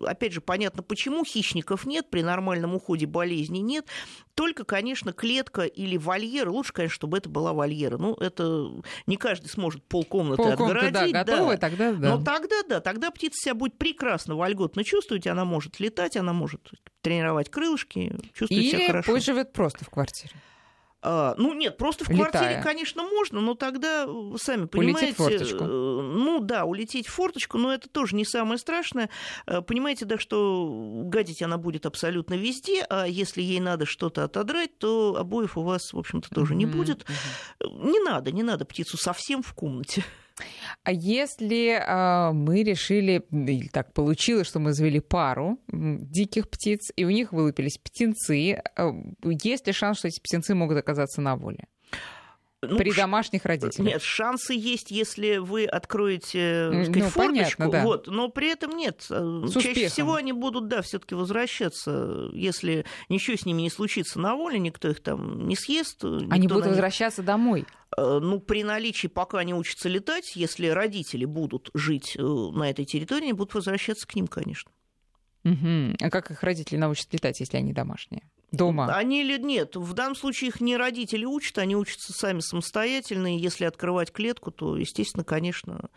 Опять 0.06 0.34
же, 0.34 0.42
понятно, 0.42 0.82
почему 0.82 1.24
хищников 1.24 1.86
нет, 1.86 2.10
при 2.10 2.20
нормальном 2.20 2.74
уходе 2.74 3.06
болезней 3.06 3.62
нет. 3.62 3.86
Только, 4.34 4.64
конечно, 4.64 5.14
клетка 5.14 5.62
или 5.62 5.96
вольер. 5.96 6.50
Лучше, 6.50 6.74
конечно, 6.74 6.94
чтобы 6.94 7.16
это 7.16 7.30
была 7.30 7.54
вольера. 7.54 7.96
Ну, 7.96 8.14
это 8.14 8.70
не 9.06 9.16
каждый 9.16 9.48
сможет 9.48 9.82
полкомнаты, 9.84 10.42
полкомнаты 10.42 10.86
отгородить. 10.86 11.12
Да, 11.14 11.24
готовы, 11.24 11.52
да. 11.54 11.58
тогда 11.58 11.92
да. 11.92 12.16
Но 12.16 12.22
тогда 12.22 12.62
да, 12.68 12.80
тогда 12.80 13.10
птица 13.10 13.40
себя 13.42 13.54
будет 13.54 13.78
прекрасно, 13.78 14.36
вольготно 14.36 14.84
чувствовать. 14.84 15.26
Она 15.26 15.46
может 15.46 15.80
летать, 15.80 16.18
она 16.18 16.34
может 16.34 16.60
тренировать 17.00 17.48
крылышки, 17.48 18.14
чувствовать 18.34 18.64
Или 18.64 18.70
себя 18.70 18.86
хорошо. 18.88 19.10
Или 19.10 19.16
пусть 19.16 19.26
живет 19.26 19.52
просто 19.54 19.84
в 19.86 19.88
квартире. 19.88 20.34
А, 21.00 21.34
ну 21.38 21.54
нет, 21.54 21.76
просто 21.76 22.04
в 22.04 22.08
Летая. 22.08 22.30
квартире, 22.30 22.60
конечно, 22.62 23.02
можно, 23.04 23.40
но 23.40 23.54
тогда, 23.54 24.06
сами 24.36 24.66
понимаете... 24.66 25.06
Улететь 25.06 25.14
в 25.14 25.16
форточку. 25.18 25.64
э, 25.64 25.68
Ну 25.68 26.40
да, 26.40 26.64
улететь 26.64 27.06
в 27.06 27.12
форточку, 27.12 27.56
но 27.58 27.72
это 27.72 27.88
тоже 27.88 28.16
не 28.16 28.24
самое 28.24 28.58
страшное. 28.58 29.08
Э, 29.46 29.60
Понимаете, 29.62 30.06
да, 30.06 30.18
что 30.18 31.02
гадить 31.04 31.40
она 31.42 31.56
будет 31.56 31.86
абсолютно 31.86 32.34
везде, 32.34 32.84
а 32.90 33.06
если 33.06 33.42
ей 33.42 33.60
надо 33.60 33.86
что-то 33.86 34.24
отодрать, 34.24 34.76
то 34.78 35.14
обоев 35.16 35.56
у 35.56 35.62
вас, 35.62 35.92
в 35.92 35.98
общем-то, 35.98 36.30
тоже 36.30 36.54
не 36.56 36.66
Мгм, 36.66 36.76
будет. 36.76 37.06
мгм. 37.60 37.90
Не 37.92 38.00
надо, 38.00 38.32
не 38.32 38.42
надо 38.42 38.64
птицу 38.64 38.96
совсем 38.96 39.42
в 39.42 39.52
комнате. 39.54 40.04
А 40.84 40.92
если 40.92 41.80
а, 41.80 42.32
мы 42.32 42.62
решили, 42.62 43.24
или 43.30 43.68
так 43.68 43.92
получилось, 43.92 44.46
что 44.46 44.58
мы 44.58 44.72
завели 44.72 45.00
пару 45.00 45.58
диких 45.68 46.48
птиц, 46.48 46.92
и 46.96 47.04
у 47.04 47.10
них 47.10 47.32
вылупились 47.32 47.78
птенцы, 47.78 48.62
а, 48.76 48.92
есть 49.24 49.66
ли 49.66 49.72
шанс, 49.72 49.98
что 49.98 50.08
эти 50.08 50.20
птенцы 50.20 50.54
могут 50.54 50.78
оказаться 50.78 51.20
на 51.20 51.36
воле? 51.36 51.66
Ну, 52.60 52.76
При 52.76 52.92
домашних 52.92 53.44
родителях? 53.44 53.86
Нет, 53.86 54.02
шансы 54.02 54.52
есть, 54.52 54.90
если 54.90 55.36
вы 55.36 55.64
откроете 55.64 56.70
сказать, 56.86 56.96
ну, 56.96 57.08
форточку, 57.08 57.22
понятно, 57.62 57.70
да. 57.70 57.84
вот, 57.84 58.06
но 58.08 58.28
при 58.30 58.48
этом 58.50 58.72
нет. 58.76 59.06
Э, 59.10 59.42
С 59.46 59.52
Чаще 59.52 59.68
успехом. 59.70 59.90
всего 59.90 60.14
они 60.14 60.32
будут, 60.32 60.66
да, 60.66 60.82
все-таки 60.82 61.14
возвращаться, 61.14 62.28
если 62.32 62.84
ничего 63.08 63.36
с 63.36 63.46
ними 63.46 63.62
не 63.62 63.70
случится 63.70 64.18
на 64.18 64.34
воле, 64.34 64.58
никто 64.58 64.88
их 64.88 65.00
там 65.00 65.46
не 65.46 65.54
съест. 65.54 66.02
Они 66.02 66.48
будут 66.48 66.64
них- 66.64 66.70
возвращаться 66.72 67.22
домой. 67.22 67.64
Э, 67.96 68.18
Ну, 68.20 68.40
при 68.40 68.64
наличии, 68.64 69.06
пока 69.06 69.38
они 69.38 69.54
учатся 69.54 69.88
летать, 69.88 70.34
если 70.34 70.66
родители 70.66 71.26
будут 71.26 71.70
жить 71.74 72.16
э, 72.18 72.22
на 72.22 72.68
этой 72.68 72.84
территории, 72.86 73.24
они 73.24 73.32
будут 73.34 73.54
возвращаться 73.54 74.04
к 74.06 74.16
ним, 74.16 74.26
конечно. 74.26 74.72
Мгм. 75.44 75.94
А 76.00 76.10
как 76.10 76.32
их 76.32 76.42
родители 76.42 76.76
научат 76.76 77.12
летать, 77.12 77.38
если 77.38 77.56
они 77.56 77.72
домашние? 77.72 78.28
Дома. 78.50 78.94
Они 78.96 79.22
или 79.22 79.38
нет, 79.38 79.76
в 79.76 79.92
данном 79.92 80.16
случае 80.16 80.48
их 80.48 80.60
не 80.60 80.76
родители 80.76 81.24
учат, 81.24 81.58
они 81.58 81.76
учатся 81.76 82.12
сами 82.12 82.40
самостоятельно, 82.40 83.36
и 83.36 83.38
если 83.38 83.64
открывать 83.64 84.10
клетку, 84.10 84.50
то, 84.50 84.76
естественно, 84.76 85.22
конечно, 85.22 85.90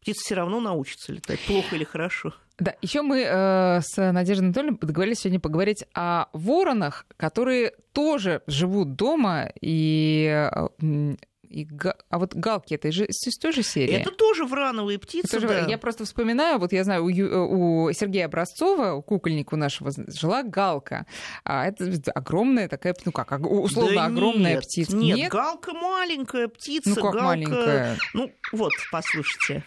птица 0.00 0.20
все 0.24 0.34
равно 0.34 0.60
научится 0.60 1.12
летать, 1.12 1.40
плохо 1.40 1.76
или 1.76 1.84
хорошо. 1.84 2.34
Да, 2.58 2.74
еще 2.82 3.00
мы 3.00 3.22
э, 3.22 3.80
с 3.80 4.12
Надеждой 4.12 4.44
Анатольевной 4.44 4.78
договорились 4.80 5.20
сегодня 5.20 5.40
поговорить 5.40 5.84
о 5.94 6.26
воронах, 6.34 7.06
которые 7.16 7.72
тоже 7.92 8.42
живут 8.46 8.96
дома 8.96 9.50
и, 9.60 10.48
э, 10.52 11.16
и 11.50 11.64
га- 11.64 11.96
а 12.08 12.18
вот 12.18 12.34
галки 12.34 12.74
это 12.74 12.92
же 12.92 13.06
из 13.06 13.36
той 13.38 13.52
же 13.52 13.62
серии. 13.64 13.92
Это 13.94 14.10
тоже 14.12 14.44
врановые 14.44 14.98
птицы, 14.98 15.26
Это 15.36 15.40
же- 15.40 15.48
да. 15.48 15.66
Я 15.66 15.78
просто 15.78 16.04
вспоминаю, 16.04 16.58
вот 16.60 16.72
я 16.72 16.84
знаю, 16.84 17.04
у, 17.04 17.08
Ю- 17.08 17.48
у 17.88 17.92
Сергея 17.92 18.26
Образцова, 18.26 18.92
у 18.92 19.02
кукольника 19.02 19.54
у 19.54 19.56
нашего, 19.56 19.90
жила 20.08 20.44
галка. 20.44 21.06
А 21.44 21.66
это 21.66 21.92
огромная 22.14 22.68
такая, 22.68 22.94
ну 23.04 23.10
как, 23.12 23.32
условно 23.40 23.94
Да 23.94 24.04
огромная 24.06 24.54
нет, 24.54 24.62
птица. 24.62 24.96
Нет, 24.96 25.30
галка 25.30 25.72
маленькая 25.74 26.46
птица. 26.48 26.90
Ну 26.90 26.94
как 26.94 27.04
галка... 27.12 27.22
маленькая? 27.24 27.98
Ну, 28.14 28.32
вот, 28.52 28.72
послушайте. 28.92 29.64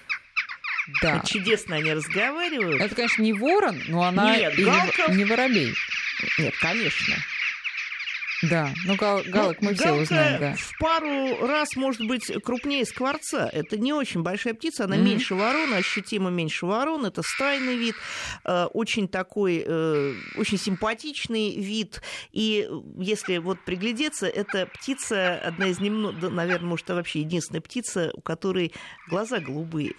Да. 1.01 1.17
Как 1.19 1.27
чудесно 1.27 1.75
они 1.77 1.93
разговаривают. 1.93 2.81
Это, 2.81 2.95
конечно, 2.95 3.21
не 3.23 3.33
ворон, 3.33 3.77
но 3.87 4.03
она 4.03 4.35
Нет, 4.37 4.53
галка- 4.57 5.13
не 5.13 5.25
воробей. 5.25 5.73
Нет, 6.39 6.53
конечно. 6.61 7.15
Да, 8.49 8.73
ну 8.85 8.95
гал- 8.95 9.23
галок 9.25 9.57
Ну, 9.61 9.69
мы 9.69 9.75
все 9.75 9.91
узнаем, 9.93 10.39
да. 10.39 10.55
в 10.57 10.77
пару 10.79 11.47
раз 11.47 11.75
может 11.75 12.05
быть 12.07 12.31
крупнее 12.43 12.85
скворца. 12.85 13.49
Это 13.51 13.77
не 13.77 13.93
очень 13.93 14.21
большая 14.21 14.53
птица, 14.53 14.83
она 14.85 14.95
Мгм. 14.97 15.05
меньше 15.05 15.35
ворона, 15.35 15.77
ощутимо 15.77 16.29
меньше 16.29 16.65
ворон. 16.65 17.05
Это 17.05 17.21
стайный 17.23 17.77
вид, 17.77 17.95
э, 18.45 18.65
очень 18.73 19.07
такой, 19.07 19.63
э, 19.65 20.13
очень 20.35 20.57
симпатичный 20.57 21.55
вид. 21.55 22.01
И 22.31 22.67
если 22.97 23.37
вот 23.37 23.59
приглядеться, 23.63 24.27
это 24.27 24.65
птица, 24.67 25.35
одна 25.39 25.67
из 25.67 25.79
немногих, 25.79 26.29
наверное, 26.31 26.67
может, 26.69 26.89
вообще 26.89 27.19
единственная 27.21 27.61
птица, 27.61 28.11
у 28.13 28.21
которой 28.21 28.73
глаза 29.09 29.39
голубые. 29.39 29.93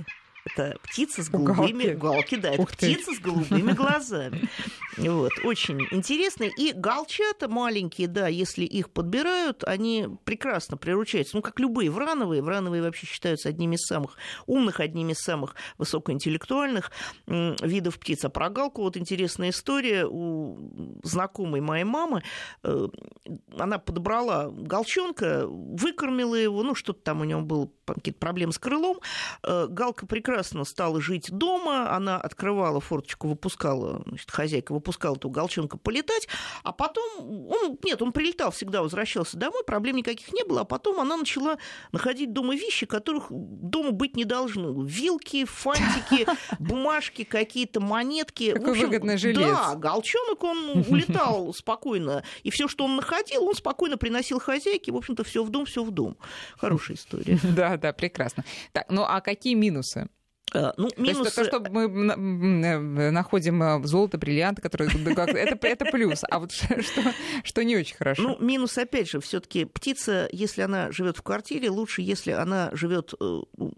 Это 0.47 0.77
птица 0.83 1.23
с 1.23 1.31
голубыми... 1.31 1.95
галки? 1.95 2.35
Да, 2.37 2.51
это 2.51 2.63
Ух 2.63 2.71
ты. 2.77 2.93
птица 2.95 3.15
с 3.15 3.19
голубыми 3.19 3.73
глазами. 3.77 4.49
Вот, 4.99 5.33
очень 5.43 5.87
интересно. 5.91 6.45
И 6.45 6.73
галчата 6.73 7.49
маленькие, 7.49 8.09
да, 8.09 8.29
если 8.29 8.65
их 8.65 8.91
подбирают, 8.91 9.65
они 9.65 10.07
прекрасно 10.25 10.77
приручаются. 10.77 11.37
Ну, 11.37 11.43
как 11.43 11.59
любые 11.61 11.91
врановые. 11.91 12.43
Врановые 12.43 12.83
вообще 12.83 13.07
считаются 13.07 13.49
одними 13.49 13.77
из 13.77 13.87
самых 13.87 14.17
умных, 14.47 14.81
одними 14.81 15.13
из 15.13 15.19
самых 15.19 15.55
высокоинтеллектуальных 15.79 16.93
видов 17.27 17.99
птиц. 17.99 18.25
А 18.25 18.29
про 18.29 18.51
галку 18.51 18.83
вот 18.83 18.99
интересная 18.99 19.49
история 19.51 20.07
у 20.07 21.01
знакомой 21.03 21.63
моей 21.63 21.85
мамы. 21.85 22.23
Э, 22.63 22.89
Она 23.59 23.79
подобрала 23.79 24.51
галчонка, 24.51 25.47
выкормила 25.49 26.35
его, 26.35 26.63
ну, 26.63 26.75
что-то 26.75 27.01
там 27.01 27.23
у 27.23 27.25
него 27.25 27.41
было, 27.41 27.71
какие-то 27.87 28.19
проблемы 28.21 28.53
с 28.53 28.59
крылом. 28.59 29.01
Э, 29.43 29.67
Галка 29.69 30.07
прекрасно 30.07 30.34
стала 30.43 31.01
жить 31.01 31.31
дома, 31.31 31.95
она 31.95 32.17
открывала 32.19 32.81
форточку, 32.81 33.29
выпускала, 33.29 34.03
значит, 34.07 34.31
хозяйка 34.31 34.73
выпускала 34.73 35.17
эту 35.17 35.31
галчонка 35.31 35.79
полетать, 35.79 36.29
а 36.63 36.73
потом, 36.73 37.49
он, 37.49 37.79
нет, 37.85 38.01
он 38.03 38.13
прилетал, 38.13 38.51
всегда 38.51 38.83
возвращался 38.83 39.37
домой, 39.37 39.63
проблем 39.65 39.97
никаких 39.97 40.33
не 40.33 40.45
было, 40.45 40.63
а 40.63 40.65
потом 40.65 41.01
она 41.01 41.17
начала 41.17 41.59
находить 41.93 42.33
дома 42.33 42.55
вещи, 42.55 42.87
которых 42.87 43.27
дома 43.31 43.91
быть 43.93 44.17
не 44.17 44.25
должны. 44.25 44.85
Вилки, 44.87 45.45
фантики, 45.45 46.27
бумажки, 46.59 47.25
какие-то 47.25 47.81
монетки. 47.81 48.51
В 48.53 48.55
Какой 48.55 48.73
общем, 48.73 48.87
выгодный 48.87 49.19
жилец. 49.19 49.39
Да, 49.39 49.75
галчонок, 49.77 50.43
он 50.43 50.85
улетал 50.89 51.53
спокойно, 51.55 52.25
и 52.43 52.51
все, 52.51 52.69
что 52.69 52.85
он 52.85 52.97
находил, 52.97 53.45
он 53.45 53.55
спокойно 53.55 53.97
приносил 53.97 54.41
хозяйке, 54.41 54.93
в 54.93 54.97
общем-то, 54.97 55.25
все 55.25 55.43
в 55.45 55.51
дом, 55.51 55.65
все 55.65 55.83
в 55.83 55.91
дом. 55.91 56.17
Хорошая 56.57 56.97
история. 56.97 57.39
Да, 57.55 57.77
да, 57.77 57.93
прекрасно. 57.93 58.45
Так, 58.73 58.87
ну 58.91 59.05
а 59.05 59.21
какие 59.21 59.55
минусы? 59.55 60.09
Э, 60.55 60.73
Ну, 60.77 60.89
То 60.89 61.03
есть 61.03 61.35
то, 61.35 61.45
что 61.45 61.61
мы 61.61 61.85
э, 61.85 63.11
находим 63.11 63.63
э, 63.63 63.85
золото, 63.85 64.19
бриллианты, 64.19 64.63
которые 64.63 64.91
это, 64.91 65.67
это 65.67 65.85
плюс. 65.87 66.23
А 66.31 66.39
вот 66.39 66.53
что, 66.53 67.03
что 67.43 67.65
не 67.65 67.77
очень 67.77 67.97
хорошо. 67.97 68.23
Ну, 68.23 68.39
минус, 68.39 68.79
опять 68.79 69.11
же, 69.11 69.21
все-таки 69.21 69.65
птица, 69.65 70.29
если 70.33 70.63
она 70.63 70.91
живет 70.93 71.19
в 71.19 71.23
квартире, 71.23 71.71
лучше, 71.71 72.03
если 72.03 72.31
она 72.31 72.71
живет 72.73 73.15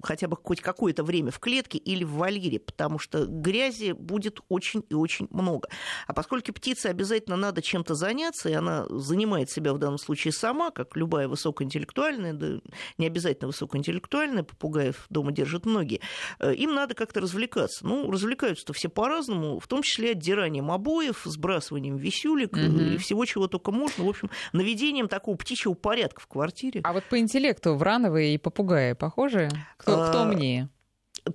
хотя 0.03 0.29
бы 0.29 0.37
хоть 0.43 0.61
какое-то 0.61 1.03
время 1.03 1.31
в 1.31 1.39
клетке 1.39 1.79
или 1.79 2.05
в 2.05 2.13
вольере, 2.13 2.61
потому 2.61 2.99
что 2.99 3.27
грязи 3.27 3.93
будет 3.93 4.41
очень 4.49 4.85
и 4.89 4.95
очень 4.95 5.29
много. 5.31 5.69
А 6.07 6.13
поскольку 6.13 6.53
птице 6.53 6.87
обязательно 6.87 7.37
надо 7.37 7.63
чем-то 7.63 7.95
заняться, 7.95 8.49
и 8.49 8.53
она 8.53 8.87
занимает 8.91 9.51
себя 9.51 9.73
в 9.73 9.79
данном 9.79 9.99
случае 9.99 10.33
сама, 10.33 10.71
как 10.71 10.97
любая 10.97 11.29
высокоинтеллектуальная, 11.29 12.35
да 12.35 12.61
не 12.99 13.07
обязательно 13.07 13.49
высокоинтеллектуальная, 13.49 14.43
попугаев 14.43 15.07
дома 15.09 15.33
держат 15.33 15.67
многие, 15.67 16.01
э, 16.39 16.55
им 16.67 16.75
надо 16.75 16.95
как-то 16.95 17.21
развлекаться. 17.21 17.87
Ну, 17.87 18.11
развлекаются-то 18.11 18.73
все 18.73 18.89
по-разному, 18.89 19.59
в 19.59 19.67
том 19.67 19.83
числе 19.83 20.11
отдиранием 20.11 20.71
обоев, 20.71 21.23
сбрасыванием 21.25 21.97
висюлек 21.97 22.53
Мгм. 22.57 22.95
и 22.95 22.97
всего, 22.99 23.25
чего 23.25 23.47
только 23.49 23.73
можно. 23.73 24.05
В 24.05 24.09
общем, 24.09 24.31
наведением 24.53 25.09
такого 25.09 25.37
птичьего 25.37 25.75
порядка 25.75 26.21
в 26.21 26.27
квартире. 26.27 26.81
А 26.85 26.93
вот 26.93 27.05
по 27.05 27.19
интеллекту 27.19 27.75
врановые 27.75 28.35
и 28.35 28.39
попугаи 28.39 28.93
похожи? 28.93 29.49
Кто, 29.77 29.93
кто 30.09 30.19
А, 30.21 30.23
умнее? 30.23 30.69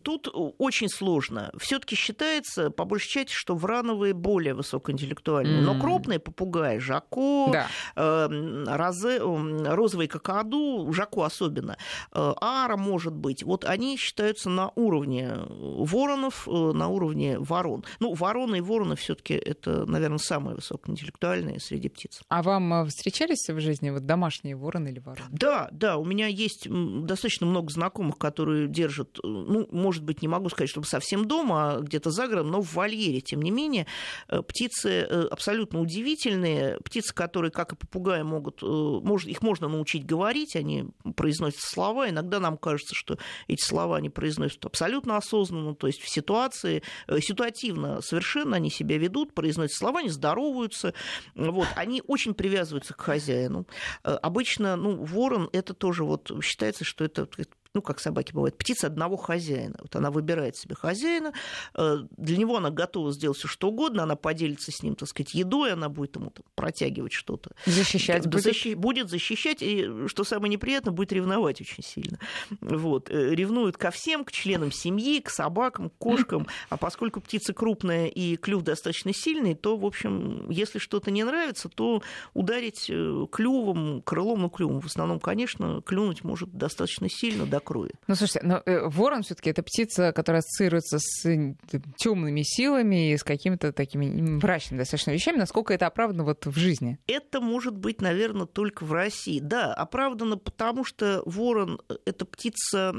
Тут 0.04 0.30
очень 0.58 0.90
сложно. 0.90 1.52
Все-таки 1.58 1.96
считается, 1.96 2.70
по 2.70 2.86
большей 2.86 3.10
части, 3.10 3.34
что 3.34 3.56
врановые 3.56 4.14
более 4.14 4.54
высокоинтеллектуальные. 4.54 5.62
Но 5.62 5.74
М. 5.74 5.80
крупные 5.80 6.20
попугаи, 6.20 6.78
жако, 6.80 7.50
Да. 7.52 7.68
э, 7.96 8.64
розе, 8.68 9.18
э, 9.20 9.74
розовый 9.74 10.08
какаду, 10.08 10.92
жаку 10.94 11.24
особенно, 11.24 11.78
э, 12.14 12.34
ара, 12.42 12.78
может 12.78 13.14
быть, 13.14 13.44
вот 13.44 13.66
они 13.66 13.98
считаются 13.98 14.50
на 14.50 14.72
уровне 14.76 15.32
воронов, 15.50 16.48
э, 16.48 16.52
на 16.52 16.88
уровне 16.88 17.40
ворон. 17.40 17.84
Ну, 18.00 18.14
вороны 18.14 18.58
и 18.58 18.62
вороны 18.62 18.96
все 18.96 19.16
таки 19.16 19.34
это, 19.34 19.86
наверное, 19.86 20.18
самые 20.18 20.56
высокоинтеллектуальные 20.56 21.60
среди 21.60 21.90
птиц. 21.90 22.22
А 22.30 22.42
вам 22.44 22.74
э, 22.74 22.86
встречались 22.86 23.48
в 23.50 23.60
жизни 23.60 23.90
вот 23.90 24.06
домашние 24.06 24.56
вороны 24.56 24.90
или 24.90 25.00
вороны? 25.00 25.28
Да, 25.32 25.70
да, 25.72 25.98
у 25.98 26.06
меня 26.06 26.28
есть 26.28 26.68
достаточно 26.70 27.46
много 27.48 27.72
знакомых, 27.72 28.18
которые 28.18 28.68
держат, 28.68 29.18
э, 29.24 29.28
ну, 29.28 29.68
может 29.82 30.04
быть, 30.04 30.22
не 30.22 30.28
могу 30.28 30.50
сказать, 30.50 30.70
чтобы 30.70 30.88
совсем 30.88 31.26
дома, 31.26 31.74
а 31.74 31.80
где-то 31.82 32.12
за 32.12 32.28
городом, 32.28 32.52
но 32.52 32.62
в 32.62 32.74
вольере, 32.74 33.22
тем 33.22 33.42
не 33.42 33.52
менее, 33.52 33.88
э, 34.28 34.42
птицы 34.42 34.90
э, 34.90 35.28
абсолютно 35.30 35.82
удивительные, 35.82 36.78
птицы, 36.84 37.14
которые, 37.14 37.52
как 37.52 37.74
и 37.74 37.76
попугаи, 37.76 38.22
могут, 38.22 38.62
э, 38.64 39.30
их 39.30 39.42
можно 39.42 39.68
научить 39.68 40.06
говорить, 40.06 40.56
они 40.56 40.86
произносят 41.16 41.60
слова, 41.60 42.10
иногда 42.10 42.40
нам 42.40 42.58
кажется, 42.58 42.96
что 42.96 43.18
эти 43.48 43.64
слова 43.64 43.98
они 43.98 44.10
произносят 44.10 44.66
абсолютно 44.66 45.18
осознанно, 45.18 45.76
то 45.76 45.88
есть 45.88 46.02
в 46.02 46.10
ситуации, 46.10 46.84
ситуативно 47.20 48.02
совершенно 48.02 48.58
они 48.58 48.70
себя 48.70 48.98
ведут, 48.98 49.34
произносят 49.34 49.76
слова, 49.76 50.00
они 50.00 50.10
здороваются, 50.10 50.94
вот, 51.36 51.68
они 51.76 52.04
очень 52.08 52.34
привязываются 52.34 52.94
к 52.94 53.02
хозяину. 53.02 53.68
Обычно, 54.04 54.76
ну, 54.76 55.04
ворон, 55.04 55.50
это 55.54 55.74
тоже 55.74 56.04
вот 56.04 56.32
считается, 56.44 56.84
что 56.84 57.04
это 57.04 57.28
ну, 57.74 57.82
как 57.82 58.00
собаки 58.00 58.34
бывают, 58.34 58.58
птица 58.58 58.88
одного 58.88 59.16
хозяина. 59.16 59.76
Вот 59.80 59.96
она 59.96 60.12
выбирает 60.12 60.58
себе 60.58 60.76
хозяина, 60.76 61.34
э, 61.76 61.98
для 62.18 62.38
него 62.38 62.58
она 62.58 62.70
готова 62.70 63.12
сделать 63.14 63.38
все 63.38 63.48
что 63.48 63.70
угодно, 63.70 64.04
она 64.04 64.16
поделится 64.16 64.72
с 64.72 64.84
ним, 64.84 64.96
так 64.96 65.08
сказать, 65.08 65.34
едой, 65.34 65.74
она 65.74 65.88
будет 65.88 66.16
ему 66.18 66.32
там, 66.32 66.44
протягивать 66.56 67.14
что-то. 67.14 67.52
Защищать 67.66 68.28
будет? 68.28 68.44
Защи... 68.44 68.74
Будет 68.74 69.10
защищать, 69.10 69.62
и, 69.62 70.08
что 70.08 70.24
самое 70.24 70.52
неприятное, 70.52 70.92
будет 70.92 71.14
ревновать 71.14 71.62
очень 71.62 71.84
сильно. 71.84 72.20
Вот. 72.60 73.10
Э, 73.10 73.34
ревнует 73.34 73.78
ко 73.78 73.92
всем, 73.92 74.26
к 74.26 74.32
членам 74.32 74.72
семьи, 74.72 75.22
к 75.22 75.30
собакам, 75.30 75.90
к 75.90 75.98
кошкам. 75.98 76.48
А 76.70 76.78
поскольку 76.78 77.22
птица 77.22 77.54
крупная 77.54 78.08
и 78.08 78.36
клюв 78.36 78.64
достаточно 78.64 79.14
сильный, 79.14 79.56
то, 79.56 79.78
в 79.78 79.86
общем, 79.86 80.50
если 80.50 80.80
что-то 80.80 81.10
не 81.10 81.24
нравится, 81.24 81.70
то 81.70 82.04
ударить 82.34 82.90
э, 82.90 83.28
клювом, 83.32 84.02
крылом, 84.02 84.42
ну, 84.42 84.50
клювом 84.50 84.82
в 84.82 84.88
основном, 84.88 85.20
конечно, 85.20 85.82
клюнуть 85.82 86.24
может 86.24 86.52
достаточно 86.52 87.10
сильно, 87.10 87.46
до 87.46 87.61
крови. 87.62 87.92
Ну, 88.08 88.16
слушайте, 88.16 88.42
но 88.44 88.62
э, 88.66 88.88
ворон 88.88 89.24
все 89.24 89.36
таки 89.36 89.50
это 89.50 89.64
птица, 89.64 90.12
которая 90.12 90.40
ассоциируется 90.40 90.98
с 91.00 91.26
э, 91.26 91.56
темными 91.98 92.42
силами 92.44 93.12
и 93.12 93.18
с 93.18 93.24
какими-то 93.24 93.72
такими 93.72 94.06
мрачными 94.06 94.80
достаточно 94.80 95.12
вещами. 95.12 95.38
Насколько 95.38 95.74
это 95.74 95.88
оправдано 95.88 96.24
вот 96.24 96.46
в 96.46 96.58
жизни? 96.58 97.00
Это 97.08 97.40
может 97.40 97.78
быть, 97.78 98.02
наверное, 98.02 98.46
только 98.46 98.84
в 98.84 98.94
России. 98.94 99.40
Да, 99.40 99.74
оправдано, 99.74 100.38
потому 100.38 100.84
что 100.84 101.24
ворон 101.26 101.82
э,— 101.90 101.96
это 102.06 102.26
птица 102.26 102.94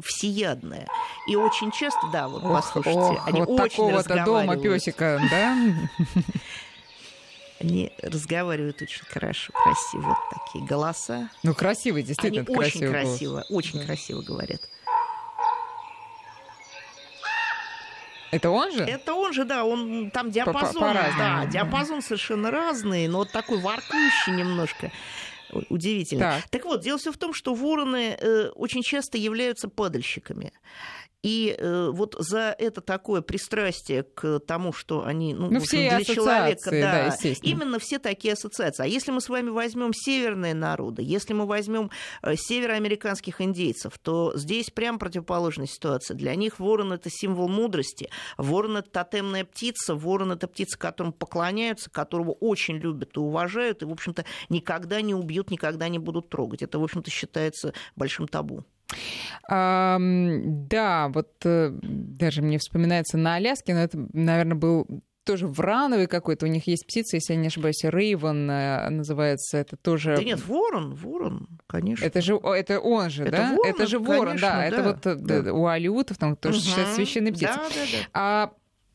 всеядная. 0.00 0.86
И 1.28 1.36
очень 1.36 1.70
часто, 1.70 2.00
да, 2.12 2.28
вот 2.28 2.42
ох, 2.44 2.52
послушайте, 2.52 2.98
ох, 2.98 3.28
они 3.28 3.40
вот 3.40 3.60
очень 3.60 3.70
такого-то 3.70 4.24
дома 4.24 4.56
песика, 4.56 5.20
да? 5.30 5.56
Они 7.62 7.92
разговаривают 8.02 8.82
очень 8.82 9.04
хорошо, 9.06 9.52
красиво, 9.52 10.08
вот 10.08 10.44
такие 10.44 10.64
голоса. 10.64 11.30
Ну, 11.42 11.54
красивые, 11.54 12.02
действительно, 12.02 12.44
Они 12.46 12.56
очень 12.56 12.88
красиво, 12.88 13.32
голос. 13.32 13.46
очень 13.50 13.78
да. 13.78 13.86
красиво 13.86 14.22
говорят. 14.22 14.60
Это 18.32 18.48
он 18.50 18.72
же? 18.72 18.82
Это 18.82 19.14
он 19.14 19.32
же, 19.34 19.44
да, 19.44 19.64
он 19.64 20.10
там 20.10 20.30
диапазон, 20.30 20.82
по 20.82 20.86
-по 20.88 21.18
да, 21.18 21.46
диапазон 21.46 22.00
совершенно 22.00 22.50
разный, 22.50 23.06
но 23.06 23.18
вот 23.18 23.30
такой 23.30 23.58
воркующий 23.58 24.32
немножко. 24.32 24.90
Удивительно. 25.68 26.40
Так. 26.40 26.48
так 26.48 26.64
вот, 26.64 26.80
дело 26.80 26.98
все 26.98 27.12
в 27.12 27.18
том, 27.18 27.34
что 27.34 27.54
вороны 27.54 28.16
э, 28.18 28.48
очень 28.54 28.82
часто 28.82 29.18
являются 29.18 29.68
падальщиками. 29.68 30.50
И 31.22 31.54
э, 31.56 31.90
вот 31.92 32.16
за 32.18 32.54
это 32.58 32.80
такое 32.80 33.22
пристрастие 33.22 34.02
к 34.02 34.40
тому, 34.40 34.72
что 34.72 35.04
они 35.04 35.34
ну, 35.34 35.50
ну, 35.50 35.60
все 35.60 35.96
для 35.96 36.04
человека, 36.04 36.70
да, 36.70 37.16
да 37.22 37.28
именно 37.42 37.78
все 37.78 38.00
такие 38.00 38.34
ассоциации. 38.34 38.82
А 38.82 38.86
если 38.86 39.12
мы 39.12 39.20
с 39.20 39.28
вами 39.28 39.50
возьмем 39.50 39.92
северные 39.94 40.54
народы, 40.54 41.02
если 41.04 41.32
мы 41.32 41.46
возьмем 41.46 41.90
э, 42.22 42.34
североамериканских 42.34 43.40
индейцев, 43.40 43.98
то 43.98 44.32
здесь 44.36 44.70
прям 44.70 44.98
противоположная 44.98 45.68
ситуация. 45.68 46.16
Для 46.16 46.34
них 46.34 46.58
ворон 46.58 46.92
это 46.92 47.08
символ 47.08 47.48
мудрости, 47.48 48.10
ворон 48.36 48.78
это 48.78 48.90
тотемная 48.90 49.44
птица, 49.44 49.94
ворон 49.94 50.32
это 50.32 50.48
птица, 50.48 50.76
которому 50.76 51.12
поклоняются, 51.12 51.88
которого 51.88 52.32
очень 52.32 52.78
любят 52.78 53.16
и 53.16 53.20
уважают, 53.20 53.82
и, 53.82 53.84
в 53.84 53.92
общем-то, 53.92 54.24
никогда 54.48 55.00
не 55.00 55.14
убьют, 55.14 55.52
никогда 55.52 55.88
не 55.88 56.00
будут 56.00 56.30
трогать. 56.30 56.62
Это, 56.62 56.80
в 56.80 56.82
общем-то, 56.82 57.12
считается 57.12 57.74
большим 57.94 58.26
табу. 58.26 58.64
А, 59.48 59.98
да, 60.00 61.08
вот 61.08 61.30
э, 61.44 61.70
даже 61.82 62.42
мне 62.42 62.58
вспоминается 62.58 63.18
на 63.18 63.34
Аляске, 63.34 63.74
но 63.74 63.80
это, 63.80 64.06
наверное, 64.12 64.56
был 64.56 64.86
тоже 65.24 65.46
врановый 65.46 66.06
какой-то. 66.06 66.46
У 66.46 66.48
них 66.48 66.66
есть 66.66 66.86
птица, 66.86 67.16
если 67.16 67.34
я 67.34 67.38
не 67.38 67.46
ошибаюсь, 67.46 67.84
Рейвен 67.84 68.50
э, 68.50 68.88
называется. 68.90 69.58
Это 69.58 69.76
тоже... 69.76 70.16
Да 70.16 70.22
нет, 70.22 70.44
ворон, 70.46 70.94
ворон, 70.94 71.48
конечно. 71.66 72.04
Это 72.04 72.20
же 72.20 72.34
это 72.34 72.80
он 72.80 73.10
же, 73.10 73.24
это 73.24 73.32
да? 73.32 73.50
Ворон, 73.50 73.66
это 73.66 73.86
же 73.86 73.98
ворон, 73.98 74.38
конечно, 74.38 74.48
да. 74.48 74.56
да. 74.56 74.64
Это 74.66 74.82
вот 74.82 75.06
э, 75.06 75.42
да. 75.42 75.52
у 75.52 75.66
алютов 75.66 76.18
там 76.18 76.36
тоже 76.36 76.58
угу. 76.58 76.94
священная 76.94 77.32
птица. 77.32 77.54
Да, 77.54 77.68
да, 77.68 77.80
да. 77.92 78.08
А 78.14 78.52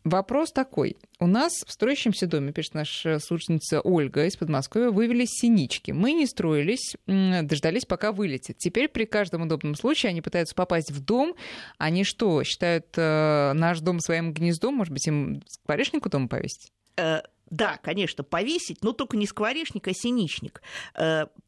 Вопрос 0.07 0.53
такой. 0.53 0.95
У 1.19 1.27
нас 1.27 1.65
в 1.65 1.71
строящемся 1.71 2.27
доме, 2.27 2.53
пишет 2.53 2.75
наша 2.75 3.19
слушательница 3.19 3.81
Ольга 3.81 4.25
из 4.25 4.37
Подмосковья, 4.37 4.89
вывелись 4.89 5.31
синички. 5.31 5.91
Мы 5.91 6.13
не 6.13 6.25
строились, 6.27 6.95
дождались, 7.05 7.85
пока 7.85 8.13
вылетит. 8.13 8.57
Теперь 8.57 8.87
при 8.87 9.03
каждом 9.03 9.41
удобном 9.41 9.75
случае 9.75 10.11
они 10.11 10.21
пытаются 10.21 10.55
попасть 10.55 10.91
в 10.91 11.03
дом. 11.03 11.35
Они 11.77 12.05
что, 12.05 12.41
считают 12.43 12.85
э, 12.95 13.51
наш 13.53 13.81
дом 13.81 13.99
своим 13.99 14.33
гнездом? 14.33 14.75
Может 14.75 14.93
быть, 14.93 15.05
им 15.07 15.43
скворечнику 15.45 16.09
дома 16.09 16.29
повесить? 16.29 16.71
Э, 16.95 17.19
да, 17.49 17.77
конечно, 17.83 18.23
повесить, 18.23 18.83
но 18.83 18.93
только 18.93 19.17
не 19.17 19.27
скворечник, 19.27 19.89
а 19.89 19.93
синичник. 19.93 20.61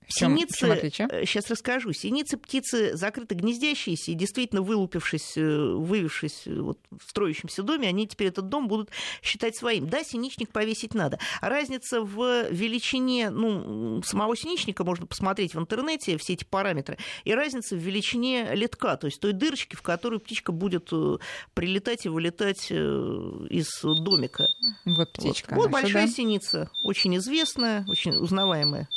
Э, 0.10 0.20
чем, 0.20 0.38
синицы, 0.38 0.58
чем 0.58 0.72
отличие? 0.72 1.08
Сейчас 1.26 1.46
э, 1.46 1.48
расскажу. 1.54 1.94
Синицы 1.94 2.38
птицы 2.38 2.96
закрыто 2.96 3.36
гнездящиеся, 3.36 4.12
и 4.12 4.16
действительно 4.16 4.62
вылупившись, 4.62 5.38
э, 5.38 5.42
вывившись 5.42 6.44
вот, 6.46 6.80
в 6.92 7.10
строящемся 7.10 7.64
доме, 7.64 7.88
они 7.88 8.08
теперь 8.08 8.28
этот 8.28 8.50
дом 8.50 8.68
будут 8.68 8.90
считать 9.22 9.56
своим. 9.56 9.88
Да, 9.88 10.04
синичник 10.04 10.52
повесить 10.52 10.94
надо. 10.94 11.20
Разница 11.42 12.02
в 12.02 12.50
величине 12.50 13.30
ну, 13.30 14.02
самого 14.04 14.36
синичника 14.36 14.84
можно 14.84 15.06
посмотреть 15.06 15.54
в 15.54 15.60
интернете, 15.60 16.18
все 16.18 16.34
эти 16.34 16.44
параметры, 16.44 16.98
и 17.24 17.34
разница 17.34 17.76
в 17.76 17.80
величине 17.80 18.56
летка, 18.56 18.98
то 18.98 19.08
есть 19.08 19.20
той 19.20 19.34
дырочки, 19.34 19.76
в 19.76 19.82
которую 19.82 20.20
птичка 20.20 20.52
будет 20.52 20.90
прилетать 21.54 22.06
и 22.06 22.10
вылетать 22.10 22.72
из 22.72 23.68
домика. 23.82 24.46
Вот 24.86 25.12
птичка. 25.12 25.56
Вот, 25.56 25.64
вот 25.64 25.72
большая 25.72 26.08
да? 26.08 26.12
синица, 26.12 26.72
очень 26.84 27.16
известная, 27.18 27.86
очень 27.88 28.16
узнаваемая. 28.16 28.88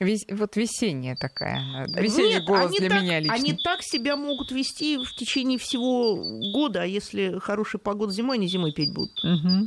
Вес, 0.00 0.24
вот 0.30 0.56
весенняя 0.56 1.14
такая. 1.14 1.86
Весенний 1.88 2.34
Нет, 2.36 2.44
голос 2.46 2.72
для 2.72 2.88
так, 2.88 3.02
меня 3.02 3.20
лично. 3.20 3.34
Они 3.34 3.52
так 3.52 3.82
себя 3.82 4.16
могут 4.16 4.50
вести 4.50 4.96
в 4.96 5.14
течение 5.14 5.58
всего 5.58 6.16
года, 6.54 6.82
а 6.82 6.86
если 6.86 7.38
хорошая 7.38 7.80
погода 7.80 8.10
зимой, 8.10 8.38
они 8.38 8.48
зимой 8.48 8.72
петь 8.72 8.94
будут. 8.94 9.22
Угу. 9.22 9.66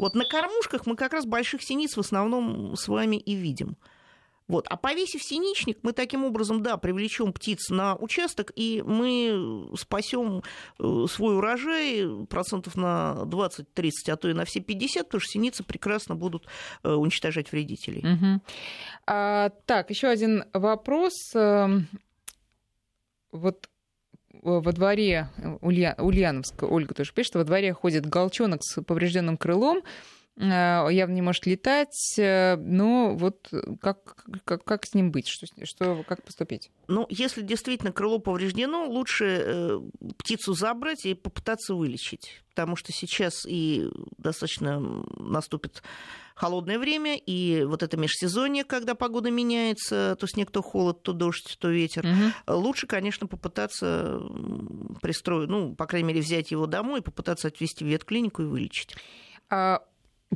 Вот 0.00 0.14
на 0.14 0.24
кормушках 0.24 0.86
мы 0.86 0.96
как 0.96 1.12
раз 1.12 1.24
больших 1.24 1.62
синиц 1.62 1.96
в 1.96 2.00
основном 2.00 2.74
с 2.74 2.88
вами 2.88 3.16
и 3.16 3.36
видим. 3.36 3.76
Вот. 4.50 4.66
А 4.68 4.76
повесив 4.76 5.22
синичник, 5.22 5.78
мы 5.82 5.92
таким 5.92 6.24
образом, 6.24 6.62
да, 6.62 6.76
привлечем 6.76 7.32
птиц 7.32 7.70
на 7.70 7.94
участок, 7.94 8.50
и 8.56 8.82
мы 8.84 9.70
спасем 9.78 10.42
э, 10.78 11.06
свой 11.08 11.36
урожай 11.36 12.26
процентов 12.28 12.74
на 12.76 13.22
20-30, 13.26 13.90
а 14.08 14.16
то 14.16 14.28
и 14.28 14.32
на 14.32 14.44
все 14.44 14.60
50, 14.60 15.06
потому 15.06 15.20
что 15.20 15.30
синицы 15.30 15.62
прекрасно 15.62 16.16
будут 16.16 16.46
э, 16.82 16.90
уничтожать 16.90 17.52
вредителей. 17.52 18.00
Угу. 18.00 18.40
А, 19.06 19.50
так, 19.66 19.90
еще 19.90 20.08
один 20.08 20.44
вопрос. 20.52 21.14
Эм, 21.34 21.86
вот 23.30 23.68
во 24.42 24.72
дворе 24.72 25.28
Улья... 25.60 25.94
Ульяновска, 25.96 26.64
Ольга 26.64 26.94
тоже 26.94 27.12
пишет, 27.12 27.28
что 27.28 27.38
во 27.38 27.44
дворе 27.44 27.72
ходит 27.72 28.06
галчонок 28.06 28.64
с 28.64 28.82
поврежденным 28.82 29.36
крылом, 29.36 29.82
Э, 29.82 29.86
явно 30.40 31.14
не 31.14 31.22
может 31.22 31.46
летать, 31.46 32.14
э, 32.18 32.56
но 32.56 33.14
вот 33.14 33.52
как, 33.80 34.26
как, 34.44 34.64
как 34.64 34.86
с 34.86 34.94
ним 34.94 35.10
быть, 35.10 35.28
что, 35.28 35.46
что, 35.64 36.02
как 36.06 36.22
поступить? 36.22 36.70
Ну, 36.88 37.06
если 37.10 37.42
действительно 37.42 37.92
крыло 37.92 38.18
повреждено, 38.18 38.86
лучше 38.88 39.42
э, 39.44 39.80
птицу 40.18 40.54
забрать 40.54 41.04
и 41.04 41.14
попытаться 41.14 41.74
вылечить, 41.74 42.42
потому 42.48 42.76
что 42.76 42.92
сейчас 42.92 43.44
и 43.46 43.90
достаточно 44.16 44.80
наступит 45.16 45.82
холодное 46.34 46.78
время, 46.78 47.18
и 47.18 47.64
вот 47.64 47.82
это 47.82 47.98
межсезонье, 47.98 48.64
когда 48.64 48.94
погода 48.94 49.30
меняется, 49.30 50.16
то 50.18 50.26
снег, 50.26 50.50
то 50.50 50.62
холод, 50.62 51.02
то 51.02 51.12
дождь, 51.12 51.58
то 51.60 51.68
ветер, 51.68 52.06
угу. 52.06 52.56
лучше, 52.60 52.86
конечно, 52.86 53.26
попытаться 53.26 54.22
пристроить, 55.02 55.50
ну, 55.50 55.74
по 55.74 55.86
крайней 55.86 56.08
мере, 56.08 56.20
взять 56.22 56.50
его 56.50 56.66
домой 56.66 57.00
и 57.00 57.02
попытаться 57.02 57.48
отвезти 57.48 57.84
в 57.84 57.88
ветклинику 57.88 58.42
и 58.42 58.46
вылечить. 58.46 58.96
А 59.50 59.82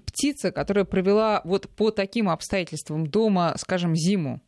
птица, 0.07 0.53
которая 0.53 0.85
провела 0.85 1.41
вот 1.45 1.69
по 1.69 1.91
таким 1.91 2.29
обстоятельствам 2.29 3.07
дома, 3.07 3.55
скажем, 3.59 3.95
зиму, 3.95 4.41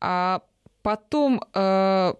а 0.00 0.42
Потом, 0.84 1.42
э, 1.54 2.12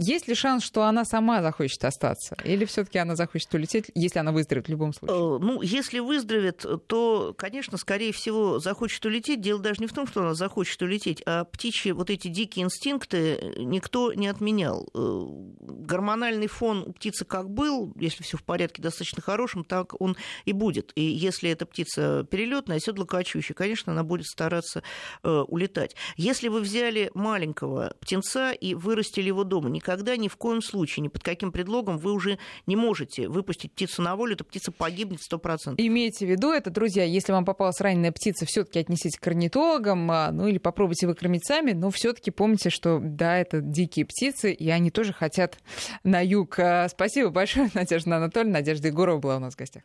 есть 0.00 0.26
ли 0.26 0.34
шанс, 0.34 0.64
что 0.64 0.82
она 0.82 1.04
сама 1.04 1.40
захочет 1.40 1.84
остаться? 1.84 2.36
Или 2.42 2.64
все 2.64 2.84
таки 2.84 2.98
она 2.98 3.14
захочет 3.14 3.54
улететь, 3.54 3.92
если 3.94 4.18
она 4.18 4.32
выздоровеет 4.32 4.66
в 4.66 4.70
любом 4.70 4.92
случае? 4.92 5.16
Э, 5.16 5.38
ну, 5.38 5.62
если 5.62 6.00
выздоровеет, 6.00 6.66
то, 6.88 7.32
конечно, 7.38 7.78
скорее 7.78 8.12
всего, 8.12 8.58
захочет 8.58 9.06
улететь. 9.06 9.40
Дело 9.40 9.60
даже 9.60 9.80
не 9.82 9.86
в 9.86 9.92
том, 9.92 10.08
что 10.08 10.22
она 10.22 10.34
захочет 10.34 10.82
улететь, 10.82 11.22
а 11.26 11.44
птичьи 11.44 11.92
вот 11.92 12.10
эти 12.10 12.26
дикие 12.26 12.64
инстинкты 12.64 13.54
никто 13.56 14.12
не 14.12 14.26
отменял. 14.26 14.88
Э, 14.94 15.24
гормональный 15.60 16.48
фон 16.48 16.82
у 16.88 16.92
птицы 16.94 17.24
как 17.24 17.48
был, 17.48 17.92
если 18.00 18.24
все 18.24 18.36
в 18.36 18.42
порядке 18.42 18.82
достаточно 18.82 19.22
хорошим, 19.22 19.62
так 19.62 19.94
он 20.00 20.16
и 20.44 20.52
будет. 20.52 20.90
И 20.96 21.02
если 21.02 21.50
эта 21.50 21.66
птица 21.66 22.26
перелетная, 22.28 22.80
седлокочущая, 22.80 23.54
конечно, 23.54 23.92
она 23.92 24.02
будет 24.02 24.26
стараться 24.26 24.82
улетать. 25.22 25.94
Если 26.16 26.48
вы 26.48 26.62
взяли 26.62 27.12
маленького 27.14 27.94
птенца 28.08 28.52
и 28.52 28.74
вырастили 28.74 29.26
его 29.26 29.44
дома. 29.44 29.68
Никогда, 29.68 30.16
ни 30.16 30.28
в 30.28 30.36
коем 30.38 30.62
случае, 30.62 31.02
ни 31.02 31.08
под 31.08 31.22
каким 31.22 31.52
предлогом 31.52 31.98
вы 31.98 32.12
уже 32.12 32.38
не 32.66 32.74
можете 32.74 33.28
выпустить 33.28 33.72
птицу 33.72 34.00
на 34.00 34.16
волю, 34.16 34.32
эта 34.32 34.44
птица 34.44 34.72
погибнет 34.72 35.20
100%. 35.30 35.74
Имейте 35.76 36.24
в 36.26 36.30
виду 36.30 36.50
это, 36.50 36.70
друзья, 36.70 37.04
если 37.04 37.32
вам 37.32 37.44
попалась 37.44 37.80
раненая 37.82 38.10
птица, 38.10 38.46
все 38.46 38.64
таки 38.64 38.78
отнесите 38.78 39.18
к 39.20 39.26
орнитологам, 39.26 40.10
а, 40.10 40.32
ну 40.32 40.46
или 40.46 40.56
попробуйте 40.56 41.06
выкормить 41.06 41.46
сами, 41.46 41.72
но 41.72 41.90
все 41.90 42.14
таки 42.14 42.30
помните, 42.30 42.70
что 42.70 42.98
да, 42.98 43.36
это 43.36 43.60
дикие 43.60 44.06
птицы, 44.06 44.52
и 44.52 44.70
они 44.70 44.90
тоже 44.90 45.12
хотят 45.12 45.58
на 46.02 46.24
юг. 46.24 46.58
А, 46.58 46.88
спасибо 46.88 47.28
большое, 47.28 47.68
Надежда 47.74 48.16
Анатольевна. 48.16 48.60
Надежда 48.60 48.88
Егорова 48.88 49.18
была 49.18 49.36
у 49.36 49.40
нас 49.40 49.52
в 49.52 49.58
гостях. 49.58 49.82